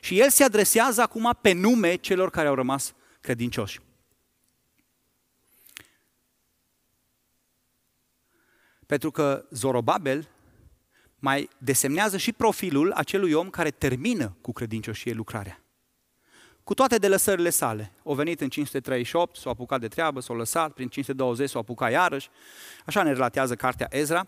Și 0.01 0.21
el 0.21 0.31
se 0.31 0.45
adresează 0.45 1.03
acum 1.03 1.39
pe 1.41 1.53
nume 1.53 1.95
celor 1.95 2.31
care 2.31 2.49
au 2.49 2.55
rămas 2.55 2.95
credincioși. 3.21 3.81
Pentru 8.91 9.11
că 9.11 9.45
Zorobabel 9.51 10.29
mai 11.19 11.49
desemnează 11.59 12.17
și 12.17 12.33
profilul 12.33 12.93
acelui 12.93 13.33
om 13.33 13.51
care 13.51 13.71
termină 13.71 14.37
cu 14.41 14.53
credincioșie 14.53 15.13
lucrarea. 15.13 15.61
Cu 16.65 16.75
toate 16.75 16.97
delăsările 16.97 17.51
sale. 17.51 17.93
O 18.03 18.15
venit 18.15 18.41
în 18.41 18.49
538, 18.49 19.37
s-a 19.37 19.51
apucat 19.51 19.81
de 19.81 19.89
treabă, 19.89 20.21
s-a 20.21 20.35
lăsat, 20.35 20.73
prin 20.73 20.89
520 20.89 21.51
s-a 21.51 21.59
apucat 21.59 21.91
iarăși. 21.91 22.29
Așa 22.87 23.03
ne 23.03 23.13
relatează 23.13 23.55
cartea 23.55 23.89
Ezra. 23.91 24.27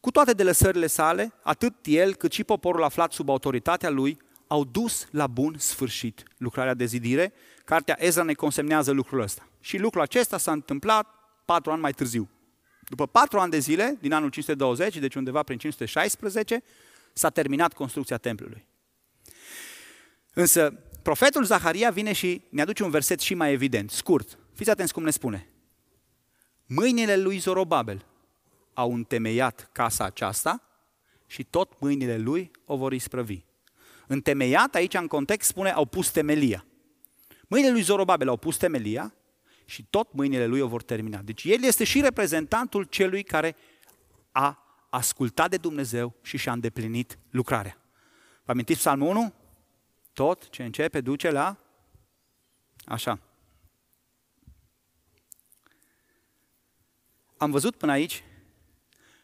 Cu 0.00 0.10
toate 0.10 0.32
delăsările 0.32 0.86
sale, 0.86 1.32
atât 1.42 1.74
el 1.84 2.14
cât 2.14 2.32
și 2.32 2.44
poporul 2.44 2.84
aflat 2.84 3.12
sub 3.12 3.28
autoritatea 3.28 3.90
lui 3.90 4.18
au 4.46 4.64
dus 4.64 5.06
la 5.10 5.26
bun 5.26 5.54
sfârșit 5.58 6.22
lucrarea 6.36 6.74
de 6.74 6.84
zidire. 6.84 7.32
Cartea 7.64 7.96
Ezra 7.98 8.22
ne 8.22 8.34
consemnează 8.34 8.90
lucrul 8.90 9.20
ăsta. 9.20 9.48
Și 9.60 9.78
lucrul 9.78 10.02
acesta 10.02 10.38
s-a 10.38 10.52
întâmplat 10.52 11.06
patru 11.44 11.70
ani 11.70 11.80
mai 11.80 11.92
târziu. 11.92 12.28
După 12.88 13.06
patru 13.06 13.38
ani 13.38 13.50
de 13.50 13.58
zile, 13.58 13.98
din 14.00 14.12
anul 14.12 14.30
520, 14.30 14.98
deci 14.98 15.14
undeva 15.14 15.42
prin 15.42 15.58
516, 15.58 16.62
s-a 17.12 17.30
terminat 17.30 17.72
construcția 17.72 18.16
templului. 18.16 18.66
Însă, 20.34 20.70
profetul 21.02 21.44
Zaharia 21.44 21.90
vine 21.90 22.12
și 22.12 22.42
ne 22.48 22.62
aduce 22.62 22.82
un 22.82 22.90
verset 22.90 23.20
și 23.20 23.34
mai 23.34 23.52
evident, 23.52 23.90
scurt. 23.90 24.38
Fiți 24.54 24.70
atenți 24.70 24.92
cum 24.92 25.02
ne 25.02 25.10
spune. 25.10 25.48
Mâinile 26.66 27.16
lui 27.16 27.38
Zorobabel 27.38 28.06
au 28.74 28.94
întemeiat 28.94 29.68
casa 29.72 30.04
aceasta 30.04 30.62
și 31.26 31.44
tot 31.44 31.80
mâinile 31.80 32.18
lui 32.18 32.50
o 32.64 32.76
vor 32.76 32.92
isprăvi. 32.92 33.44
Întemeiat, 34.06 34.74
aici 34.74 34.94
în 34.94 35.06
context, 35.06 35.48
spune, 35.48 35.70
au 35.70 35.84
pus 35.84 36.10
temelia. 36.10 36.64
Mâinile 37.48 37.72
lui 37.72 37.82
Zorobabel 37.82 38.28
au 38.28 38.36
pus 38.36 38.56
temelia 38.56 39.14
și 39.72 39.86
tot 39.90 40.12
mâinile 40.12 40.46
lui 40.46 40.60
o 40.60 40.66
vor 40.66 40.82
termina. 40.82 41.22
Deci 41.22 41.44
el 41.44 41.62
este 41.62 41.84
și 41.84 42.00
reprezentantul 42.00 42.84
celui 42.84 43.22
care 43.22 43.56
a 44.32 44.64
ascultat 44.90 45.50
de 45.50 45.56
Dumnezeu 45.56 46.14
și 46.22 46.36
și-a 46.36 46.52
îndeplinit 46.52 47.18
lucrarea. 47.30 47.76
Vă 48.44 48.50
amintiți 48.50 48.78
psalmul 48.78 49.08
1? 49.08 49.34
Tot 50.12 50.48
ce 50.48 50.64
începe 50.64 51.00
duce 51.00 51.30
la... 51.30 51.56
Așa. 52.84 53.18
Am 57.36 57.50
văzut 57.50 57.76
până 57.76 57.92
aici 57.92 58.24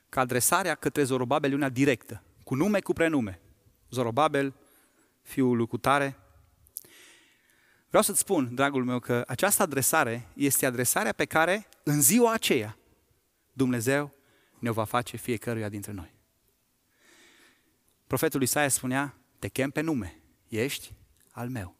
că 0.08 0.20
adresarea 0.20 0.74
către 0.74 1.02
Zorobabel 1.02 1.52
e 1.52 1.54
una 1.54 1.68
directă, 1.68 2.22
cu 2.44 2.54
nume, 2.54 2.80
cu 2.80 2.92
prenume. 2.92 3.40
Zorobabel, 3.90 4.54
fiul 5.22 5.56
lui 5.56 5.66
Cutare, 5.66 6.18
Vreau 7.88 8.02
să-ți 8.02 8.18
spun, 8.18 8.54
dragul 8.54 8.84
meu, 8.84 8.98
că 8.98 9.24
această 9.26 9.62
adresare 9.62 10.28
este 10.34 10.66
adresarea 10.66 11.12
pe 11.12 11.24
care 11.24 11.68
în 11.82 12.00
ziua 12.00 12.32
aceea 12.32 12.78
Dumnezeu 13.52 14.14
ne-o 14.58 14.72
va 14.72 14.84
face 14.84 15.16
fiecăruia 15.16 15.68
dintre 15.68 15.92
noi. 15.92 16.14
Profetul 18.06 18.42
Isaia 18.42 18.68
spunea, 18.68 19.14
te 19.38 19.48
chem 19.48 19.70
pe 19.70 19.80
nume, 19.80 20.20
ești 20.48 20.94
al 21.30 21.48
meu. 21.48 21.76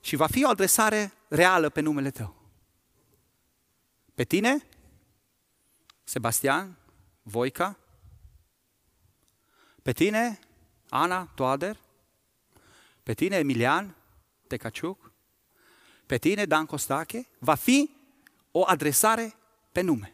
Și 0.00 0.16
va 0.16 0.26
fi 0.26 0.44
o 0.44 0.48
adresare 0.48 1.12
reală 1.28 1.68
pe 1.68 1.80
numele 1.80 2.10
tău. 2.10 2.50
Pe 4.14 4.24
tine, 4.24 4.66
Sebastian, 6.04 6.78
Voica, 7.22 7.78
pe 9.82 9.92
tine, 9.92 10.38
Ana 10.88 11.26
Toader, 11.26 11.80
pe 13.02 13.14
tine, 13.14 13.36
Emilian, 13.36 13.96
Tecaciuc, 14.48 15.12
pe 16.06 16.18
tine, 16.18 16.44
Dan 16.44 16.66
Costache, 16.66 17.28
va 17.38 17.54
fi 17.54 17.90
o 18.50 18.64
adresare 18.66 19.34
pe 19.72 19.80
nume. 19.80 20.12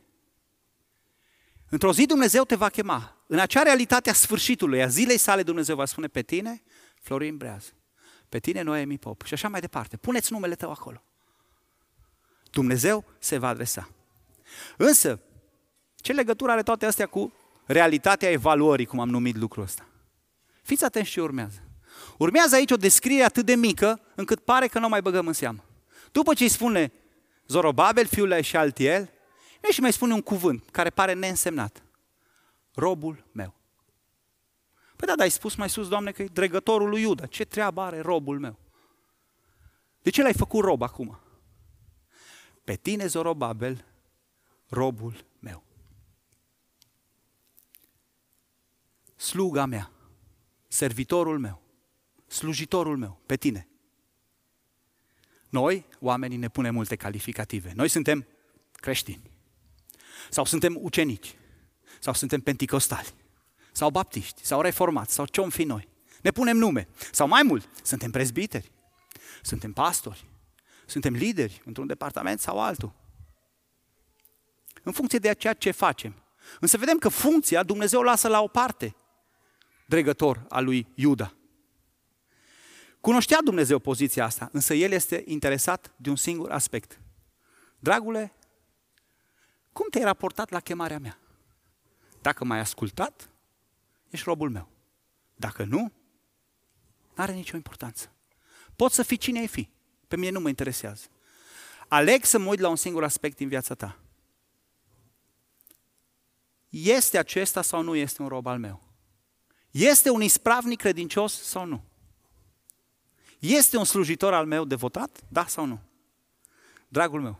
Într-o 1.68 1.92
zi 1.92 2.06
Dumnezeu 2.06 2.44
te 2.44 2.54
va 2.54 2.68
chema. 2.68 3.16
În 3.26 3.38
acea 3.38 3.62
realitate 3.62 4.10
a 4.10 4.12
sfârșitului, 4.12 4.82
a 4.82 4.86
zilei 4.86 5.18
sale, 5.18 5.42
Dumnezeu 5.42 5.76
va 5.76 5.84
spune 5.84 6.06
pe 6.06 6.22
tine, 6.22 6.62
Florin 7.00 7.36
Breaz, 7.36 7.72
pe 8.28 8.38
tine, 8.38 8.62
Noemi 8.62 8.98
Pop 8.98 9.24
și 9.24 9.34
așa 9.34 9.48
mai 9.48 9.60
departe. 9.60 9.96
Puneți 9.96 10.32
numele 10.32 10.54
tău 10.54 10.70
acolo. 10.70 11.02
Dumnezeu 12.50 13.04
se 13.18 13.38
va 13.38 13.48
adresa. 13.48 13.88
Însă, 14.76 15.20
ce 15.96 16.12
legătură 16.12 16.52
are 16.52 16.62
toate 16.62 16.86
astea 16.86 17.06
cu 17.06 17.32
realitatea 17.66 18.30
evaluării, 18.30 18.86
cum 18.86 19.00
am 19.00 19.08
numit 19.08 19.36
lucrul 19.36 19.62
ăsta? 19.62 19.88
Fiți 20.62 20.84
atenți 20.84 21.10
ce 21.10 21.20
urmează. 21.20 21.63
Urmează 22.18 22.54
aici 22.54 22.70
o 22.70 22.76
descriere 22.76 23.24
atât 23.24 23.46
de 23.46 23.54
mică, 23.54 24.00
încât 24.14 24.40
pare 24.40 24.66
că 24.66 24.78
nu 24.78 24.86
o 24.86 24.88
mai 24.88 25.02
băgăm 25.02 25.26
în 25.26 25.32
seamă. 25.32 25.64
După 26.12 26.34
ce 26.34 26.42
îi 26.42 26.48
spune 26.48 26.92
Zorobabel, 27.46 28.06
fiul 28.06 28.28
lui 28.28 28.42
și 28.42 28.56
Altiel, 28.56 29.10
nu 29.62 29.70
și 29.70 29.80
mai 29.80 29.92
spune 29.92 30.12
un 30.12 30.22
cuvânt 30.22 30.68
care 30.70 30.90
pare 30.90 31.12
neînsemnat. 31.12 31.82
Robul 32.74 33.24
meu. 33.32 33.54
Păi 34.96 35.06
da, 35.06 35.14
dar 35.14 35.24
ai 35.24 35.30
spus 35.30 35.54
mai 35.54 35.70
sus, 35.70 35.88
Doamne, 35.88 36.10
că 36.10 36.22
e 36.22 36.26
dregătorul 36.26 36.88
lui 36.88 37.00
Iuda. 37.00 37.26
Ce 37.26 37.44
treabă 37.44 37.80
are 37.80 38.00
robul 38.00 38.38
meu? 38.38 38.58
De 40.02 40.10
ce 40.10 40.22
l-ai 40.22 40.34
făcut 40.34 40.64
rob 40.64 40.82
acum? 40.82 41.18
Pe 42.64 42.74
tine, 42.74 43.06
Zorobabel, 43.06 43.84
robul 44.68 45.24
meu. 45.38 45.62
Sluga 49.16 49.64
mea, 49.64 49.90
servitorul 50.68 51.38
meu, 51.38 51.60
slujitorul 52.34 52.96
meu, 52.96 53.20
pe 53.26 53.36
tine. 53.36 53.68
Noi, 55.48 55.86
oamenii, 56.00 56.36
ne 56.36 56.48
punem 56.48 56.74
multe 56.74 56.96
calificative. 56.96 57.72
Noi 57.74 57.88
suntem 57.88 58.26
creștini. 58.72 59.30
Sau 60.30 60.44
suntem 60.44 60.78
ucenici. 60.80 61.34
Sau 62.00 62.14
suntem 62.14 62.40
penticostali. 62.40 63.14
Sau 63.72 63.90
baptiști. 63.90 64.44
Sau 64.44 64.60
reformați. 64.60 65.14
Sau 65.14 65.26
ce-om 65.26 65.50
fi 65.50 65.64
noi. 65.64 65.88
Ne 66.22 66.30
punem 66.30 66.56
nume. 66.56 66.88
Sau 67.12 67.28
mai 67.28 67.42
mult, 67.42 67.68
suntem 67.82 68.10
prezbiteri. 68.10 68.70
Suntem 69.42 69.72
pastori. 69.72 70.24
Suntem 70.86 71.14
lideri 71.14 71.62
într-un 71.64 71.86
departament 71.86 72.40
sau 72.40 72.60
altul. 72.60 72.92
În 74.82 74.92
funcție 74.92 75.18
de 75.18 75.34
ceea 75.34 75.54
ce 75.54 75.70
facem. 75.70 76.14
Însă 76.60 76.76
vedem 76.76 76.98
că 76.98 77.08
funcția 77.08 77.62
Dumnezeu 77.62 78.00
o 78.00 78.02
lasă 78.02 78.28
la 78.28 78.42
o 78.42 78.46
parte. 78.46 78.96
Dregător 79.86 80.44
al 80.48 80.64
lui 80.64 80.86
Iuda. 80.94 81.34
Cunoștea 83.04 83.42
Dumnezeu 83.42 83.78
poziția 83.78 84.24
asta, 84.24 84.48
însă 84.52 84.74
el 84.74 84.92
este 84.92 85.22
interesat 85.26 85.92
de 85.96 86.10
un 86.10 86.16
singur 86.16 86.50
aspect. 86.50 87.00
Dragule, 87.78 88.32
cum 89.72 89.86
te-ai 89.90 90.04
raportat 90.04 90.50
la 90.50 90.60
chemarea 90.60 90.98
mea? 90.98 91.18
Dacă 92.20 92.44
m-ai 92.44 92.58
ascultat, 92.58 93.30
ești 94.10 94.24
robul 94.28 94.50
meu. 94.50 94.68
Dacă 95.34 95.64
nu, 95.64 95.78
nu 95.78 95.92
are 97.22 97.32
nicio 97.32 97.56
importanță. 97.56 98.12
Poți 98.76 98.94
să 98.94 99.02
fii 99.02 99.16
cine 99.16 99.38
ai 99.38 99.48
fi. 99.48 99.68
Pe 100.08 100.16
mine 100.16 100.30
nu 100.30 100.40
mă 100.40 100.48
interesează. 100.48 101.06
Aleg 101.88 102.24
să 102.24 102.38
mă 102.38 102.48
uit 102.48 102.60
la 102.60 102.68
un 102.68 102.76
singur 102.76 103.04
aspect 103.04 103.36
din 103.36 103.48
viața 103.48 103.74
ta. 103.74 103.98
Este 106.68 107.18
acesta 107.18 107.62
sau 107.62 107.82
nu 107.82 107.94
este 107.94 108.22
un 108.22 108.28
rob 108.28 108.46
al 108.46 108.58
meu? 108.58 108.82
Este 109.70 110.10
un 110.10 110.22
ispravnic 110.22 110.78
credincios 110.78 111.42
sau 111.42 111.64
nu? 111.64 111.84
Este 113.46 113.76
un 113.76 113.84
slujitor 113.84 114.34
al 114.34 114.46
meu 114.46 114.64
devotat? 114.64 115.20
Da 115.28 115.46
sau 115.46 115.64
nu? 115.64 115.80
Dragul 116.88 117.20
meu, 117.20 117.38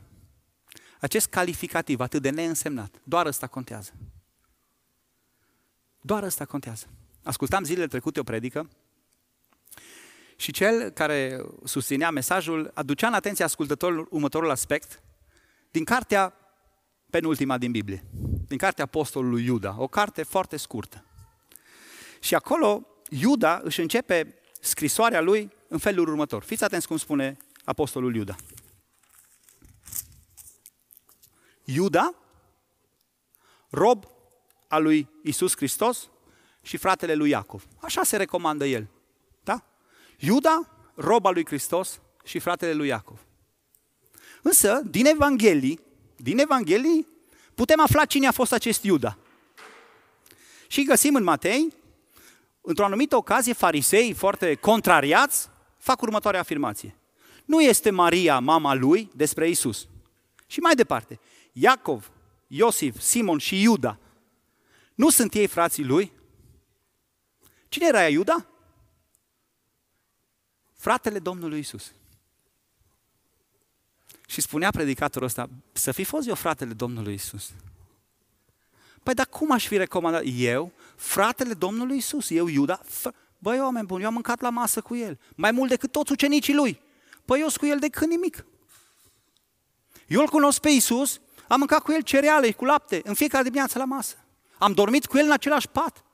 acest 1.01 1.27
calificativ 1.27 2.01
atât 2.01 2.23
de 2.23 2.31
neînsemnat, 2.31 3.01
doar 3.05 3.27
ăsta 3.27 3.47
contează. 3.47 3.93
Doar 6.01 6.23
ăsta 6.23 6.45
contează. 6.45 6.87
Ascultam 7.23 7.65
zilele 7.65 7.87
trecute 7.87 8.21
o 8.21 8.23
predică 8.23 8.69
și 10.37 10.53
cel 10.53 10.91
care 10.91 11.45
susținea 11.65 12.11
mesajul 12.11 12.71
aducea 12.75 13.07
în 13.07 13.15
atenție 13.15 13.45
ascultătorul 13.45 14.09
următorul 14.11 14.51
aspect 14.51 15.03
din 15.71 15.85
cartea 15.85 16.35
penultima 17.11 17.59
din 17.59 17.71
Biblie, 17.71 18.05
din 18.47 18.59
cartea 18.59 18.85
apostolului 18.85 19.45
Iuda, 19.45 19.75
o 19.79 19.87
carte 19.87 20.23
foarte 20.23 20.57
scurtă. 20.57 21.05
Și 22.21 22.35
acolo 22.35 22.87
Iuda 23.09 23.61
își 23.63 23.81
începe 23.81 24.35
scrisoarea 24.61 25.21
lui 25.21 25.53
în 25.75 25.81
felul 25.81 26.09
următor. 26.09 26.43
Fiți 26.43 26.65
atenți 26.65 26.87
cum 26.87 26.97
spune 26.97 27.37
apostolul 27.65 28.15
Iuda. 28.15 28.37
Iuda, 31.65 32.15
rob 33.71 34.05
al 34.69 34.83
lui 34.83 35.09
Isus 35.23 35.57
Hristos 35.57 36.09
și 36.63 36.77
fratele 36.77 37.15
lui 37.15 37.31
Iacov. 37.31 37.67
Așa 37.81 38.03
se 38.03 38.17
recomandă 38.17 38.67
el. 38.67 38.87
Da? 39.43 39.65
Iuda, 40.19 40.69
rob 40.95 41.27
al 41.27 41.33
lui 41.33 41.47
Hristos 41.47 42.01
și 42.25 42.39
fratele 42.39 42.73
lui 42.73 42.89
Iacov. 42.89 43.19
Însă, 44.43 44.81
din 44.85 45.07
Evanghelii, 45.07 45.81
din 46.17 46.39
Evanghelii, 46.39 47.09
putem 47.55 47.81
afla 47.81 48.05
cine 48.05 48.27
a 48.27 48.33
fost 48.33 48.53
acest 48.53 48.83
Iuda. 48.83 49.19
Și 50.67 50.85
găsim 50.85 51.15
în 51.15 51.23
Matei, 51.23 51.75
într-o 52.61 52.85
anumită 52.85 53.17
ocazie, 53.17 53.53
farisei 53.53 54.13
foarte 54.13 54.55
contrariați 54.55 55.53
fac 55.85 56.03
următoarea 56.03 56.41
afirmație. 56.41 56.97
Nu 57.45 57.63
este 57.63 57.91
Maria 57.91 58.39
mama 58.39 58.75
lui 58.75 59.11
despre 59.15 59.49
Isus. 59.49 59.89
Și 60.47 60.61
mai 60.61 60.75
departe, 60.75 61.21
Iacov, 61.53 62.11
Iosif, 62.47 63.01
Simon 63.01 63.39
și 63.39 63.63
Iuda, 63.63 63.99
nu 64.95 65.11
sunt 65.11 65.35
ei 65.35 65.47
frații 65.47 65.85
lui? 65.85 66.13
Cine 67.69 67.87
era 67.87 68.09
Iuda? 68.09 68.47
Fratele 70.73 71.19
Domnului 71.19 71.59
Isus. 71.59 71.93
Și 74.27 74.41
spunea 74.41 74.71
predicatorul 74.71 75.27
ăsta, 75.27 75.49
să 75.73 75.93
fi 75.93 76.05
fost 76.05 76.29
eu 76.29 76.35
fratele 76.35 76.73
Domnului 76.73 77.15
Isus. 77.15 77.53
Păi 79.03 79.15
dar 79.15 79.27
cum 79.27 79.53
aș 79.53 79.67
fi 79.67 79.77
recomandat? 79.77 80.23
Eu, 80.27 80.73
fratele 80.97 81.55
Domnului 81.55 81.97
Isus, 81.97 82.31
eu 82.31 82.47
Iuda, 82.47 82.81
fr- 82.85 83.24
băi 83.45 83.61
oameni 83.61 83.87
buni, 83.87 84.03
eu 84.03 84.09
am 84.09 84.15
mâncat 84.15 84.41
la 84.41 84.51
masă 84.51 84.81
cu 84.81 84.95
el, 84.97 85.21
mai 85.37 85.51
mult 85.51 85.69
decât 85.69 85.93
toți 85.93 86.13
ucenicii 86.13 86.55
lui. 86.55 86.81
Păi 87.25 87.41
eu 87.41 87.49
sunt 87.49 87.59
cu 87.59 87.67
el 87.67 87.79
de 87.79 87.89
când 87.89 88.11
nimic. 88.11 88.45
Eu 90.07 90.21
îl 90.21 90.29
cunosc 90.29 90.61
pe 90.61 90.69
Isus, 90.69 91.21
am 91.49 91.59
mâncat 91.59 91.83
cu 91.83 91.93
el 91.93 92.03
cereale 92.03 92.53
cu 92.53 92.65
lapte 92.65 93.01
în 93.05 93.15
fiecare 93.15 93.43
dimineață 93.43 93.79
la 93.79 93.85
masă. 93.85 94.17
Am 94.59 94.73
dormit 94.73 95.07
cu 95.07 95.19
el 95.19 95.25
în 95.25 95.33
același 95.33 95.69
pat. 95.69 96.05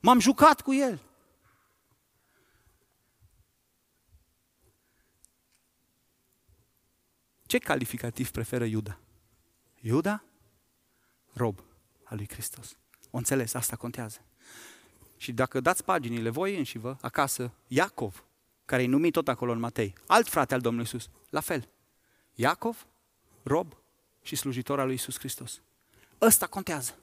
M-am 0.00 0.20
jucat 0.20 0.60
cu 0.60 0.72
el. 0.74 1.00
Ce 7.46 7.58
calificativ 7.58 8.30
preferă 8.30 8.64
Iuda? 8.64 8.98
Iuda? 9.80 10.24
Rob 11.32 11.58
al 12.04 12.16
lui 12.16 12.28
Hristos. 12.28 12.76
O 13.10 13.16
înțeles, 13.16 13.54
asta 13.54 13.76
contează. 13.76 14.20
Și 15.22 15.32
dacă 15.32 15.60
dați 15.60 15.84
paginile 15.84 16.30
voi 16.30 16.56
înși 16.56 16.78
vă, 16.78 16.96
acasă, 17.00 17.52
Iacov, 17.66 18.24
care 18.64 18.82
e 18.82 18.86
numit 18.86 19.12
tot 19.12 19.28
acolo 19.28 19.52
în 19.52 19.58
Matei, 19.58 19.94
alt 20.06 20.28
frate 20.28 20.54
al 20.54 20.60
Domnului 20.60 20.86
Isus, 20.86 21.10
la 21.30 21.40
fel. 21.40 21.68
Iacov, 22.34 22.86
rob 23.42 23.76
și 24.22 24.36
slujitor 24.36 24.80
al 24.80 24.86
lui 24.86 24.94
Isus 24.94 25.18
Hristos. 25.18 25.60
Ăsta 26.20 26.46
contează. 26.46 26.98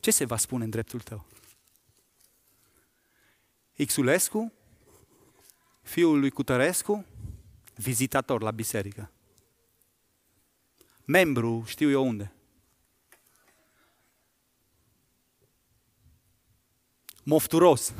Ce 0.00 0.10
se 0.10 0.24
va 0.24 0.36
spune 0.36 0.64
în 0.64 0.70
dreptul 0.70 1.00
tău? 1.00 1.26
Xulescu, 3.86 4.52
fiul 5.82 6.18
lui 6.18 6.30
Cutărescu, 6.30 7.04
vizitator 7.74 8.42
la 8.42 8.50
biserică. 8.50 9.10
Membru, 11.04 11.64
știu 11.66 11.90
eu 11.90 12.06
unde. 12.06 12.32
Mofturos. 17.28 17.92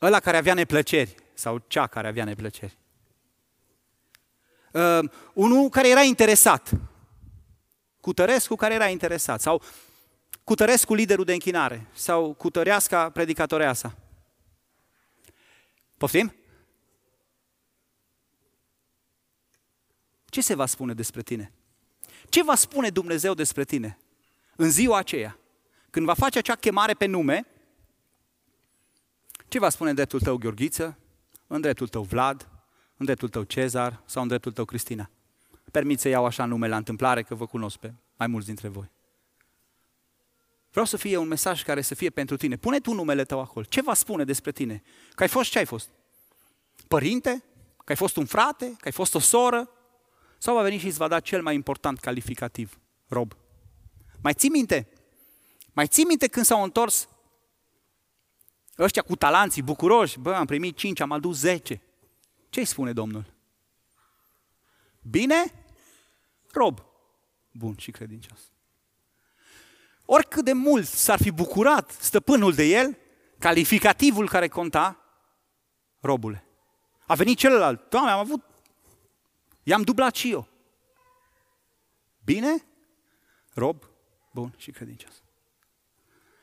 Ăla 0.00 0.20
care 0.20 0.36
avea 0.36 0.54
neplăceri 0.54 1.14
sau 1.34 1.64
cea 1.66 1.86
care 1.86 2.08
avea 2.08 2.24
neplăceri. 2.24 2.76
Uh, 4.72 4.98
unul 5.32 5.68
care 5.68 5.88
era 5.88 6.02
interesat. 6.02 6.70
Cutărescu 8.00 8.54
care 8.54 8.74
era 8.74 8.88
interesat. 8.88 9.40
Sau 9.40 9.62
Cutărescu 10.44 10.94
liderul 10.94 11.24
de 11.24 11.32
închinare. 11.32 11.86
Sau 11.92 12.34
Cutăreasca 12.34 13.10
predicatoreasa. 13.10 13.96
Poftim? 15.96 16.34
Ce 20.24 20.40
se 20.40 20.54
va 20.54 20.66
spune 20.66 20.94
despre 20.94 21.22
tine? 21.22 21.52
Ce 22.28 22.42
va 22.42 22.54
spune 22.54 22.90
Dumnezeu 22.90 23.34
despre 23.34 23.64
tine 23.64 23.98
în 24.56 24.70
ziua 24.70 24.98
aceea? 24.98 25.34
Când 25.90 26.06
va 26.06 26.14
face 26.14 26.38
acea 26.38 26.54
chemare 26.54 26.94
pe 26.94 27.06
nume, 27.06 27.46
ce 29.48 29.58
va 29.58 29.68
spune 29.68 29.90
în 29.90 29.96
dreptul 29.96 30.20
tău 30.20 30.36
Gheorghiță, 30.36 30.98
în 31.46 31.60
dreptul 31.60 31.88
tău 31.88 32.02
Vlad, 32.02 32.48
în 32.96 33.04
dreptul 33.04 33.28
tău 33.28 33.42
Cezar 33.42 34.02
sau 34.06 34.22
în 34.22 34.28
dreptul 34.28 34.52
tău 34.52 34.64
Cristina? 34.64 35.10
Permit 35.70 36.00
să 36.00 36.08
iau 36.08 36.24
așa 36.24 36.44
nume 36.44 36.68
la 36.68 36.76
întâmplare, 36.76 37.22
că 37.22 37.34
vă 37.34 37.46
cunosc 37.46 37.76
pe 37.76 37.94
mai 38.16 38.26
mulți 38.26 38.46
dintre 38.46 38.68
voi. 38.68 38.90
Vreau 40.70 40.86
să 40.86 40.96
fie 40.96 41.16
un 41.16 41.28
mesaj 41.28 41.62
care 41.62 41.80
să 41.80 41.94
fie 41.94 42.10
pentru 42.10 42.36
tine. 42.36 42.56
Pune 42.56 42.78
tu 42.78 42.92
numele 42.92 43.24
tău 43.24 43.40
acolo. 43.40 43.64
Ce 43.68 43.82
va 43.82 43.94
spune 43.94 44.24
despre 44.24 44.52
tine? 44.52 44.82
Că 45.14 45.22
ai 45.22 45.28
fost 45.28 45.50
ce 45.50 45.58
ai 45.58 45.64
fost? 45.64 45.88
Părinte? 46.88 47.44
Că 47.76 47.92
ai 47.92 47.96
fost 47.96 48.16
un 48.16 48.24
frate? 48.24 48.66
Că 48.66 48.84
ai 48.84 48.92
fost 48.92 49.14
o 49.14 49.18
soră? 49.18 49.70
Sau 50.38 50.54
va 50.54 50.62
veni 50.62 50.78
și 50.78 50.86
îți 50.86 50.98
va 50.98 51.08
da 51.08 51.20
cel 51.20 51.42
mai 51.42 51.54
important 51.54 51.98
calificativ? 51.98 52.78
Rob. 53.08 53.36
Mai 54.20 54.32
ții 54.34 54.48
minte? 54.48 54.88
Mai 55.72 55.86
ții 55.86 56.04
minte 56.04 56.26
când 56.26 56.46
s-au 56.46 56.62
întors 56.62 57.08
ăștia 58.78 59.02
cu 59.02 59.16
talanții 59.16 59.62
bucuroși? 59.62 60.18
Bă, 60.18 60.34
am 60.34 60.46
primit 60.46 60.76
5, 60.76 61.00
am 61.00 61.12
adus 61.12 61.38
10. 61.38 61.82
Ce 62.48 62.60
îi 62.60 62.66
spune 62.66 62.92
Domnul? 62.92 63.34
Bine? 65.02 65.52
Rob. 66.52 66.84
Bun 67.52 67.76
și 67.76 67.90
credincios. 67.90 68.40
Oricât 70.04 70.44
de 70.44 70.52
mult 70.52 70.86
s-ar 70.86 71.18
fi 71.22 71.30
bucurat 71.30 71.90
stăpânul 71.90 72.52
de 72.52 72.64
el, 72.64 72.98
calificativul 73.38 74.28
care 74.28 74.48
conta, 74.48 75.04
robule. 76.00 76.44
A 77.06 77.14
venit 77.14 77.38
celălalt, 77.38 77.88
doamne, 77.88 78.10
am 78.10 78.18
avut, 78.18 78.42
i-am 79.62 79.82
dublat 79.82 80.14
și 80.14 80.30
eu. 80.30 80.48
Bine? 82.24 82.64
Rob, 83.54 83.84
bun 84.32 84.54
și 84.56 84.70
credincios. 84.70 85.22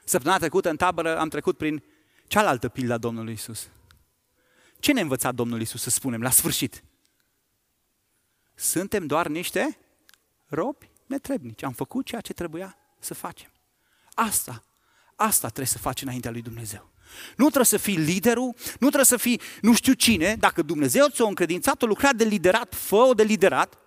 Săptămâna 0.08 0.39
trecută 0.39 0.70
în 0.70 0.76
tabără 0.76 1.18
am 1.18 1.30
trecut 1.30 1.58
prin 1.58 1.84
cealaltă 2.28 2.70
pildă 2.70 2.93
a 2.93 2.97
Domnului 2.97 3.34
Isus. 3.34 3.68
Ce 4.80 4.93
ne 4.93 5.01
învăța 5.01 5.32
Domnul 5.32 5.62
Isus 5.62 5.82
să 5.82 5.89
spunem 5.89 6.22
la 6.22 6.30
sfârșit? 6.30 6.84
Suntem 8.55 9.05
doar 9.05 9.28
niște 9.28 9.78
robi 10.45 10.89
netrebnici. 11.05 11.64
Am 11.64 11.72
făcut 11.72 12.05
ceea 12.05 12.22
ce 12.22 12.34
trebuia 12.34 12.78
să 12.99 13.14
facem. 13.14 13.51
Asta, 14.14 14.64
asta 15.16 15.47
trebuie 15.47 15.68
să 15.68 15.78
faci 15.78 16.01
înaintea 16.01 16.32
lui 16.32 16.41
Dumnezeu. 16.41 16.89
Nu 17.36 17.43
trebuie 17.45 17.66
să 17.66 17.78
fii 17.78 17.97
liderul, 17.97 18.55
nu 18.55 18.78
trebuie 18.78 19.03
să 19.03 19.18
fii 19.18 19.41
nu 19.62 19.74
știu 19.74 19.93
cine, 19.93 20.36
dacă 20.36 20.62
Dumnezeu 20.62 21.08
ți-a 21.08 21.26
încredințat 21.28 21.82
o 21.82 21.86
lucrare 21.86 22.18
de 22.18 22.24
liderat, 22.24 22.76
fă-o 22.76 23.14
de 23.14 23.24
liderat, 23.24 23.78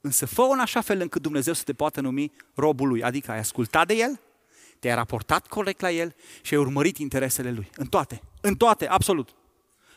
însă 0.00 0.26
fă-o 0.26 0.50
în 0.50 0.58
așa 0.58 0.80
fel 0.80 1.00
încât 1.00 1.22
Dumnezeu 1.22 1.54
să 1.54 1.62
te 1.62 1.72
poată 1.72 2.00
numi 2.00 2.32
robul 2.54 2.88
lui, 2.88 3.02
adică 3.02 3.30
ai 3.30 3.38
ascultat 3.38 3.86
de 3.86 3.94
el, 3.94 4.20
te-ai 4.78 4.94
raportat 4.94 5.46
corect 5.46 5.80
la 5.80 5.90
el 5.90 6.14
și 6.42 6.54
ai 6.54 6.60
urmărit 6.60 6.98
interesele 6.98 7.52
lui. 7.52 7.70
În 7.76 7.86
toate, 7.86 8.22
în 8.40 8.54
toate, 8.54 8.88
absolut. 8.88 9.34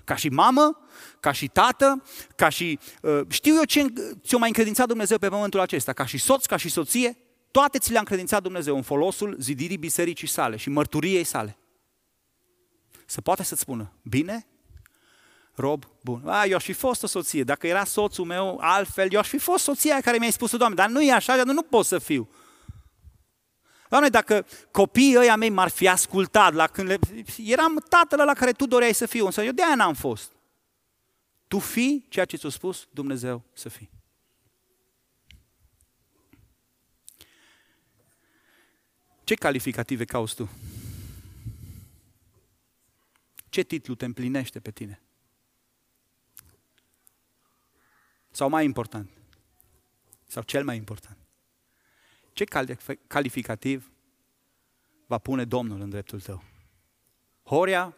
Ca 0.03 0.15
și 0.15 0.29
mamă, 0.29 0.79
ca 1.19 1.31
și 1.31 1.47
tată, 1.47 2.03
ca 2.35 2.49
și... 2.49 2.79
Uh, 3.01 3.21
știu 3.27 3.55
eu 3.55 3.63
ce 3.63 3.85
ți-o 4.25 4.37
mai 4.37 4.47
încredințat 4.47 4.87
Dumnezeu 4.87 5.17
pe 5.17 5.29
pământul 5.29 5.59
acesta, 5.59 5.93
ca 5.93 6.05
și 6.05 6.17
soț, 6.17 6.45
ca 6.45 6.57
și 6.57 6.69
soție, 6.69 7.17
toate 7.51 7.77
ți 7.77 7.91
le-a 7.91 7.99
încredințat 7.99 8.41
Dumnezeu 8.41 8.75
în 8.75 8.81
folosul 8.81 9.35
zidirii 9.39 9.77
bisericii 9.77 10.27
sale 10.27 10.55
și 10.55 10.69
mărturiei 10.69 11.23
sale. 11.23 11.57
Să 13.05 13.21
poate 13.21 13.43
să-ți 13.43 13.61
spună, 13.61 13.93
bine, 14.03 14.47
rob 15.55 15.85
bun. 16.03 16.21
A, 16.25 16.45
eu 16.45 16.55
aș 16.55 16.63
fi 16.63 16.73
fost 16.73 17.03
o 17.03 17.07
soție, 17.07 17.43
dacă 17.43 17.67
era 17.67 17.83
soțul 17.83 18.25
meu 18.25 18.57
altfel, 18.61 19.07
eu 19.11 19.19
aș 19.19 19.27
fi 19.27 19.37
fost 19.37 19.63
soția 19.63 20.01
care 20.01 20.17
mi-a 20.17 20.31
spus 20.31 20.55
Doamne, 20.55 20.75
dar 20.75 20.89
nu 20.89 21.01
e 21.01 21.11
așa, 21.11 21.35
dar 21.35 21.45
nu 21.45 21.61
pot 21.61 21.85
să 21.85 21.99
fiu. 21.99 22.29
Doamne, 23.89 24.09
dacă 24.09 24.45
copiii 24.71 25.17
ăia 25.17 25.35
mei 25.35 25.49
m-ar 25.49 25.69
fi 25.69 25.87
ascultat 25.87 26.53
la 26.53 26.67
când 26.67 26.87
le... 26.87 26.99
Eram 27.37 27.85
tatăl 27.89 28.25
la 28.25 28.33
care 28.33 28.51
tu 28.51 28.65
doreai 28.65 28.93
să 28.93 29.05
fiu, 29.05 29.25
însă 29.25 29.43
eu 29.43 29.51
de 29.51 29.63
aia 29.63 29.75
n-am 29.75 29.93
fost. 29.93 30.31
Tu 31.47 31.59
fii 31.59 32.05
ceea 32.09 32.25
ce 32.25 32.37
ți-a 32.37 32.49
spus 32.49 32.87
Dumnezeu 32.91 33.43
să 33.53 33.69
fii. 33.69 33.89
Ce 39.23 39.35
calificative 39.35 40.05
cauți 40.05 40.35
tu? 40.35 40.49
Ce 43.49 43.61
titlu 43.61 43.95
te 43.95 44.05
împlinește 44.05 44.59
pe 44.59 44.71
tine? 44.71 45.01
Sau 48.31 48.49
mai 48.49 48.65
important? 48.65 49.09
Sau 50.27 50.43
cel 50.43 50.63
mai 50.63 50.75
important? 50.75 51.18
Ce 52.39 52.45
calificativ 53.07 53.91
va 55.05 55.17
pune 55.17 55.45
Domnul 55.45 55.81
în 55.81 55.89
dreptul 55.89 56.21
tău? 56.21 56.43
Horia, 57.43 57.95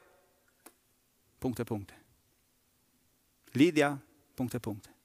puncte, 1.37 1.63
puncte. 1.63 2.03
Lidia, 3.45 4.03
puncte, 4.33 4.59
puncte. 4.59 4.95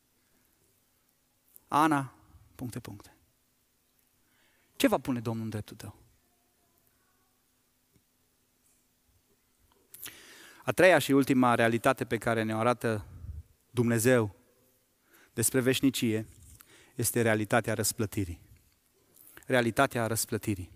Ana, 1.68 2.14
puncte, 2.54 2.80
puncte. 2.80 3.16
Ce 4.76 4.88
va 4.88 4.98
pune 4.98 5.20
Domnul 5.20 5.44
în 5.44 5.50
dreptul 5.50 5.76
tău? 5.76 5.96
A 10.64 10.72
treia 10.72 10.98
și 10.98 11.12
ultima 11.12 11.54
realitate 11.54 12.04
pe 12.04 12.18
care 12.18 12.42
ne 12.42 12.54
arată 12.54 13.06
Dumnezeu 13.70 14.34
despre 15.32 15.60
veșnicie 15.60 16.26
este 16.94 17.22
realitatea 17.22 17.74
răsplătirii. 17.74 18.44
Realitatea 19.46 20.06
răsplătirii. 20.06 20.70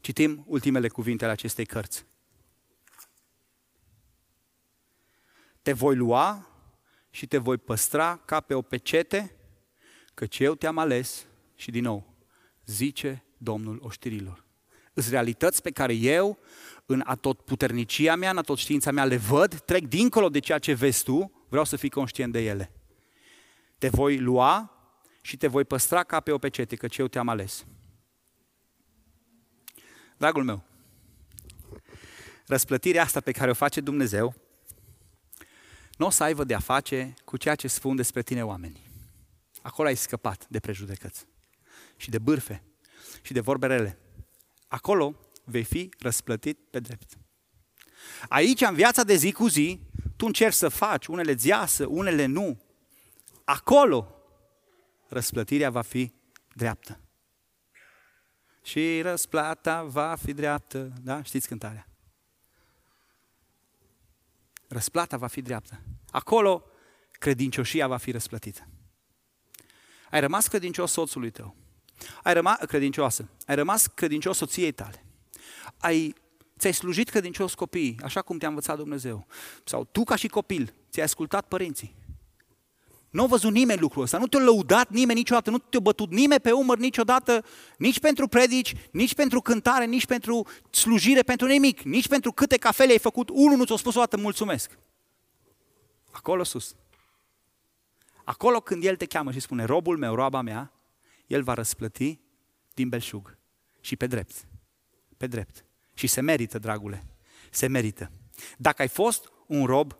Citim 0.00 0.44
ultimele 0.46 0.88
cuvinte 0.88 1.24
ale 1.24 1.32
acestei 1.32 1.66
cărți. 1.66 2.06
Te 5.62 5.72
voi 5.72 5.96
lua 5.96 6.48
și 7.10 7.26
te 7.26 7.38
voi 7.38 7.58
păstra 7.58 8.16
ca 8.16 8.40
pe 8.40 8.54
o 8.54 8.62
pecete, 8.62 9.34
căci 10.14 10.38
eu 10.38 10.54
te-am 10.54 10.78
ales 10.78 11.26
și 11.54 11.70
din 11.70 11.82
nou, 11.82 12.14
zice 12.66 13.24
Domnul 13.38 13.78
oștirilor. 13.82 14.44
Îs 14.92 15.10
realități 15.10 15.62
pe 15.62 15.70
care 15.70 15.92
eu, 15.94 16.38
în 16.86 17.02
atotputernicia 17.06 18.16
mea, 18.16 18.30
în 18.30 18.38
atot 18.38 18.58
știința 18.58 18.90
mea, 18.90 19.04
le 19.04 19.16
văd, 19.16 19.60
trec 19.60 19.86
dincolo 19.86 20.28
de 20.28 20.38
ceea 20.38 20.58
ce 20.58 20.72
vezi 20.72 21.04
tu, 21.04 21.44
vreau 21.48 21.64
să 21.64 21.76
fii 21.76 21.90
conștient 21.90 22.32
de 22.32 22.40
ele. 22.44 22.72
Te 23.78 23.88
voi 23.88 24.18
lua 24.18 24.79
și 25.20 25.36
te 25.36 25.46
voi 25.46 25.64
păstra 25.64 26.02
ca 26.02 26.20
pe 26.20 26.32
o 26.32 26.38
pecete, 26.38 26.76
căci 26.76 26.98
eu 26.98 27.08
te-am 27.08 27.28
ales. 27.28 27.64
Dragul 30.16 30.44
meu, 30.44 30.62
răsplătirea 32.46 33.02
asta 33.02 33.20
pe 33.20 33.32
care 33.32 33.50
o 33.50 33.54
face 33.54 33.80
Dumnezeu, 33.80 34.34
nu 35.96 36.06
o 36.06 36.10
să 36.10 36.22
aibă 36.22 36.44
de 36.44 36.54
a 36.54 36.58
face 36.58 37.14
cu 37.24 37.36
ceea 37.36 37.54
ce 37.54 37.68
spun 37.68 37.96
despre 37.96 38.22
tine 38.22 38.44
oamenii. 38.44 38.88
Acolo 39.62 39.88
ai 39.88 39.96
scăpat 39.96 40.46
de 40.48 40.60
prejudecăți 40.60 41.26
și 41.96 42.10
de 42.10 42.18
bârfe 42.18 42.62
și 43.22 43.32
de 43.32 43.40
vorbe 43.40 43.66
rele. 43.66 43.98
Acolo 44.68 45.16
vei 45.44 45.64
fi 45.64 45.88
răsplătit 45.98 46.58
pe 46.70 46.80
drept. 46.80 47.18
Aici, 48.28 48.60
în 48.60 48.74
viața 48.74 49.02
de 49.02 49.14
zi 49.14 49.32
cu 49.32 49.48
zi, 49.48 49.80
tu 50.16 50.26
încerci 50.26 50.54
să 50.54 50.68
faci, 50.68 51.06
unele 51.06 51.34
ziasă, 51.34 51.86
unele 51.86 52.24
nu. 52.24 52.60
Acolo, 53.44 54.19
răsplătirea 55.10 55.70
va 55.70 55.82
fi 55.82 56.12
dreaptă. 56.54 57.00
Și 58.62 59.00
răsplata 59.00 59.82
va 59.82 60.14
fi 60.14 60.32
dreaptă. 60.32 60.92
Da? 61.02 61.22
Știți 61.22 61.48
cântarea? 61.48 61.88
Răsplata 64.68 65.16
va 65.16 65.26
fi 65.26 65.42
dreaptă. 65.42 65.80
Acolo, 66.10 66.64
credincioșia 67.10 67.88
va 67.88 67.96
fi 67.96 68.10
răsplătită. 68.10 68.68
Ai 70.10 70.20
rămas 70.20 70.48
credincios 70.48 70.92
soțului 70.92 71.30
tău. 71.30 71.56
Ai 72.22 72.34
rămas 72.34 72.56
credincioasă. 72.58 73.28
Ai 73.46 73.54
rămas 73.54 73.86
credincios 73.86 74.36
soției 74.36 74.72
tale. 74.72 75.04
Ai, 75.78 76.14
ți-ai 76.58 76.72
slujit 76.72 77.08
credincios 77.08 77.54
copiii, 77.54 77.98
așa 78.02 78.22
cum 78.22 78.38
te-a 78.38 78.48
învățat 78.48 78.76
Dumnezeu. 78.76 79.26
Sau 79.64 79.84
tu 79.84 80.04
ca 80.04 80.16
și 80.16 80.28
copil, 80.28 80.74
ți-ai 80.90 81.04
ascultat 81.04 81.48
părinții. 81.48 81.96
Nu 83.10 83.22
a 83.22 83.26
văzut 83.26 83.52
nimeni 83.52 83.80
lucrul 83.80 84.02
ăsta, 84.02 84.18
nu 84.18 84.26
te-a 84.26 84.40
lăudat 84.40 84.90
nimeni 84.90 85.18
niciodată, 85.18 85.50
nu 85.50 85.58
te-a 85.58 85.80
bătut 85.80 86.10
nimeni 86.10 86.40
pe 86.40 86.52
umăr 86.52 86.78
niciodată, 86.78 87.44
nici 87.78 88.00
pentru 88.00 88.28
predici, 88.28 88.74
nici 88.90 89.14
pentru 89.14 89.40
cântare, 89.40 89.84
nici 89.84 90.06
pentru 90.06 90.46
slujire, 90.70 91.22
pentru 91.22 91.46
nimic, 91.46 91.80
nici 91.80 92.08
pentru 92.08 92.32
câte 92.32 92.56
cafele 92.56 92.92
ai 92.92 92.98
făcut, 92.98 93.28
unul 93.28 93.56
nu 93.56 93.64
ți-a 93.64 93.76
spus 93.76 93.94
o 93.94 93.98
dată 93.98 94.16
mulțumesc. 94.16 94.78
Acolo 96.10 96.44
sus. 96.44 96.74
Acolo 98.24 98.60
când 98.60 98.84
El 98.84 98.96
te 98.96 99.06
cheamă 99.06 99.32
și 99.32 99.40
spune, 99.40 99.64
robul 99.64 99.98
meu, 99.98 100.14
roaba 100.14 100.40
mea, 100.40 100.72
El 101.26 101.42
va 101.42 101.54
răsplăti 101.54 102.18
din 102.74 102.88
belșug 102.88 103.36
și 103.80 103.96
pe 103.96 104.06
drept. 104.06 104.46
Pe 105.16 105.26
drept. 105.26 105.64
Și 105.94 106.06
se 106.06 106.20
merită, 106.20 106.58
dragule, 106.58 107.06
se 107.50 107.66
merită. 107.66 108.10
Dacă 108.56 108.82
ai 108.82 108.88
fost 108.88 109.32
un 109.46 109.66
rob 109.66 109.96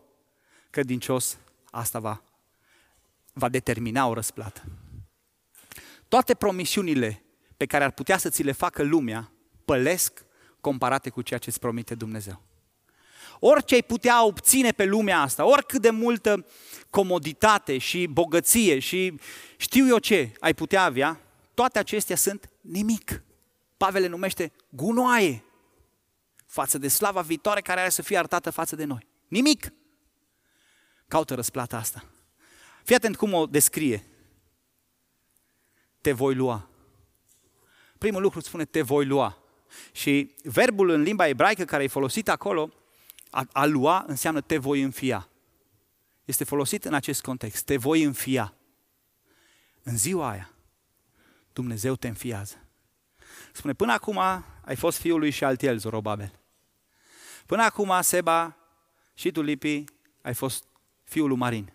credincios, 0.69 1.37
asta 1.71 1.99
va, 1.99 2.23
va 3.33 3.49
determina 3.49 4.07
o 4.07 4.13
răsplată. 4.13 4.61
Toate 6.07 6.33
promisiunile 6.33 7.23
pe 7.57 7.65
care 7.65 7.83
ar 7.83 7.91
putea 7.91 8.17
să 8.17 8.29
ți 8.29 8.43
le 8.43 8.51
facă 8.51 8.83
lumea, 8.83 9.31
pălesc 9.65 10.25
comparate 10.61 11.09
cu 11.09 11.21
ceea 11.21 11.39
ce 11.39 11.49
îți 11.49 11.59
promite 11.59 11.95
Dumnezeu. 11.95 12.41
Orice 13.39 13.73
ai 13.73 13.83
putea 13.83 14.25
obține 14.25 14.71
pe 14.71 14.85
lumea 14.85 15.19
asta, 15.19 15.45
oricât 15.45 15.81
de 15.81 15.89
multă 15.89 16.45
comoditate 16.89 17.77
și 17.77 18.07
bogăție 18.07 18.79
și 18.79 19.19
știu 19.57 19.87
eu 19.87 19.97
ce 19.97 20.31
ai 20.39 20.53
putea 20.53 20.83
avea, 20.83 21.19
toate 21.53 21.79
acestea 21.79 22.15
sunt 22.15 22.49
nimic. 22.61 23.23
Pavel 23.77 24.01
le 24.01 24.07
numește 24.07 24.51
gunoaie 24.69 25.43
față 26.45 26.77
de 26.77 26.87
slava 26.87 27.21
viitoare 27.21 27.61
care 27.61 27.79
are 27.79 27.89
să 27.89 28.01
fie 28.01 28.17
arătată 28.17 28.49
față 28.49 28.75
de 28.75 28.83
noi. 28.83 29.07
Nimic. 29.27 29.73
Caută 31.07 31.35
răsplata 31.35 31.77
asta. 31.77 32.05
Fii 32.83 32.95
atent 32.95 33.15
cum 33.15 33.33
o 33.33 33.45
descrie. 33.45 34.05
Te 36.01 36.11
voi 36.11 36.35
lua. 36.35 36.69
Primul 37.97 38.21
lucru 38.21 38.39
spune 38.39 38.65
te 38.65 38.81
voi 38.81 39.05
lua. 39.05 39.37
Și 39.91 40.35
verbul 40.43 40.89
în 40.89 41.01
limba 41.01 41.27
ebraică 41.27 41.65
care 41.65 41.83
e 41.83 41.87
folosit 41.87 42.29
acolo, 42.29 42.73
a, 43.29 43.47
a 43.51 43.65
lua, 43.65 44.03
înseamnă 44.07 44.41
te 44.41 44.57
voi 44.57 44.81
înfia. 44.81 45.29
Este 46.25 46.43
folosit 46.43 46.85
în 46.85 46.93
acest 46.93 47.21
context. 47.21 47.65
Te 47.65 47.77
voi 47.77 48.03
înfia. 48.03 48.53
În 49.83 49.97
ziua 49.97 50.29
aia, 50.29 50.53
Dumnezeu 51.53 51.95
te 51.95 52.07
înfiază. 52.07 52.65
Spune, 53.51 53.73
până 53.73 53.91
acum 53.91 54.17
ai 54.61 54.75
fost 54.75 54.97
fiul 54.97 55.19
lui 55.19 55.29
și 55.29 55.43
altiel, 55.43 55.77
Zorobabel. 55.77 56.39
Până 57.45 57.63
acum, 57.63 57.93
Seba 58.01 58.57
și 59.13 59.31
tu, 59.31 59.41
Lipi, 59.41 59.83
ai 60.21 60.33
fost 60.33 60.65
fiul 61.03 61.27
lui 61.27 61.37
Marin. 61.37 61.73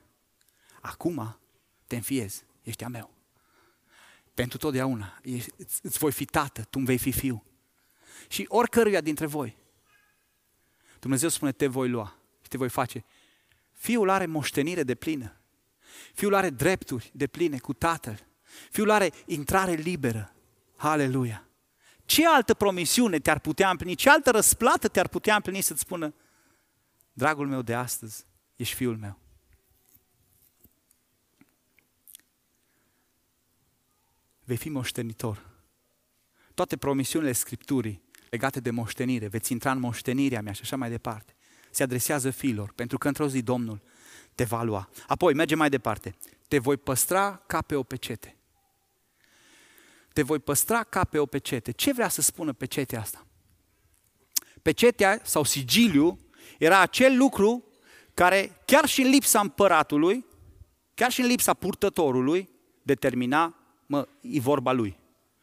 Acum 0.86 1.38
te 1.86 1.96
înfiezi, 1.96 2.44
ești 2.62 2.84
a 2.84 2.88
meu. 2.88 3.14
Pentru 4.34 4.58
totdeauna, 4.58 5.20
îți 5.82 5.98
voi 5.98 6.12
fi 6.12 6.24
tată, 6.24 6.62
tu 6.62 6.70
îmi 6.72 6.86
vei 6.86 6.98
fi 6.98 7.12
fiu. 7.12 7.44
Și 8.28 8.44
oricăruia 8.48 9.00
dintre 9.00 9.26
voi, 9.26 9.56
Dumnezeu 10.98 11.28
spune, 11.28 11.52
te 11.52 11.66
voi 11.66 11.88
lua 11.88 12.16
și 12.42 12.48
te 12.48 12.56
voi 12.56 12.68
face. 12.68 13.04
Fiul 13.72 14.08
are 14.08 14.26
moștenire 14.26 14.82
de 14.82 14.94
plină. 14.94 15.40
Fiul 16.14 16.34
are 16.34 16.50
drepturi 16.50 17.10
de 17.14 17.26
pline 17.26 17.58
cu 17.58 17.72
tatăl. 17.72 18.26
Fiul 18.70 18.90
are 18.90 19.12
intrare 19.26 19.72
liberă. 19.72 20.34
Haleluia! 20.76 21.48
Ce 22.04 22.26
altă 22.26 22.54
promisiune 22.54 23.18
te-ar 23.18 23.38
putea 23.38 23.70
împlini? 23.70 23.94
Ce 23.94 24.10
altă 24.10 24.30
răsplată 24.30 24.88
te-ar 24.88 25.08
putea 25.08 25.34
împlini 25.34 25.60
să-ți 25.60 25.80
spună, 25.80 26.14
dragul 27.12 27.48
meu 27.48 27.62
de 27.62 27.74
astăzi, 27.74 28.24
ești 28.56 28.74
fiul 28.74 28.96
meu. 28.96 29.25
Vei 34.46 34.56
fi 34.56 34.68
moștenitor. 34.68 35.50
Toate 36.54 36.76
promisiunile 36.76 37.32
Scripturii 37.32 38.02
legate 38.30 38.60
de 38.60 38.70
moștenire, 38.70 39.28
veți 39.28 39.52
intra 39.52 39.70
în 39.70 39.78
moștenirea 39.78 40.42
mea 40.42 40.52
și 40.52 40.60
așa 40.62 40.76
mai 40.76 40.90
departe. 40.90 41.34
Se 41.70 41.82
adresează 41.82 42.30
fiilor, 42.30 42.72
pentru 42.72 42.98
că 42.98 43.08
într-o 43.08 43.28
zi 43.28 43.42
Domnul 43.42 43.82
te 44.34 44.44
va 44.44 44.62
lua. 44.62 44.88
Apoi, 45.06 45.34
mergem 45.34 45.58
mai 45.58 45.68
departe. 45.68 46.16
Te 46.48 46.58
voi 46.58 46.76
păstra 46.76 47.42
ca 47.46 47.62
pe 47.62 47.74
o 47.74 47.82
pecete 47.82 48.36
te 50.16 50.22
voi 50.22 50.38
păstra 50.38 50.82
ca 50.82 51.04
pe 51.04 51.18
o 51.18 51.26
pecete. 51.26 51.70
Ce 51.70 51.92
vrea 51.92 52.08
să 52.08 52.20
spună 52.20 52.52
pecetea 52.52 53.00
asta? 53.00 53.26
Pecetea 54.62 55.20
sau 55.22 55.42
sigiliu 55.42 56.18
era 56.58 56.80
acel 56.80 57.16
lucru 57.16 57.64
care 58.14 58.62
chiar 58.64 58.86
și 58.86 59.02
în 59.02 59.08
lipsa 59.08 59.40
împăratului, 59.40 60.24
chiar 60.94 61.10
și 61.10 61.20
în 61.20 61.26
lipsa 61.26 61.54
purtătorului, 61.54 62.48
determina, 62.82 63.54
mă, 63.86 64.08
e 64.20 64.40
vorba 64.40 64.72
lui. 64.72 64.98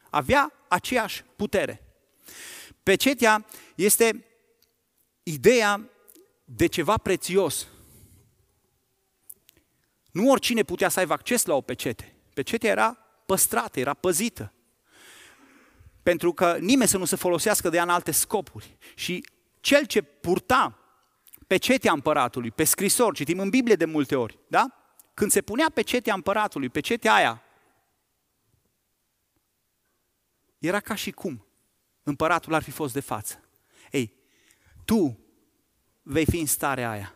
Avea 0.09 0.53
aceeași 0.67 1.23
putere. 1.35 1.83
Pecetea 2.83 3.45
este 3.75 4.25
ideea 5.23 5.89
de 6.45 6.65
ceva 6.65 6.97
prețios. 6.97 7.67
Nu 10.11 10.29
oricine 10.29 10.63
putea 10.63 10.89
să 10.89 10.99
aibă 10.99 11.13
acces 11.13 11.45
la 11.45 11.53
o 11.53 11.61
pecete. 11.61 12.15
Pecetea 12.33 12.69
era 12.69 12.97
păstrată, 13.25 13.79
era 13.79 13.93
păzită 13.93 14.53
pentru 16.03 16.33
că 16.33 16.57
nimeni 16.59 16.89
să 16.89 16.97
nu 16.97 17.05
se 17.05 17.15
folosească 17.15 17.69
de 17.69 17.77
ea 17.77 17.83
în 17.83 17.89
alte 17.89 18.11
scopuri. 18.11 18.77
Și 18.95 19.25
cel 19.59 19.85
ce 19.85 20.01
purta 20.01 20.77
pecetea 21.47 21.91
împăratului, 21.91 22.51
pe 22.51 22.63
scrisor, 22.63 23.15
citim 23.15 23.39
în 23.39 23.49
Biblie 23.49 23.75
de 23.75 23.85
multe 23.85 24.15
ori, 24.15 24.39
da? 24.47 24.65
Când 25.13 25.31
se 25.31 25.41
punea 25.41 25.67
pecetea 25.73 26.13
împăratului, 26.13 26.69
pecetea 26.69 27.13
aia, 27.13 27.41
era 30.67 30.79
ca 30.79 30.95
și 30.95 31.11
cum 31.11 31.45
împăratul 32.03 32.53
ar 32.53 32.63
fi 32.63 32.71
fost 32.71 32.93
de 32.93 32.99
față. 32.99 33.43
Ei, 33.91 34.13
tu 34.85 35.19
vei 36.01 36.25
fi 36.25 36.39
în 36.39 36.45
starea 36.45 36.89
aia, 36.89 37.15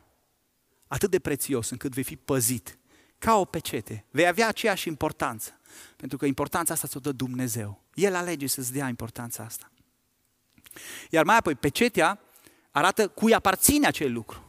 atât 0.88 1.10
de 1.10 1.20
prețios 1.20 1.70
încât 1.70 1.94
vei 1.94 2.04
fi 2.04 2.16
păzit, 2.16 2.78
ca 3.18 3.36
o 3.36 3.46
pecete, 3.46 4.06
vei 4.12 4.28
avea 4.28 4.48
aceeași 4.48 4.88
importanță, 4.88 5.60
pentru 5.96 6.18
că 6.18 6.26
importanța 6.26 6.74
asta 6.74 6.88
ți-o 6.88 7.00
dă 7.00 7.12
Dumnezeu. 7.12 7.84
El 7.94 8.16
alege 8.16 8.48
să-ți 8.48 8.74
dea 8.74 8.88
importanța 8.88 9.44
asta. 9.44 9.72
Iar 11.10 11.24
mai 11.24 11.38
apoi, 11.38 11.56
pecetea 11.56 12.20
arată 12.72 13.08
cui 13.08 13.34
aparține 13.34 13.88
acel 13.88 14.14
lucru. 14.14 14.42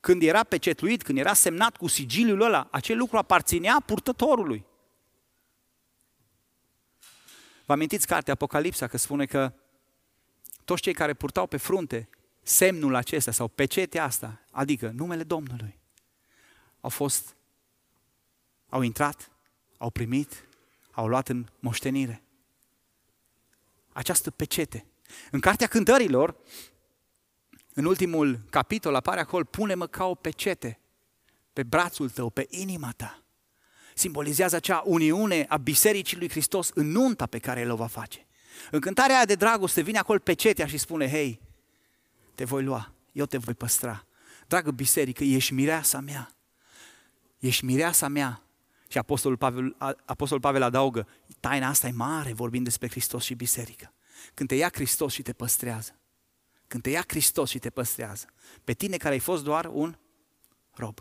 Când 0.00 0.22
era 0.22 0.44
pecetluit, 0.44 1.02
când 1.02 1.18
era 1.18 1.32
semnat 1.32 1.76
cu 1.76 1.86
sigiliul 1.86 2.40
ăla, 2.40 2.68
acel 2.70 2.96
lucru 2.96 3.16
aparținea 3.16 3.82
purtătorului. 3.86 4.64
Vă 7.64 7.72
amintiți 7.72 8.06
cartea 8.06 8.32
Apocalipsa 8.32 8.86
că 8.86 8.96
spune 8.96 9.26
că 9.26 9.52
toți 10.64 10.82
cei 10.82 10.94
care 10.94 11.14
purtau 11.14 11.46
pe 11.46 11.56
frunte 11.56 12.08
semnul 12.42 12.94
acesta 12.94 13.30
sau 13.30 13.48
pecetea 13.48 14.04
asta, 14.04 14.40
adică 14.50 14.90
numele 14.94 15.22
Domnului, 15.22 15.78
au 16.80 16.90
fost, 16.90 17.36
au 18.68 18.82
intrat, 18.82 19.30
au 19.78 19.90
primit, 19.90 20.46
au 20.90 21.06
luat 21.06 21.28
în 21.28 21.46
moștenire. 21.58 22.22
Această 23.92 24.30
pecete. 24.30 24.86
În 25.30 25.40
Cartea 25.40 25.66
Cântărilor, 25.66 26.36
în 27.74 27.84
ultimul 27.84 28.40
capitol 28.50 28.94
apare 28.94 29.20
acolo, 29.20 29.44
pune-mă 29.44 29.86
ca 29.86 30.04
o 30.04 30.14
pecete 30.14 30.78
pe 31.52 31.62
brațul 31.62 32.10
tău, 32.10 32.30
pe 32.30 32.46
inima 32.50 32.92
ta. 32.96 33.23
Simbolizează 33.94 34.56
acea 34.56 34.82
uniune 34.84 35.46
a 35.48 35.56
Bisericii 35.56 36.16
lui 36.16 36.30
Hristos 36.30 36.70
în 36.74 36.90
nunta 36.90 37.26
pe 37.26 37.38
care 37.38 37.60
El 37.60 37.70
o 37.70 37.76
va 37.76 37.86
face. 37.86 38.26
În 38.70 38.80
cântarea 38.80 39.16
aia 39.16 39.24
de 39.24 39.34
dragoste 39.34 39.80
vine 39.80 39.98
acolo 39.98 40.18
pecetea 40.18 40.66
și 40.66 40.78
spune, 40.78 41.08
hei, 41.08 41.40
te 42.34 42.44
voi 42.44 42.62
lua, 42.62 42.92
eu 43.12 43.26
te 43.26 43.38
voi 43.38 43.54
păstra. 43.54 44.06
Dragă 44.46 44.70
biserică, 44.70 45.24
ești 45.24 45.52
mireasa 45.52 46.00
mea. 46.00 46.36
Ești 47.38 47.64
mireasa 47.64 48.08
mea. 48.08 48.42
Și 48.88 48.98
Apostolul 48.98 49.36
Pavel, 49.36 49.76
Apostolul 50.04 50.42
Pavel 50.42 50.62
adaugă, 50.62 51.08
taina 51.40 51.68
asta 51.68 51.86
e 51.86 51.90
mare, 51.90 52.32
vorbind 52.32 52.64
despre 52.64 52.88
Hristos 52.88 53.24
și 53.24 53.34
biserică. 53.34 53.92
Când 54.34 54.48
te 54.48 54.54
ia 54.54 54.70
Hristos 54.72 55.12
și 55.12 55.22
te 55.22 55.32
păstrează. 55.32 55.98
Când 56.66 56.82
te 56.82 56.90
ia 56.90 57.04
Hristos 57.06 57.50
și 57.50 57.58
te 57.58 57.70
păstrează. 57.70 58.26
Pe 58.64 58.72
tine 58.72 58.96
care 58.96 59.14
ai 59.14 59.20
fost 59.20 59.44
doar 59.44 59.64
un 59.64 59.98
rob. 60.72 61.00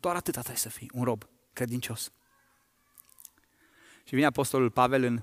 Doar 0.00 0.14
atâta 0.14 0.40
trebuie 0.40 0.62
să 0.62 0.68
fii, 0.68 0.90
un 0.94 1.04
rob 1.04 1.28
credincios. 1.54 2.12
Și 4.04 4.14
vine 4.14 4.26
Apostolul 4.26 4.70
Pavel 4.70 5.02
în 5.02 5.22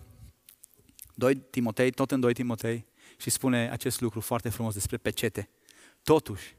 2 1.16 1.36
Timotei, 1.36 1.92
tot 1.92 2.12
în 2.12 2.20
2 2.20 2.34
Timotei, 2.34 2.86
și 3.18 3.30
spune 3.30 3.70
acest 3.70 4.02
lucru 4.02 4.20
foarte 4.20 4.50
frumos 4.50 4.74
despre 4.74 4.98
pecete. 4.98 5.50
Totuși, 6.04 6.56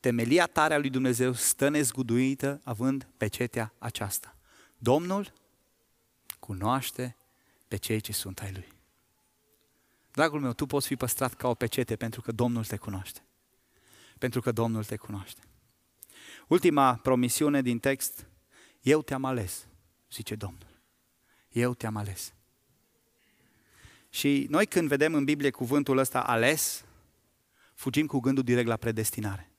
temelia 0.00 0.46
tare 0.46 0.74
a 0.74 0.78
lui 0.78 0.90
Dumnezeu 0.90 1.32
stă 1.32 1.68
nezguduită 1.68 2.60
având 2.64 3.08
pecetea 3.16 3.74
aceasta. 3.78 4.36
Domnul 4.78 5.32
cunoaște 6.38 7.16
pe 7.68 7.76
cei 7.76 8.00
ce 8.00 8.12
sunt 8.12 8.38
ai 8.38 8.52
Lui. 8.52 8.72
Dragul 10.10 10.40
meu, 10.40 10.52
tu 10.52 10.66
poți 10.66 10.86
fi 10.86 10.96
păstrat 10.96 11.34
ca 11.34 11.48
o 11.48 11.54
pecete 11.54 11.96
pentru 11.96 12.20
că 12.20 12.32
Domnul 12.32 12.64
te 12.64 12.76
cunoaște. 12.76 13.24
Pentru 14.18 14.40
că 14.40 14.52
Domnul 14.52 14.84
te 14.84 14.96
cunoaște. 14.96 15.40
Ultima 16.48 16.94
promisiune 16.94 17.62
din 17.62 17.78
text, 17.78 18.26
eu 18.84 19.02
te-am 19.02 19.24
ales, 19.24 19.66
zice 20.10 20.34
Domnul. 20.34 20.82
Eu 21.48 21.74
te-am 21.74 21.96
ales. 21.96 22.32
Și 24.08 24.46
noi 24.50 24.66
când 24.66 24.88
vedem 24.88 25.14
în 25.14 25.24
Biblie 25.24 25.50
cuvântul 25.50 25.98
ăsta 25.98 26.20
ales, 26.20 26.84
fugim 27.74 28.06
cu 28.06 28.20
gândul 28.20 28.44
direct 28.44 28.66
la 28.66 28.76
predestinare. 28.76 29.50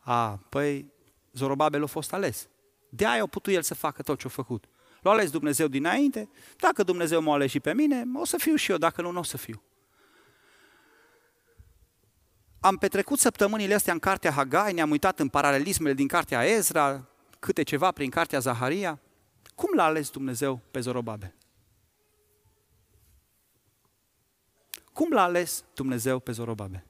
A, 0.00 0.36
păi, 0.48 0.92
Zorobabel 1.32 1.82
a 1.82 1.86
fost 1.86 2.12
ales. 2.12 2.48
De 2.88 3.06
aia 3.06 3.22
a 3.22 3.26
putut 3.26 3.52
el 3.52 3.62
să 3.62 3.74
facă 3.74 4.02
tot 4.02 4.18
ce 4.18 4.26
a 4.26 4.30
făcut. 4.30 4.64
L-a 5.02 5.10
ales 5.10 5.30
Dumnezeu 5.30 5.66
dinainte, 5.66 6.28
dacă 6.56 6.82
Dumnezeu 6.82 7.22
m-a 7.22 7.34
ales 7.34 7.50
și 7.50 7.60
pe 7.60 7.74
mine, 7.74 8.04
o 8.14 8.24
să 8.24 8.36
fiu 8.36 8.54
și 8.54 8.70
eu, 8.70 8.76
dacă 8.76 9.02
nu, 9.02 9.10
nu 9.10 9.18
o 9.18 9.22
să 9.22 9.36
fiu. 9.36 9.62
Am 12.60 12.76
petrecut 12.76 13.18
săptămânile 13.18 13.74
astea 13.74 13.92
în 13.92 13.98
cartea 13.98 14.30
Hagai, 14.30 14.72
ne-am 14.72 14.90
uitat 14.90 15.20
în 15.20 15.28
paralelismele 15.28 15.94
din 15.94 16.06
cartea 16.06 16.44
Ezra, 16.44 17.08
câte 17.44 17.62
ceva 17.62 17.90
prin 17.90 18.10
cartea 18.10 18.38
Zaharia. 18.38 19.00
Cum 19.54 19.74
l-a 19.74 19.84
ales 19.84 20.10
Dumnezeu 20.10 20.60
pe 20.70 20.80
Zorobabel? 20.80 21.34
Cum 24.92 25.12
l-a 25.12 25.22
ales 25.22 25.64
Dumnezeu 25.74 26.18
pe 26.18 26.32
Zorobabel? 26.32 26.86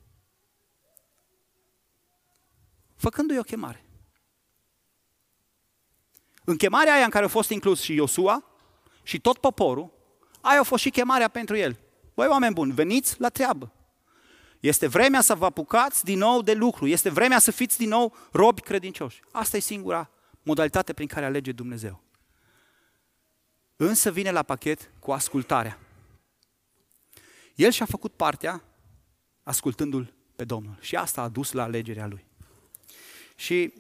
Făcându-i 2.97 3.39
o 3.39 3.43
chemare. 3.43 3.85
În 6.45 6.57
chemarea 6.57 6.95
aia 6.95 7.05
în 7.05 7.11
care 7.11 7.25
a 7.25 7.29
fost 7.29 7.51
inclus 7.51 7.81
și 7.81 7.95
Iosua 7.95 8.45
și 9.03 9.21
tot 9.21 9.39
poporul, 9.39 9.91
aia 10.41 10.61
a 10.61 10.63
fost 10.63 10.83
și 10.83 10.91
chemarea 10.91 11.29
pentru 11.29 11.57
el. 11.57 11.79
Băi, 12.15 12.27
oameni 12.27 12.55
buni, 12.55 12.73
veniți 12.73 13.21
la 13.21 13.29
treabă. 13.29 13.73
Este 14.61 14.87
vremea 14.87 15.21
să 15.21 15.35
vă 15.35 15.45
apucați 15.45 16.05
din 16.05 16.19
nou 16.19 16.43
de 16.43 16.55
lucru. 16.55 16.87
Este 16.87 17.11
vremea 17.11 17.39
să 17.39 17.51
fiți 17.51 17.79
din 17.79 17.89
nou 17.89 18.17
robi 18.33 18.61
credincioși. 18.61 19.21
Asta 19.31 19.57
e 19.57 19.61
singura 19.61 20.09
modalitate 20.45 20.93
prin 20.93 21.07
care 21.07 21.25
alege 21.25 21.53
Dumnezeu. 21.53 22.03
Însă 23.77 24.11
vine 24.11 24.31
la 24.31 24.43
pachet 24.43 24.91
cu 24.99 25.13
ascultarea. 25.13 25.79
El 27.55 27.71
și-a 27.71 27.87
făcut 27.87 28.13
partea 28.13 28.63
ascultându-L 29.43 30.13
pe 30.37 30.45
Domnul. 30.45 30.77
Și 30.81 30.97
asta 30.97 31.23
a 31.23 31.29
dus 31.29 31.53
la 31.53 31.63
alegerea 31.63 32.07
Lui. 32.07 32.25
Și 33.37 33.75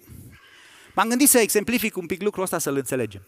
m-am 0.94 1.08
gândit 1.08 1.28
să 1.28 1.38
exemplific 1.38 1.96
un 1.96 2.06
pic 2.06 2.22
lucrul 2.22 2.42
ăsta 2.42 2.58
să-l 2.58 2.76
înțelegem. 2.76 3.22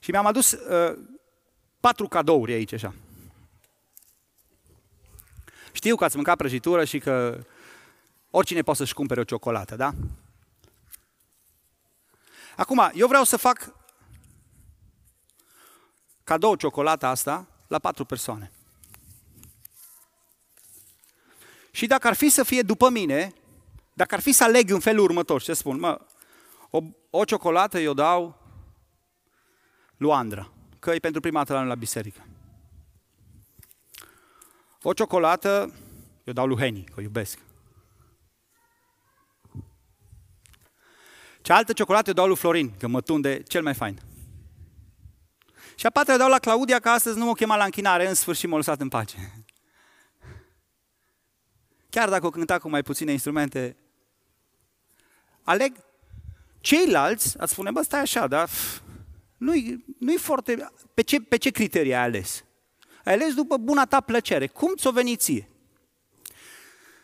Și 0.00 0.10
mi-am 0.10 0.26
adus 0.26 0.52
uh, 0.52 0.98
patru 1.80 2.08
cadouri 2.08 2.52
aici 2.52 2.72
așa. 2.72 2.94
Știu 5.72 5.96
că 5.96 6.04
ați 6.04 6.16
mâncat 6.16 6.36
prăjitură 6.36 6.84
și 6.84 6.98
că 6.98 7.44
oricine 8.30 8.62
poate 8.62 8.78
să-și 8.78 8.94
cumpere 8.94 9.20
o 9.20 9.24
ciocolată, 9.24 9.76
da? 9.76 9.94
Acum, 12.56 12.90
eu 12.94 13.06
vreau 13.06 13.24
să 13.24 13.36
fac 13.36 13.72
cadou 16.24 16.54
ciocolata 16.54 17.08
asta 17.08 17.46
la 17.66 17.78
patru 17.78 18.04
persoane. 18.04 18.52
Și 21.70 21.86
dacă 21.86 22.06
ar 22.06 22.14
fi 22.14 22.28
să 22.28 22.42
fie 22.42 22.62
după 22.62 22.88
mine, 22.88 23.34
dacă 23.92 24.14
ar 24.14 24.20
fi 24.20 24.32
să 24.32 24.44
aleg 24.44 24.70
în 24.70 24.80
felul 24.80 25.04
următor, 25.04 25.42
ce 25.42 25.54
spun, 25.54 25.78
mă, 25.78 26.00
o, 26.70 26.80
o 27.10 27.24
ciocolată 27.24 27.78
eu 27.78 27.94
dau 27.94 28.38
lui 29.96 30.12
Andra, 30.12 30.52
că 30.78 30.90
e 30.90 30.98
pentru 30.98 31.20
prima 31.20 31.44
dată 31.44 31.62
la 31.62 31.74
biserică. 31.74 32.26
O 34.82 34.92
ciocolată 34.92 35.72
eu 36.24 36.32
dau 36.32 36.46
lui 36.46 36.58
Heni, 36.58 36.84
că 36.84 36.94
o 36.96 37.00
iubesc. 37.00 37.38
Cealaltă 41.42 41.72
ciocolată 41.72 42.08
eu 42.08 42.14
dau 42.14 42.26
lui 42.26 42.36
Florin, 42.36 42.72
că 42.78 42.88
mă 42.88 43.00
tunde 43.00 43.42
cel 43.42 43.62
mai 43.62 43.74
fain. 43.74 44.00
Și 45.74 45.86
a 45.86 45.90
patra 45.90 46.16
dau 46.16 46.28
la 46.28 46.38
Claudia, 46.38 46.78
că 46.78 46.88
astăzi 46.88 47.18
nu 47.18 47.24
m-o 47.24 47.32
chema 47.32 47.56
la 47.56 47.64
închinare, 47.64 48.08
în 48.08 48.14
sfârșit 48.14 48.48
m-a 48.48 48.56
lăsat 48.56 48.80
în 48.80 48.88
pace. 48.88 49.44
Chiar 51.90 52.08
dacă 52.08 52.26
o 52.26 52.30
cânta 52.30 52.58
cu 52.58 52.68
mai 52.68 52.82
puține 52.82 53.12
instrumente, 53.12 53.76
aleg 55.42 55.76
ceilalți, 56.60 57.38
ați 57.38 57.52
spune, 57.52 57.70
bă, 57.70 57.82
stai 57.82 58.00
așa, 58.00 58.26
dar 58.26 58.50
nu-i, 59.36 59.84
nu-i 59.98 60.16
foarte... 60.16 60.70
Pe 60.94 61.02
ce, 61.02 61.20
pe 61.20 61.36
ce 61.36 61.50
criterii 61.50 61.94
ai 61.94 62.02
ales? 62.02 62.44
Ai 63.04 63.12
ales 63.12 63.34
după 63.34 63.56
buna 63.56 63.86
ta 63.86 64.00
plăcere. 64.00 64.46
Cum 64.46 64.74
ți-o 64.74 64.90
veni 64.90 65.16
ție? 65.16 65.48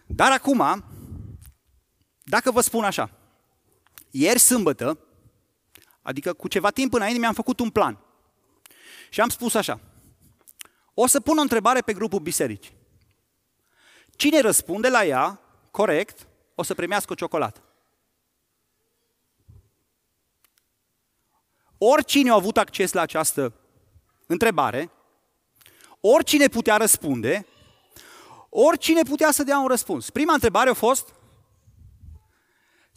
Dar 0.07 0.33
acum, 0.33 0.85
dacă 2.23 2.51
vă 2.51 2.61
spun 2.61 2.85
așa, 2.85 3.11
ieri 4.19 4.39
sâmbătă, 4.39 4.99
adică 6.03 6.33
cu 6.33 6.49
ceva 6.49 6.71
timp 6.71 6.93
înainte, 6.93 7.19
mi-am 7.19 7.35
făcut 7.35 7.61
un 7.61 7.71
plan. 7.71 7.99
Și 9.11 9.21
am 9.21 9.29
spus 9.29 9.55
așa, 9.55 9.81
o 10.95 11.07
să 11.07 11.21
pun 11.21 11.39
o 11.39 11.41
întrebare 11.41 11.81
pe 11.81 11.93
grupul 11.93 12.21
biserici. 12.21 12.73
Cine 14.11 14.41
răspunde 14.41 14.89
la 14.89 15.05
ea, 15.05 15.41
corect, 15.71 16.29
o 16.55 16.63
să 16.63 16.75
primească 16.75 17.13
o 17.13 17.15
ciocolată. 17.15 17.61
Oricine 21.79 22.31
a 22.31 22.35
avut 22.35 22.57
acces 22.57 22.93
la 22.93 23.01
această 23.01 23.53
întrebare, 24.27 24.91
oricine 26.01 26.49
putea 26.49 26.77
răspunde, 26.77 27.47
oricine 28.49 29.03
putea 29.03 29.31
să 29.31 29.43
dea 29.43 29.59
un 29.59 29.67
răspuns. 29.67 30.11
Prima 30.11 30.33
întrebare 30.33 30.71
a 30.71 30.75
fost, 30.75 31.15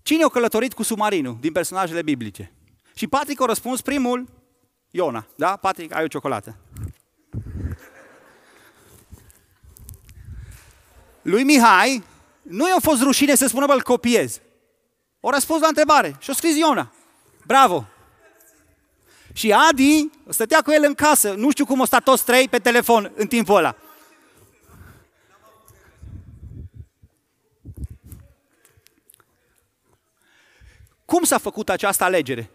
cine 0.10 0.24
a 0.24 0.28
călătorit 0.28 0.74
cu 0.74 0.84
submarinul 0.84 1.38
din 1.40 1.52
personajele 1.52 2.02
biblice? 2.02 2.52
Și 2.94 3.08
Patrick 3.08 3.42
a 3.42 3.46
răspuns 3.46 3.82
primul, 3.82 4.30
Iona, 4.92 5.26
da? 5.36 5.56
Patrick, 5.56 5.96
ai 5.96 6.04
o 6.04 6.08
ciocolată. 6.08 6.56
Lui 11.22 11.44
Mihai 11.44 12.04
nu 12.42 12.68
i-a 12.68 12.80
fost 12.82 13.02
rușine 13.02 13.36
să 13.36 13.48
spună, 13.48 13.66
bă, 13.66 13.74
îl 13.74 13.82
copiez. 13.82 14.42
O 15.20 15.30
răspuns 15.30 15.62
la 15.62 15.68
întrebare 15.68 16.16
și-o 16.20 16.34
scris 16.34 16.56
Iona. 16.56 16.92
Bravo! 17.46 17.86
Și 19.34 19.54
Adi 19.54 20.10
stătea 20.30 20.62
cu 20.62 20.72
el 20.72 20.84
în 20.86 20.94
casă. 20.94 21.34
Nu 21.34 21.52
știu 21.52 21.66
cum 21.66 21.80
au 21.80 21.86
stat 21.86 22.04
toți 22.04 22.26
trei 22.26 22.48
pe 22.48 22.58
telefon 22.58 23.12
în 23.16 23.28
timpul 23.28 23.56
ăla. 23.56 23.76
Cum 31.10 31.24
s-a 31.24 31.38
făcut 31.38 31.70
această 31.70 32.04
alegere? 32.04 32.50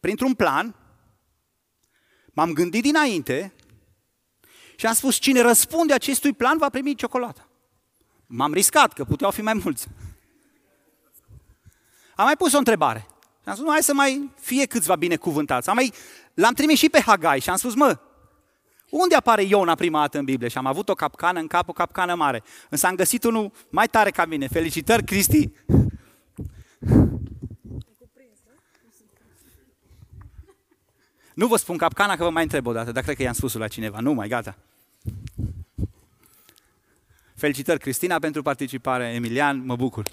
Printr-un 0.00 0.34
plan, 0.34 0.74
m-am 2.32 2.52
gândit 2.52 2.82
dinainte 2.82 3.52
și 4.76 4.86
am 4.86 4.94
spus, 4.94 5.16
cine 5.16 5.40
răspunde 5.40 5.92
acestui 5.92 6.32
plan 6.32 6.58
va 6.58 6.68
primi 6.68 6.94
ciocolată. 6.94 7.48
M-am 8.26 8.52
riscat, 8.52 8.92
că 8.92 9.04
puteau 9.04 9.30
fi 9.30 9.42
mai 9.42 9.60
mulți. 9.64 9.86
Am 12.16 12.24
mai 12.24 12.36
pus 12.36 12.52
o 12.52 12.58
întrebare. 12.58 13.06
Și 13.42 13.48
am 13.48 13.54
spus, 13.54 13.68
hai 13.68 13.82
să 13.82 13.94
mai 13.94 14.30
fie 14.40 14.66
câțiva 14.66 14.96
binecuvântați. 14.96 15.68
Am 15.68 15.74
mai, 15.74 15.92
l-am 16.34 16.54
trimis 16.54 16.78
și 16.78 16.88
pe 16.88 17.00
Hagai 17.00 17.40
și 17.40 17.50
am 17.50 17.56
spus, 17.56 17.74
mă, 17.74 17.98
unde 18.90 19.14
apare 19.14 19.42
Iona 19.42 19.74
prima 19.74 20.00
dată 20.00 20.18
în 20.18 20.24
Biblie? 20.24 20.48
Și 20.48 20.58
am 20.58 20.66
avut 20.66 20.88
o 20.88 20.94
capcană 20.94 21.40
în 21.40 21.46
cap, 21.46 21.68
o 21.68 21.72
capcană 21.72 22.14
mare. 22.14 22.42
Însă 22.68 22.86
am 22.86 22.94
găsit 22.94 23.24
unul 23.24 23.52
mai 23.70 23.86
tare 23.86 24.10
ca 24.10 24.24
mine. 24.24 24.48
Felicitări, 24.48 25.04
Cristi! 25.04 25.50
Nu 31.34 31.46
vă 31.46 31.56
spun 31.56 31.76
capcana 31.76 32.16
că 32.16 32.24
vă 32.24 32.30
mai 32.30 32.42
întreb 32.42 32.66
o 32.66 32.72
dată, 32.72 32.92
dar 32.92 33.02
cred 33.02 33.16
că 33.16 33.22
i-am 33.22 33.32
spus 33.32 33.54
la 33.54 33.68
cineva. 33.68 34.00
Nu 34.00 34.12
mai, 34.12 34.28
gata. 34.28 34.56
Felicitări, 37.34 37.78
Cristina, 37.78 38.18
pentru 38.18 38.42
participare. 38.42 39.12
Emilian, 39.12 39.64
mă 39.64 39.76
bucur. 39.76 40.06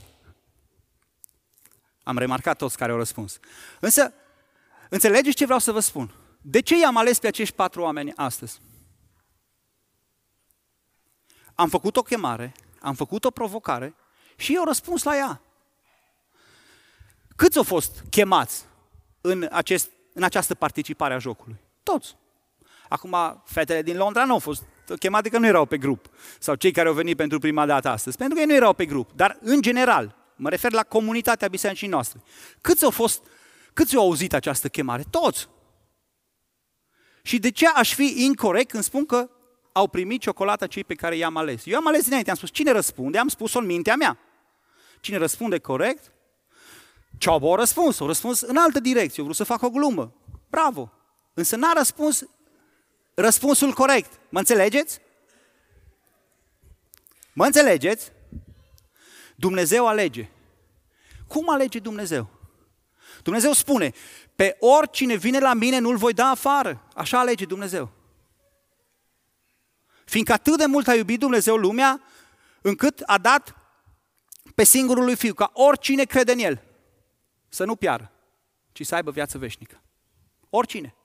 Am 2.04 2.18
remarcat 2.18 2.58
toți 2.58 2.78
care 2.78 2.92
au 2.92 2.98
răspuns. 2.98 3.40
Însă, 3.80 4.14
înțelegeți 4.90 5.36
ce 5.36 5.46
vreau 5.46 5.60
să 5.60 5.72
vă 5.72 5.80
spun? 5.80 6.14
De 6.48 6.60
ce 6.60 6.78
i-am 6.78 6.98
ales 6.98 7.20
pe 7.20 7.28
acești 7.28 7.56
patru 7.56 7.82
oameni 7.82 8.14
astăzi? 8.16 8.60
Am 11.56 11.70
făcut 11.70 11.98
o 11.98 12.02
chemare, 12.02 12.54
am 12.82 12.94
făcut 12.94 13.26
o 13.26 13.32
provocare 13.32 13.96
și 14.36 14.56
eu 14.56 14.64
răspuns 14.64 15.04
la 15.04 15.16
ea. 15.16 15.42
Câți 17.36 17.58
au 17.58 17.64
fost 17.64 18.04
chemați 18.10 18.66
în, 19.22 19.48
acest, 19.52 19.92
în 20.14 20.24
această 20.24 20.56
participare 20.56 21.14
a 21.14 21.18
jocului? 21.18 21.56
Toți. 21.84 22.16
Acum, 22.90 23.42
fetele 23.46 23.82
din 23.82 23.98
Londra 23.98 24.26
nu 24.26 24.34
au 24.34 24.40
fost 24.40 24.64
chemate 25.00 25.30
că 25.30 25.38
nu 25.38 25.46
erau 25.46 25.66
pe 25.66 25.78
grup. 25.78 26.10
Sau 26.40 26.56
cei 26.56 26.72
care 26.72 26.88
au 26.88 26.94
venit 26.94 27.18
pentru 27.18 27.40
prima 27.40 27.66
dată 27.66 27.90
astăzi. 27.90 28.18
Pentru 28.18 28.36
că 28.36 28.42
ei 28.42 28.48
nu 28.48 28.56
erau 28.56 28.74
pe 28.74 28.86
grup. 28.86 29.12
Dar, 29.16 29.38
în 29.42 29.62
general, 29.62 30.16
mă 30.36 30.50
refer 30.50 30.72
la 30.72 30.84
comunitatea 30.84 31.48
bisericii 31.48 31.88
noastre. 31.88 32.22
Câți 32.62 32.84
au 32.84 32.90
fost, 32.90 33.24
câți 33.74 33.96
au 33.96 34.02
auzit 34.02 34.34
această 34.34 34.70
chemare? 34.70 35.04
Toți. 35.10 35.48
Și 37.26 37.40
de 37.40 37.52
ce 37.52 37.68
aș 37.68 37.94
fi 37.94 38.14
incorrect 38.18 38.70
când 38.70 38.84
spun 38.84 39.06
că 39.06 39.30
au 39.72 39.88
primit 39.88 40.22
ciocolata 40.22 40.68
cei 40.68 40.84
pe 40.84 40.94
care 40.94 41.16
i-am 41.16 41.38
ales? 41.38 41.66
Eu 41.66 41.78
am 41.78 41.88
ales 41.88 42.04
dinainte, 42.04 42.30
am 42.30 42.36
spus 42.36 42.52
cine 42.52 42.72
răspunde, 42.72 43.18
am 43.18 43.28
spus-o 43.28 43.60
în 43.60 43.66
mintea 43.66 43.96
mea. 43.96 44.18
Cine 45.00 45.18
răspunde 45.18 45.60
corect, 45.60 46.12
Ciobo 47.18 47.54
a 47.54 47.56
răspuns, 47.56 48.00
a 48.00 48.06
răspuns 48.06 48.42
în 48.42 48.58
altă 48.58 48.80
direcție, 48.80 49.22
a 49.22 49.24
vrut 49.24 49.36
să 49.36 49.44
facă 49.44 49.66
o 49.66 49.70
glumă. 49.70 50.14
Bravo! 50.50 50.92
Însă 51.34 51.56
n-a 51.56 51.74
răspuns 51.74 52.26
răspunsul 53.14 53.74
corect. 53.74 54.20
Mă 54.30 54.40
înțelegeți? 54.40 55.00
Mă 57.34 57.46
înțelegeți? 57.46 58.12
Dumnezeu 59.36 59.88
alege. 59.88 60.30
Cum 61.28 61.50
alege 61.50 61.80
Dumnezeu? 61.80 62.30
Dumnezeu 63.26 63.52
spune, 63.52 63.92
pe 64.36 64.58
oricine 64.60 65.16
vine 65.16 65.40
la 65.40 65.54
mine 65.54 65.78
nu-l 65.80 65.98
voi 65.98 66.14
da 66.14 66.26
afară. 66.26 66.88
Așa 66.96 67.20
alege 67.20 67.46
Dumnezeu. 67.46 67.92
Fiindcă 70.06 70.34
atât 70.34 70.58
de 70.58 70.66
mult 70.66 70.88
a 70.88 70.96
iubit 70.96 71.20
Dumnezeu 71.20 71.56
lumea, 71.56 72.04
încât 72.62 73.00
a 73.06 73.18
dat 73.18 73.56
pe 74.56 74.64
singurul 74.64 75.04
lui 75.04 75.16
Fiu, 75.16 75.34
ca 75.34 75.52
oricine 75.54 76.04
crede 76.04 76.32
în 76.32 76.40
El, 76.40 76.64
să 77.50 77.66
nu 77.66 77.76
piară, 77.76 78.12
ci 78.72 78.86
să 78.86 78.96
aibă 78.96 79.12
viață 79.12 79.38
veșnică. 79.38 79.82
Oricine. 80.50 80.96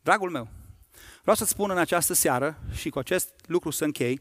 Dragul 0.00 0.30
meu, 0.30 0.48
vreau 1.20 1.36
să-ți 1.36 1.50
spun 1.50 1.70
în 1.70 1.78
această 1.78 2.12
seară 2.12 2.58
și 2.72 2.90
cu 2.90 2.98
acest 2.98 3.34
lucru 3.46 3.70
să 3.70 3.84
închei, 3.84 4.20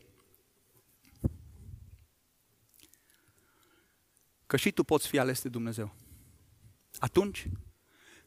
că 4.46 4.58
și 4.58 4.72
tu 4.72 4.84
poți 4.84 5.08
fi 5.08 5.20
ales 5.20 5.42
de 5.42 5.50
Dumnezeu. 5.50 6.08
Atunci 7.00 7.48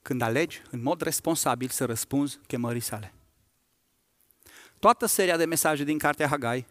când 0.03 0.23
alegi 0.23 0.63
în 0.71 0.83
mod 0.83 1.01
responsabil 1.01 1.69
să 1.69 1.85
răspunzi 1.85 2.39
chemării 2.47 2.81
sale. 2.81 3.15
Toată 4.79 5.07
seria 5.07 5.37
de 5.37 5.45
mesaje 5.45 5.85
din 5.85 5.99
Cartea 5.99 6.29
Hagai 6.29 6.67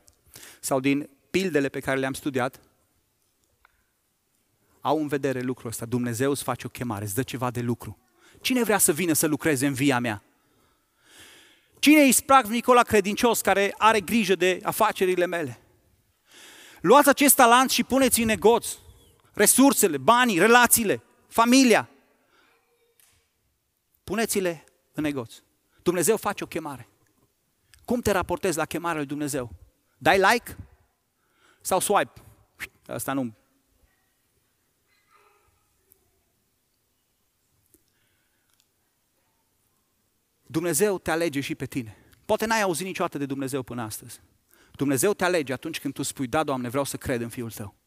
sau 0.59 0.79
din 0.79 1.09
pildele 1.29 1.69
pe 1.69 1.79
care 1.79 1.99
le-am 1.99 2.13
studiat 2.13 2.59
au 4.81 5.01
în 5.01 5.07
vedere 5.07 5.41
lucrul 5.41 5.69
ăsta. 5.69 5.85
Dumnezeu 5.85 6.31
îți 6.31 6.43
face 6.43 6.65
o 6.65 6.69
chemare, 6.69 7.03
îți 7.03 7.15
dă 7.15 7.23
ceva 7.23 7.51
de 7.51 7.61
lucru. 7.61 7.97
Cine 8.41 8.63
vrea 8.63 8.77
să 8.77 8.91
vină 8.91 9.13
să 9.13 9.27
lucreze 9.27 9.67
în 9.67 9.73
via 9.73 9.99
mea? 9.99 10.23
Cine 11.79 11.99
e 11.99 12.07
ispravnicul 12.07 12.75
la 12.75 12.83
credincios 12.83 13.41
care 13.41 13.73
are 13.77 14.01
grijă 14.01 14.35
de 14.35 14.59
afacerile 14.63 15.25
mele? 15.25 15.59
Luați 16.81 17.09
acest 17.09 17.35
talent 17.35 17.69
și 17.69 17.83
puneți 17.83 18.19
în 18.19 18.25
negoț 18.25 18.67
resursele, 19.33 19.97
banii, 19.97 20.39
relațiile, 20.39 21.03
familia. 21.27 21.89
Puneți-le 24.11 24.63
în 24.93 25.03
negoț. 25.03 25.35
Dumnezeu 25.81 26.17
face 26.17 26.43
o 26.43 26.47
chemare. 26.47 26.87
Cum 27.85 28.01
te 28.01 28.11
raportezi 28.11 28.57
la 28.57 28.65
chemarea 28.65 28.97
lui 28.97 29.05
Dumnezeu? 29.05 29.51
Dai 29.97 30.17
like? 30.17 30.57
Sau 31.61 31.79
swipe? 31.79 32.21
Asta 32.85 33.13
nu. 33.13 33.33
Dumnezeu 40.43 40.99
te 40.99 41.11
alege 41.11 41.39
și 41.39 41.55
pe 41.55 41.65
tine. 41.65 41.97
Poate 42.25 42.45
n-ai 42.45 42.61
auzit 42.61 42.85
niciodată 42.85 43.17
de 43.17 43.25
Dumnezeu 43.25 43.63
până 43.63 43.81
astăzi. 43.81 44.21
Dumnezeu 44.71 45.13
te 45.13 45.23
alege 45.23 45.53
atunci 45.53 45.79
când 45.79 45.93
tu 45.93 46.01
spui, 46.03 46.27
da, 46.27 46.43
Doamne, 46.43 46.69
vreau 46.69 46.83
să 46.83 46.97
cred 46.97 47.21
în 47.21 47.29
Fiul 47.29 47.51
Tău. 47.51 47.80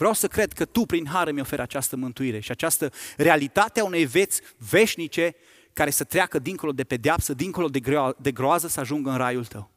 Vreau 0.00 0.14
să 0.14 0.28
cred 0.28 0.52
că 0.52 0.64
Tu, 0.64 0.86
prin 0.86 1.06
har, 1.06 1.32
mi 1.32 1.40
oferi 1.40 1.62
această 1.62 1.96
mântuire 1.96 2.40
și 2.40 2.50
această 2.50 2.92
realitate 3.16 3.80
a 3.80 3.84
unei 3.84 4.04
veți 4.04 4.40
veșnice 4.56 5.34
care 5.72 5.90
să 5.90 6.04
treacă 6.04 6.38
dincolo 6.38 6.72
de 6.72 6.84
pedeapsă, 6.84 7.34
dincolo 7.34 7.68
de, 7.68 7.80
gro- 7.80 8.16
de 8.16 8.32
groază, 8.32 8.68
să 8.68 8.80
ajungă 8.80 9.10
în 9.10 9.16
raiul 9.16 9.44
Tău. 9.44 9.70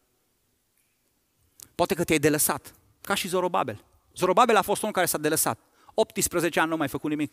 Poate 1.75 1.93
că 1.93 2.03
te-ai 2.03 2.19
delăsat, 2.19 2.75
ca 3.01 3.13
și 3.13 3.27
Zorobabel. 3.27 3.83
Zorobabel 4.15 4.55
a 4.55 4.61
fost 4.61 4.81
unul 4.81 4.93
care 4.93 5.05
s-a 5.05 5.17
delăsat. 5.17 5.59
18 5.93 6.59
ani 6.59 6.69
nu 6.69 6.77
mai 6.77 6.87
făcut 6.87 7.09
nimic. 7.09 7.31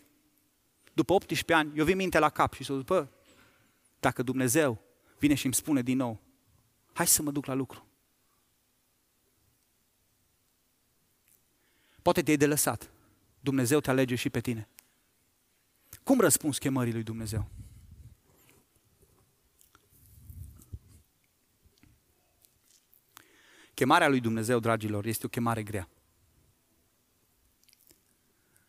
După 0.93 1.13
18 1.13 1.55
ani, 1.55 1.79
eu 1.79 1.85
vin 1.85 1.97
minte 1.97 2.19
la 2.19 2.29
cap 2.29 2.53
și 2.53 2.65
zic, 2.65 2.75
bă, 2.75 3.07
dacă 4.01 4.23
Dumnezeu 4.23 4.81
vine 5.19 5.35
și 5.35 5.45
îmi 5.45 5.55
spune 5.55 5.83
din 5.83 5.97
nou, 5.97 6.21
hai 6.93 7.07
să 7.07 7.23
mă 7.23 7.31
duc 7.31 7.47
la 7.47 7.55
lucru. 7.55 7.87
Poate 12.11 12.25
te-ai 12.25 12.37
de 12.37 12.47
lăsat. 12.47 12.91
Dumnezeu 13.41 13.81
te 13.81 13.91
alege 13.91 14.15
și 14.15 14.31
pe 14.31 14.41
tine. 14.41 14.69
Cum 16.03 16.21
răspunzi 16.21 16.59
chemării 16.59 16.93
lui 16.93 17.03
Dumnezeu? 17.03 17.51
Chemarea 23.75 24.09
lui 24.09 24.21
Dumnezeu, 24.21 24.59
dragilor, 24.59 25.07
este 25.07 25.27
o 25.27 25.29
chemare 25.29 25.63
grea. 25.63 25.89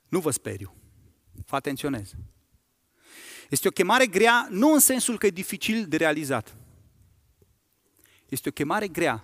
Nu 0.07 0.19
vă 0.19 0.31
speriu. 0.31 0.75
Fă 1.45 1.55
atenționez. 1.55 2.13
Este 3.49 3.67
o 3.67 3.71
chemare 3.71 4.07
grea 4.07 4.47
nu 4.49 4.73
în 4.73 4.79
sensul 4.79 5.17
că 5.17 5.25
e 5.25 5.29
dificil 5.29 5.87
de 5.87 5.97
realizat. 5.97 6.55
Este 8.29 8.49
o 8.49 8.51
chemare 8.51 8.87
grea 8.87 9.23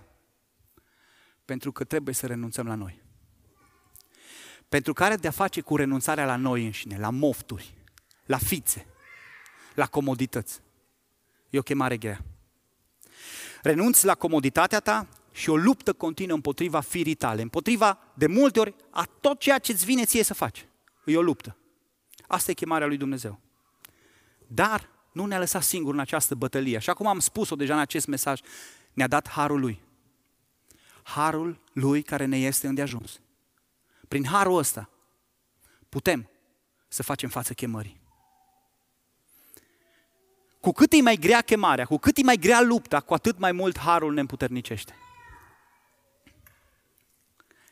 pentru 1.44 1.72
că 1.72 1.84
trebuie 1.84 2.14
să 2.14 2.26
renunțăm 2.26 2.66
la 2.66 2.74
noi 2.74 3.06
pentru 4.68 4.92
care 4.92 5.16
de-a 5.16 5.30
face 5.30 5.60
cu 5.60 5.76
renunțarea 5.76 6.26
la 6.26 6.36
noi 6.36 6.64
înșine, 6.64 6.98
la 6.98 7.10
mofturi, 7.10 7.74
la 8.24 8.38
fițe, 8.38 8.86
la 9.74 9.86
comodități. 9.86 10.60
E 11.50 11.58
o 11.58 11.62
chemare 11.62 11.96
grea. 11.96 12.24
Renunți 13.62 14.04
la 14.04 14.14
comoditatea 14.14 14.80
ta 14.80 15.08
și 15.32 15.50
o 15.50 15.56
luptă 15.56 15.92
continuă 15.92 16.34
împotriva 16.34 16.80
firii 16.80 17.14
tale, 17.14 17.42
împotriva, 17.42 17.98
de 18.14 18.26
multe 18.26 18.60
ori, 18.60 18.74
a 18.90 19.04
tot 19.20 19.38
ceea 19.38 19.58
ce 19.58 19.72
îți 19.72 19.84
vine 19.84 20.04
ție 20.04 20.22
să 20.22 20.34
faci. 20.34 20.66
E 21.04 21.16
o 21.16 21.22
luptă. 21.22 21.56
Asta 22.26 22.50
e 22.50 22.54
chemarea 22.54 22.86
lui 22.86 22.96
Dumnezeu. 22.96 23.40
Dar 24.46 24.88
nu 25.12 25.26
ne-a 25.26 25.38
lăsat 25.38 25.62
singur 25.62 25.94
în 25.94 26.00
această 26.00 26.34
bătălie. 26.34 26.76
Așa 26.76 26.94
cum 26.94 27.06
am 27.06 27.18
spus-o 27.18 27.56
deja 27.56 27.74
în 27.74 27.80
acest 27.80 28.06
mesaj, 28.06 28.40
ne-a 28.92 29.06
dat 29.06 29.28
harul 29.28 29.60
lui. 29.60 29.82
Harul 31.02 31.60
lui 31.72 32.02
care 32.02 32.24
ne 32.24 32.38
este 32.38 32.66
îndeajuns. 32.66 33.20
Prin 34.08 34.24
harul 34.24 34.58
ăsta 34.58 34.90
putem 35.88 36.30
să 36.88 37.02
facem 37.02 37.28
față 37.28 37.52
chemării. 37.52 38.00
Cu 40.60 40.72
cât 40.72 40.92
e 40.92 41.02
mai 41.02 41.16
grea 41.16 41.40
chemarea, 41.40 41.84
cu 41.84 41.96
cât 41.96 42.16
e 42.16 42.22
mai 42.22 42.36
grea 42.36 42.60
lupta, 42.60 43.00
cu 43.00 43.14
atât 43.14 43.38
mai 43.38 43.52
mult 43.52 43.78
harul 43.78 44.14
ne 44.14 44.20
împuternicește. 44.20 44.94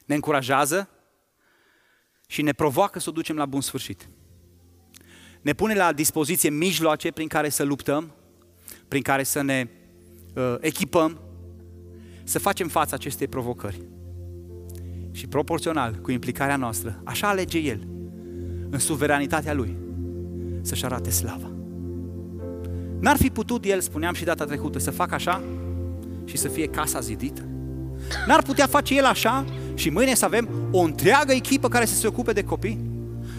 Ne 0.04 0.14
încurajează, 0.14 0.90
și 2.26 2.42
ne 2.42 2.52
provoacă 2.52 2.98
să 2.98 3.08
o 3.08 3.12
ducem 3.12 3.36
la 3.36 3.46
bun 3.46 3.60
sfârșit. 3.60 4.08
Ne 5.40 5.52
pune 5.52 5.74
la 5.74 5.92
dispoziție 5.92 6.50
mijloace 6.50 7.10
prin 7.10 7.28
care 7.28 7.48
să 7.48 7.62
luptăm, 7.62 8.14
prin 8.88 9.02
care 9.02 9.22
să 9.22 9.40
ne 9.40 9.68
uh, 10.34 10.56
echipăm, 10.60 11.20
să 12.24 12.38
facem 12.38 12.68
față 12.68 12.94
acestei 12.94 13.28
provocări. 13.28 13.80
Și 15.16 15.26
proporțional 15.26 15.98
cu 16.02 16.10
implicarea 16.10 16.56
noastră, 16.56 17.00
așa 17.04 17.28
alege 17.28 17.58
El, 17.58 17.86
în 18.70 18.78
suveranitatea 18.78 19.54
Lui, 19.54 19.76
să-și 20.60 20.84
arate 20.84 21.10
slava. 21.10 21.50
N-ar 23.00 23.16
fi 23.16 23.30
putut 23.30 23.64
El, 23.64 23.80
spuneam 23.80 24.14
și 24.14 24.24
data 24.24 24.44
trecută, 24.44 24.78
să 24.78 24.90
facă 24.90 25.14
așa 25.14 25.42
și 26.24 26.36
să 26.36 26.48
fie 26.48 26.66
casa 26.66 27.00
zidită? 27.00 27.42
N-ar 28.26 28.42
putea 28.42 28.66
face 28.66 28.96
El 28.96 29.04
așa 29.04 29.44
și 29.74 29.90
mâine 29.90 30.14
să 30.14 30.24
avem 30.24 30.48
o 30.70 30.80
întreagă 30.80 31.32
echipă 31.32 31.68
care 31.68 31.84
să 31.84 31.94
se 31.94 32.06
ocupe 32.06 32.32
de 32.32 32.44
copii? 32.44 32.80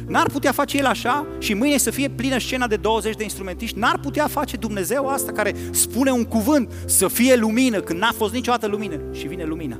N-ar 0.07 0.29
putea 0.29 0.51
face 0.51 0.77
El 0.77 0.85
așa 0.85 1.25
și 1.39 1.53
mâine 1.53 1.77
să 1.77 1.91
fie 1.91 2.09
plină 2.09 2.39
scena 2.39 2.67
de 2.67 2.75
20 2.75 3.15
de 3.15 3.23
instrumentiști? 3.23 3.79
N-ar 3.79 3.99
putea 3.99 4.27
face 4.27 4.57
Dumnezeu 4.57 5.07
asta 5.07 5.31
care 5.31 5.55
spune 5.71 6.11
un 6.11 6.23
cuvânt 6.23 6.71
să 6.85 7.07
fie 7.07 7.35
lumină 7.35 7.79
când 7.79 7.99
n-a 7.99 8.11
fost 8.15 8.33
niciodată 8.33 8.67
lumină 8.67 8.99
și 9.11 9.27
vine 9.27 9.43
lumina? 9.43 9.79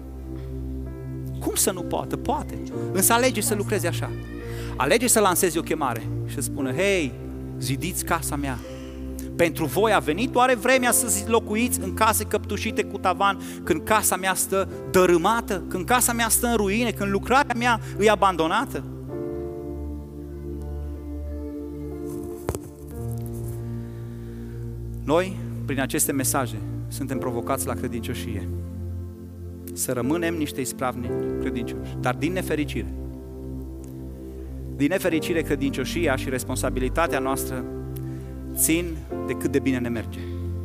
Cum 1.40 1.56
să 1.56 1.72
nu 1.72 1.82
poată? 1.82 2.18
Poate. 2.18 2.62
Însă 2.92 3.14
alege 3.14 3.42
să 3.42 3.56
lucreze 3.56 3.88
așa. 3.88 4.12
Alege 4.76 5.08
să 5.08 5.20
lansezi 5.20 5.58
o 5.58 5.62
chemare 5.62 6.08
și 6.26 6.34
să 6.36 6.42
spună, 6.42 6.72
hei, 6.72 7.14
zidiți 7.60 8.06
casa 8.06 8.36
mea, 8.36 8.58
pentru 9.36 9.66
voi 9.66 9.94
a 9.94 10.00
venit 10.00 10.36
oare 10.36 10.56
vremea 10.56 10.92
să 10.92 11.24
locuiți 11.28 11.80
în 11.82 11.94
case 11.94 12.24
căptușite 12.24 12.84
cu 12.84 12.98
tavan 12.98 13.40
când 13.64 13.84
casa 13.84 14.16
mea 14.16 14.34
stă 14.34 14.70
dărâmată, 14.92 15.64
când 15.68 15.86
casa 15.86 16.14
mea 16.14 16.30
stă 16.30 16.48
în 16.48 16.56
ruine, 16.56 16.92
când 16.92 17.12
lucrarea 17.12 17.56
mea 17.58 17.80
e 18.00 18.10
abandonată? 18.10 18.84
Noi, 25.04 25.38
prin 25.66 25.80
aceste 25.80 26.12
mesaje, 26.12 26.58
suntem 26.88 27.18
provocați 27.18 27.68
la 27.68 27.74
credincioșie. 27.74 28.48
Să 29.78 29.92
rămânem 29.92 30.36
niște 30.36 30.62
ispravni 30.62 31.10
credincioși. 31.40 31.98
Dar 32.00 32.16
din 32.16 32.34
nefericire, 32.34 32.94
din 34.76 34.88
nefericire, 34.90 35.42
credincioșia 35.42 36.16
și 36.16 36.30
responsabilitatea 36.30 37.20
noastră 37.20 37.66
țin 38.56 38.86
de 39.28 39.34
cât 39.34 39.52
de 39.52 39.60
bine 39.60 39.78
ne 39.78 39.90
merge. 39.90 40.20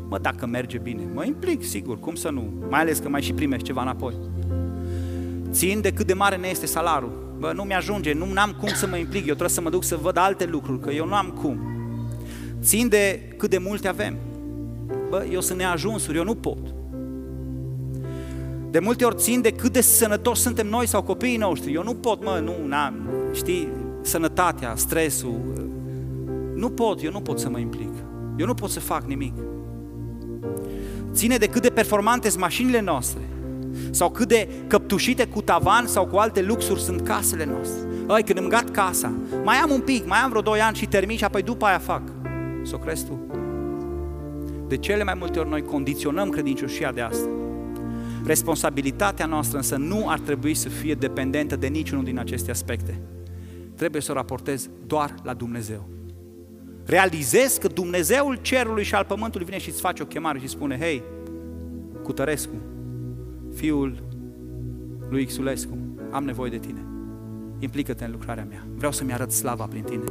Mă, 0.08 0.18
dacă 0.18 0.46
merge 0.46 0.78
bine, 0.78 1.02
mă 1.14 1.24
implic, 1.24 1.64
sigur, 1.64 1.98
cum 1.98 2.14
să 2.14 2.30
nu? 2.30 2.52
Mai 2.70 2.80
ales 2.80 2.98
că 2.98 3.08
mai 3.08 3.22
și 3.22 3.32
primești 3.32 3.66
ceva 3.66 3.82
înapoi. 3.82 4.14
Țin 5.50 5.80
de 5.80 5.92
cât 5.92 6.06
de 6.06 6.14
mare 6.14 6.36
ne 6.36 6.48
este 6.48 6.66
salarul. 6.66 7.34
Bă, 7.38 7.52
nu 7.54 7.62
mi-ajunge, 7.62 8.12
nu 8.12 8.26
am 8.36 8.56
cum 8.60 8.68
să 8.68 8.86
mă 8.86 8.96
implic, 8.96 9.20
eu 9.20 9.24
trebuie 9.24 9.48
să 9.48 9.60
mă 9.60 9.70
duc 9.70 9.84
să 9.84 9.96
văd 9.96 10.16
alte 10.16 10.44
lucruri, 10.44 10.80
că 10.80 10.90
eu 10.90 11.06
nu 11.06 11.14
am 11.14 11.38
cum. 11.42 11.60
Țin 12.62 12.88
de 12.88 13.34
cât 13.36 13.50
de 13.50 13.58
multe 13.58 13.88
avem. 13.88 14.16
Bă, 15.08 15.26
eu 15.30 15.40
sunt 15.40 15.58
neajunsuri, 15.58 16.16
eu 16.16 16.24
nu 16.24 16.34
pot. 16.34 16.58
De 18.72 18.78
multe 18.78 19.04
ori 19.04 19.16
țin 19.16 19.40
de 19.40 19.50
cât 19.50 19.72
de 19.72 19.80
sănătoși 19.80 20.40
suntem 20.40 20.66
noi 20.66 20.86
sau 20.86 21.02
copiii 21.02 21.36
noștri. 21.36 21.72
Eu 21.72 21.82
nu 21.82 21.94
pot, 21.94 22.24
mă, 22.24 22.40
nu, 22.44 22.66
n-am, 22.66 22.94
știi, 23.32 23.68
sănătatea, 24.00 24.72
stresul, 24.76 25.40
nu 26.54 26.70
pot, 26.70 27.02
eu 27.02 27.10
nu 27.10 27.20
pot 27.20 27.38
să 27.38 27.48
mă 27.48 27.58
implic. 27.58 27.92
Eu 28.36 28.46
nu 28.46 28.54
pot 28.54 28.70
să 28.70 28.80
fac 28.80 29.04
nimic. 29.04 29.34
Ține 31.12 31.36
de 31.36 31.46
cât 31.46 31.62
de 31.62 31.68
performante 31.68 32.28
sunt 32.28 32.40
mașinile 32.40 32.80
noastre 32.80 33.20
sau 33.90 34.10
cât 34.10 34.28
de 34.28 34.48
căptușite 34.66 35.26
cu 35.26 35.42
tavan 35.42 35.86
sau 35.86 36.06
cu 36.06 36.16
alte 36.16 36.42
luxuri 36.42 36.80
sunt 36.80 37.00
casele 37.00 37.44
noastre. 37.44 37.88
Ai, 38.06 38.22
când 38.22 38.38
îmi 38.38 38.48
gat 38.48 38.70
casa, 38.70 39.12
mai 39.44 39.56
am 39.56 39.70
un 39.70 39.80
pic, 39.80 40.06
mai 40.06 40.18
am 40.18 40.28
vreo 40.28 40.42
2 40.42 40.60
ani 40.60 40.76
și 40.76 40.86
termin 40.86 41.16
și 41.16 41.24
apoi 41.24 41.42
după 41.42 41.64
aia 41.64 41.78
fac. 41.78 42.02
Să 42.62 42.74
o 42.74 42.78
crezi 42.78 43.04
tu? 43.04 43.26
De 44.68 44.76
cele 44.76 45.04
mai 45.04 45.14
multe 45.18 45.38
ori 45.38 45.48
noi 45.48 45.62
condiționăm 45.62 46.28
credincioșia 46.28 46.92
de 46.92 47.00
asta. 47.00 47.28
Responsabilitatea 48.24 49.26
noastră 49.26 49.56
însă 49.56 49.76
nu 49.76 50.08
ar 50.08 50.18
trebui 50.18 50.54
să 50.54 50.68
fie 50.68 50.94
dependentă 50.94 51.56
de 51.56 51.66
niciunul 51.66 52.04
din 52.04 52.18
aceste 52.18 52.50
aspecte. 52.50 53.00
Trebuie 53.74 54.02
să 54.02 54.10
o 54.10 54.14
raportez 54.14 54.68
doar 54.86 55.14
la 55.22 55.34
Dumnezeu 55.34 55.88
realizezi 56.84 57.60
că 57.60 57.68
Dumnezeul 57.68 58.38
cerului 58.40 58.84
și 58.84 58.94
al 58.94 59.04
pământului 59.04 59.46
vine 59.46 59.58
și 59.58 59.68
îți 59.68 59.80
face 59.80 60.02
o 60.02 60.06
chemare 60.06 60.38
și 60.38 60.48
spune, 60.48 60.78
hei, 60.78 61.02
Cutărescu, 62.02 62.54
fiul 63.54 64.02
lui 65.08 65.26
Xulescu, 65.26 65.76
am 66.10 66.24
nevoie 66.24 66.50
de 66.50 66.58
tine. 66.58 66.84
Implică-te 67.58 68.04
în 68.04 68.10
lucrarea 68.10 68.46
mea. 68.48 68.66
Vreau 68.74 68.92
să-mi 68.92 69.12
arăt 69.12 69.30
slava 69.30 69.64
prin 69.64 69.82
tine. 69.82 70.04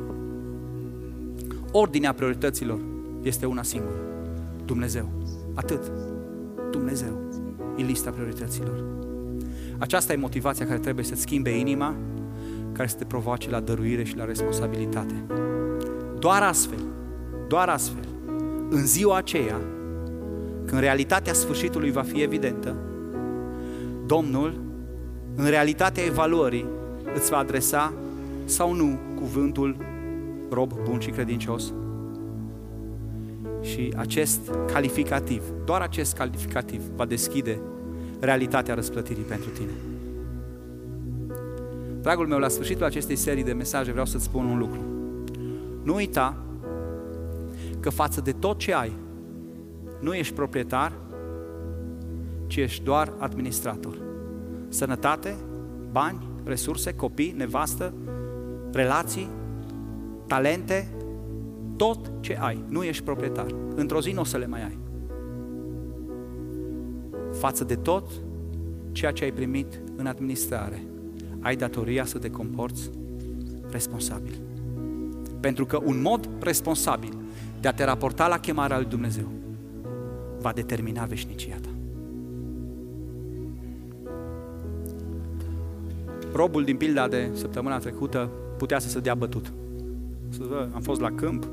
Ordinea 1.71 2.13
priorităților 2.13 2.79
este 3.21 3.45
una 3.45 3.63
singură. 3.63 3.99
Dumnezeu. 4.65 5.09
Atât. 5.53 5.91
Dumnezeu. 6.71 7.30
E 7.75 7.83
lista 7.83 8.09
priorităților. 8.09 8.83
Aceasta 9.77 10.13
e 10.13 10.15
motivația 10.15 10.65
care 10.65 10.79
trebuie 10.79 11.05
să-ți 11.05 11.21
schimbe 11.21 11.57
inima, 11.57 11.95
care 12.71 12.87
să 12.87 12.95
te 12.95 13.05
provoace 13.05 13.49
la 13.49 13.59
dăruire 13.59 14.03
și 14.03 14.17
la 14.17 14.25
responsabilitate. 14.25 15.25
Doar 16.19 16.43
astfel, 16.43 16.79
doar 17.47 17.69
astfel, 17.69 18.07
în 18.69 18.85
ziua 18.85 19.17
aceea, 19.17 19.59
când 20.65 20.81
realitatea 20.81 21.33
sfârșitului 21.33 21.91
va 21.91 22.01
fi 22.01 22.21
evidentă, 22.21 22.75
Domnul, 24.05 24.59
în 25.35 25.49
realitatea 25.49 26.03
evaluării, 26.03 26.65
îți 27.15 27.29
va 27.29 27.37
adresa 27.37 27.93
sau 28.45 28.73
nu 28.73 28.99
cuvântul 29.15 29.75
rob 30.49 30.73
bun 30.83 30.99
și 30.99 31.09
credincios. 31.09 31.73
Și 33.61 33.93
acest 33.97 34.39
calificativ, 34.73 35.43
doar 35.65 35.81
acest 35.81 36.15
calificativ 36.15 36.81
va 36.95 37.05
deschide 37.05 37.59
realitatea 38.19 38.73
răsplătirii 38.73 39.23
pentru 39.23 39.49
tine. 39.49 39.71
Dragul 42.01 42.27
meu, 42.27 42.39
la 42.39 42.47
sfârșitul 42.47 42.85
acestei 42.85 43.15
serii 43.15 43.43
de 43.43 43.53
mesaje 43.53 43.91
vreau 43.91 44.05
să-ți 44.05 44.23
spun 44.23 44.45
un 44.45 44.57
lucru. 44.57 44.79
Nu 45.83 45.93
uita 45.93 46.37
că 47.79 47.89
față 47.89 48.21
de 48.21 48.31
tot 48.31 48.57
ce 48.57 48.73
ai, 48.73 48.91
nu 49.99 50.13
ești 50.13 50.33
proprietar, 50.33 50.93
ci 52.47 52.55
ești 52.55 52.83
doar 52.83 53.13
administrator. 53.17 53.97
Sănătate, 54.67 55.35
bani, 55.91 56.27
resurse, 56.43 56.93
copii, 56.93 57.33
nevastă, 57.37 57.93
relații, 58.71 59.29
talente, 60.27 60.87
tot 61.81 62.11
ce 62.19 62.37
ai. 62.39 62.63
Nu 62.67 62.83
ești 62.83 63.03
proprietar. 63.03 63.55
Într-o 63.75 64.01
zi 64.01 64.11
nu 64.11 64.21
o 64.21 64.23
să 64.23 64.37
le 64.37 64.47
mai 64.47 64.63
ai. 64.63 64.77
Față 67.31 67.63
de 67.63 67.75
tot 67.75 68.11
ceea 68.91 69.11
ce 69.11 69.23
ai 69.23 69.31
primit 69.31 69.81
în 69.95 70.05
administrare, 70.05 70.83
ai 71.39 71.55
datoria 71.55 72.05
să 72.05 72.17
te 72.17 72.29
comporți 72.29 72.89
responsabil. 73.69 74.33
Pentru 75.39 75.65
că 75.65 75.79
un 75.83 76.01
mod 76.01 76.29
responsabil 76.39 77.17
de 77.61 77.67
a 77.67 77.73
te 77.73 77.83
raporta 77.83 78.27
la 78.27 78.39
chemarea 78.39 78.77
lui 78.77 78.87
Dumnezeu 78.87 79.27
va 80.39 80.51
determina 80.51 81.03
veșnicia 81.03 81.55
ta. 81.61 81.69
Robul 86.33 86.63
din 86.63 86.77
pilda 86.77 87.07
de 87.07 87.29
săptămâna 87.33 87.77
trecută 87.77 88.29
putea 88.57 88.79
să 88.79 88.89
se 88.89 88.99
dea 88.99 89.15
bătut. 89.15 89.53
Să 90.29 90.39
zică, 90.43 90.69
am 90.73 90.81
fost 90.81 91.01
la 91.01 91.11
câmp, 91.11 91.47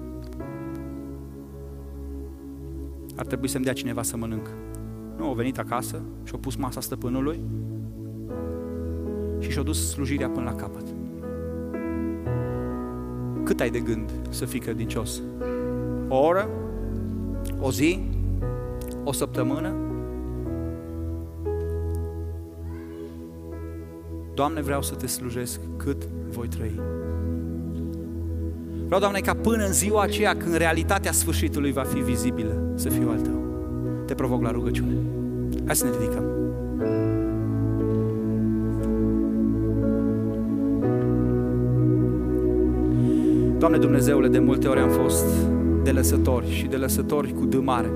ar 3.18 3.26
trebui 3.26 3.48
să-mi 3.48 3.64
dea 3.64 3.72
cineva 3.72 4.02
să 4.02 4.16
mănânc. 4.16 4.48
Nu, 5.16 5.30
a 5.30 5.34
venit 5.34 5.58
acasă 5.58 6.02
și 6.24 6.32
a 6.34 6.38
pus 6.38 6.54
masa 6.54 6.80
stăpânului 6.80 7.40
și 9.38 9.50
și-a 9.50 9.62
dus 9.62 9.90
slujirea 9.90 10.28
până 10.28 10.44
la 10.44 10.54
capăt. 10.54 10.86
Cât 13.44 13.60
ai 13.60 13.70
de 13.70 13.80
gând 13.80 14.10
să 14.30 14.44
fii 14.44 14.60
credincios? 14.60 15.22
O 16.08 16.16
oră? 16.16 16.48
O 17.60 17.70
zi? 17.70 18.00
O 19.04 19.12
săptămână? 19.12 19.74
Doamne, 24.34 24.60
vreau 24.60 24.82
să 24.82 24.94
te 24.94 25.06
slujesc 25.06 25.60
cât 25.76 26.04
voi 26.30 26.48
trăi. 26.48 26.97
Vreau, 28.88 29.00
Doamne, 29.00 29.20
ca 29.20 29.34
până 29.34 29.64
în 29.64 29.72
ziua 29.72 30.02
aceea 30.02 30.36
când 30.36 30.56
realitatea 30.56 31.12
sfârșitului 31.12 31.72
va 31.72 31.82
fi 31.82 31.98
vizibilă, 31.98 32.72
să 32.74 32.88
fiu 32.88 33.08
al 33.08 33.20
Tău. 33.20 33.42
Te 34.06 34.14
provoc 34.14 34.42
la 34.42 34.50
rugăciune. 34.50 34.94
Hai 35.66 35.76
să 35.76 35.84
ne 35.84 35.90
ridicăm. 35.90 36.24
Doamne 43.58 43.78
Dumnezeule, 43.78 44.28
de 44.28 44.38
multe 44.38 44.68
ori 44.68 44.80
am 44.80 44.88
fost 44.88 45.26
de 45.82 45.90
lăsători 45.90 46.50
și 46.50 46.66
de 46.66 46.76
lăsători 46.76 47.32
cu 47.32 47.44
D 47.44 47.54
mare. 47.54 47.90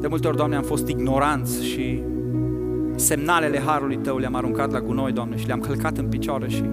De 0.00 0.06
multe 0.06 0.26
ori, 0.26 0.36
Doamne, 0.36 0.56
am 0.56 0.62
fost 0.62 0.88
ignoranți 0.88 1.64
și 1.64 2.02
semnalele 2.94 3.58
Harului 3.58 3.96
Tău 3.96 4.18
le-am 4.18 4.34
aruncat 4.34 4.72
la 4.72 4.80
gunoi, 4.80 5.12
Doamne, 5.12 5.36
și 5.36 5.46
le-am 5.46 5.60
călcat 5.60 5.98
în 5.98 6.06
picioare 6.06 6.48
și 6.48 6.64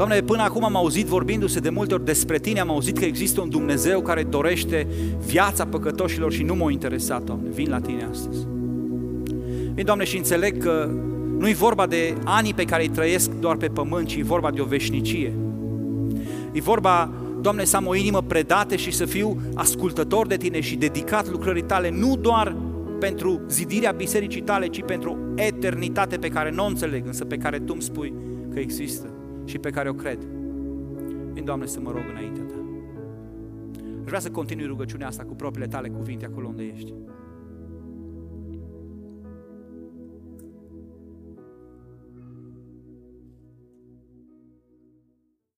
Doamne, 0.00 0.20
până 0.20 0.42
acum 0.42 0.64
am 0.64 0.76
auzit 0.76 1.06
vorbindu-se 1.06 1.60
de 1.60 1.70
multe 1.70 1.94
ori 1.94 2.04
despre 2.04 2.38
Tine, 2.38 2.60
am 2.60 2.70
auzit 2.70 2.98
că 2.98 3.04
există 3.04 3.40
un 3.40 3.48
Dumnezeu 3.48 4.00
care 4.00 4.22
dorește 4.22 4.86
viața 5.26 5.66
păcătoșilor 5.66 6.32
și 6.32 6.42
nu 6.42 6.54
m-a 6.54 6.70
interesat, 6.70 7.22
Doamne. 7.22 7.48
Vin 7.50 7.70
la 7.70 7.80
Tine 7.80 8.08
astăzi. 8.10 8.46
Vin, 9.74 9.84
Doamne, 9.84 10.04
și 10.04 10.16
înțeleg 10.16 10.62
că 10.62 10.90
nu 11.38 11.48
e 11.48 11.52
vorba 11.52 11.86
de 11.86 12.14
anii 12.24 12.54
pe 12.54 12.64
care 12.64 12.82
îi 12.82 12.88
trăiesc 12.88 13.30
doar 13.30 13.56
pe 13.56 13.66
pământ, 13.66 14.06
ci 14.06 14.14
e 14.14 14.22
vorba 14.22 14.50
de 14.50 14.60
o 14.60 14.64
veșnicie. 14.64 15.32
E 16.52 16.60
vorba, 16.60 17.10
Doamne, 17.40 17.64
să 17.64 17.76
am 17.76 17.86
o 17.86 17.94
inimă 17.94 18.22
predată 18.22 18.76
și 18.76 18.90
să 18.90 19.04
fiu 19.04 19.40
ascultător 19.54 20.26
de 20.26 20.36
Tine 20.36 20.60
și 20.60 20.76
dedicat 20.76 21.30
lucrării 21.30 21.62
Tale, 21.62 21.90
nu 21.90 22.16
doar 22.16 22.56
pentru 23.00 23.40
zidirea 23.48 23.90
bisericii 23.90 24.42
Tale, 24.42 24.66
ci 24.66 24.82
pentru 24.82 25.18
eternitate 25.34 26.16
pe 26.16 26.28
care 26.28 26.50
nu 26.50 26.64
o 26.64 26.66
înțeleg, 26.66 27.06
însă 27.06 27.24
pe 27.24 27.36
care 27.36 27.58
Tu 27.58 27.72
îmi 27.72 27.82
spui 27.82 28.14
că 28.52 28.58
există 28.58 29.09
și 29.50 29.58
pe 29.58 29.70
care 29.70 29.88
o 29.88 29.92
cred. 29.92 30.18
Vin, 31.32 31.44
Doamne, 31.44 31.66
să 31.66 31.80
mă 31.80 31.90
rog 31.90 32.02
înaintea 32.10 32.42
Ta. 32.42 32.54
Aș 34.00 34.06
vrea 34.06 34.20
să 34.20 34.30
continui 34.30 34.66
rugăciunea 34.66 35.06
asta 35.06 35.24
cu 35.24 35.34
propriile 35.34 35.68
Tale 35.68 35.88
cuvinte 35.88 36.24
acolo 36.24 36.48
unde 36.48 36.62
ești. 36.62 36.94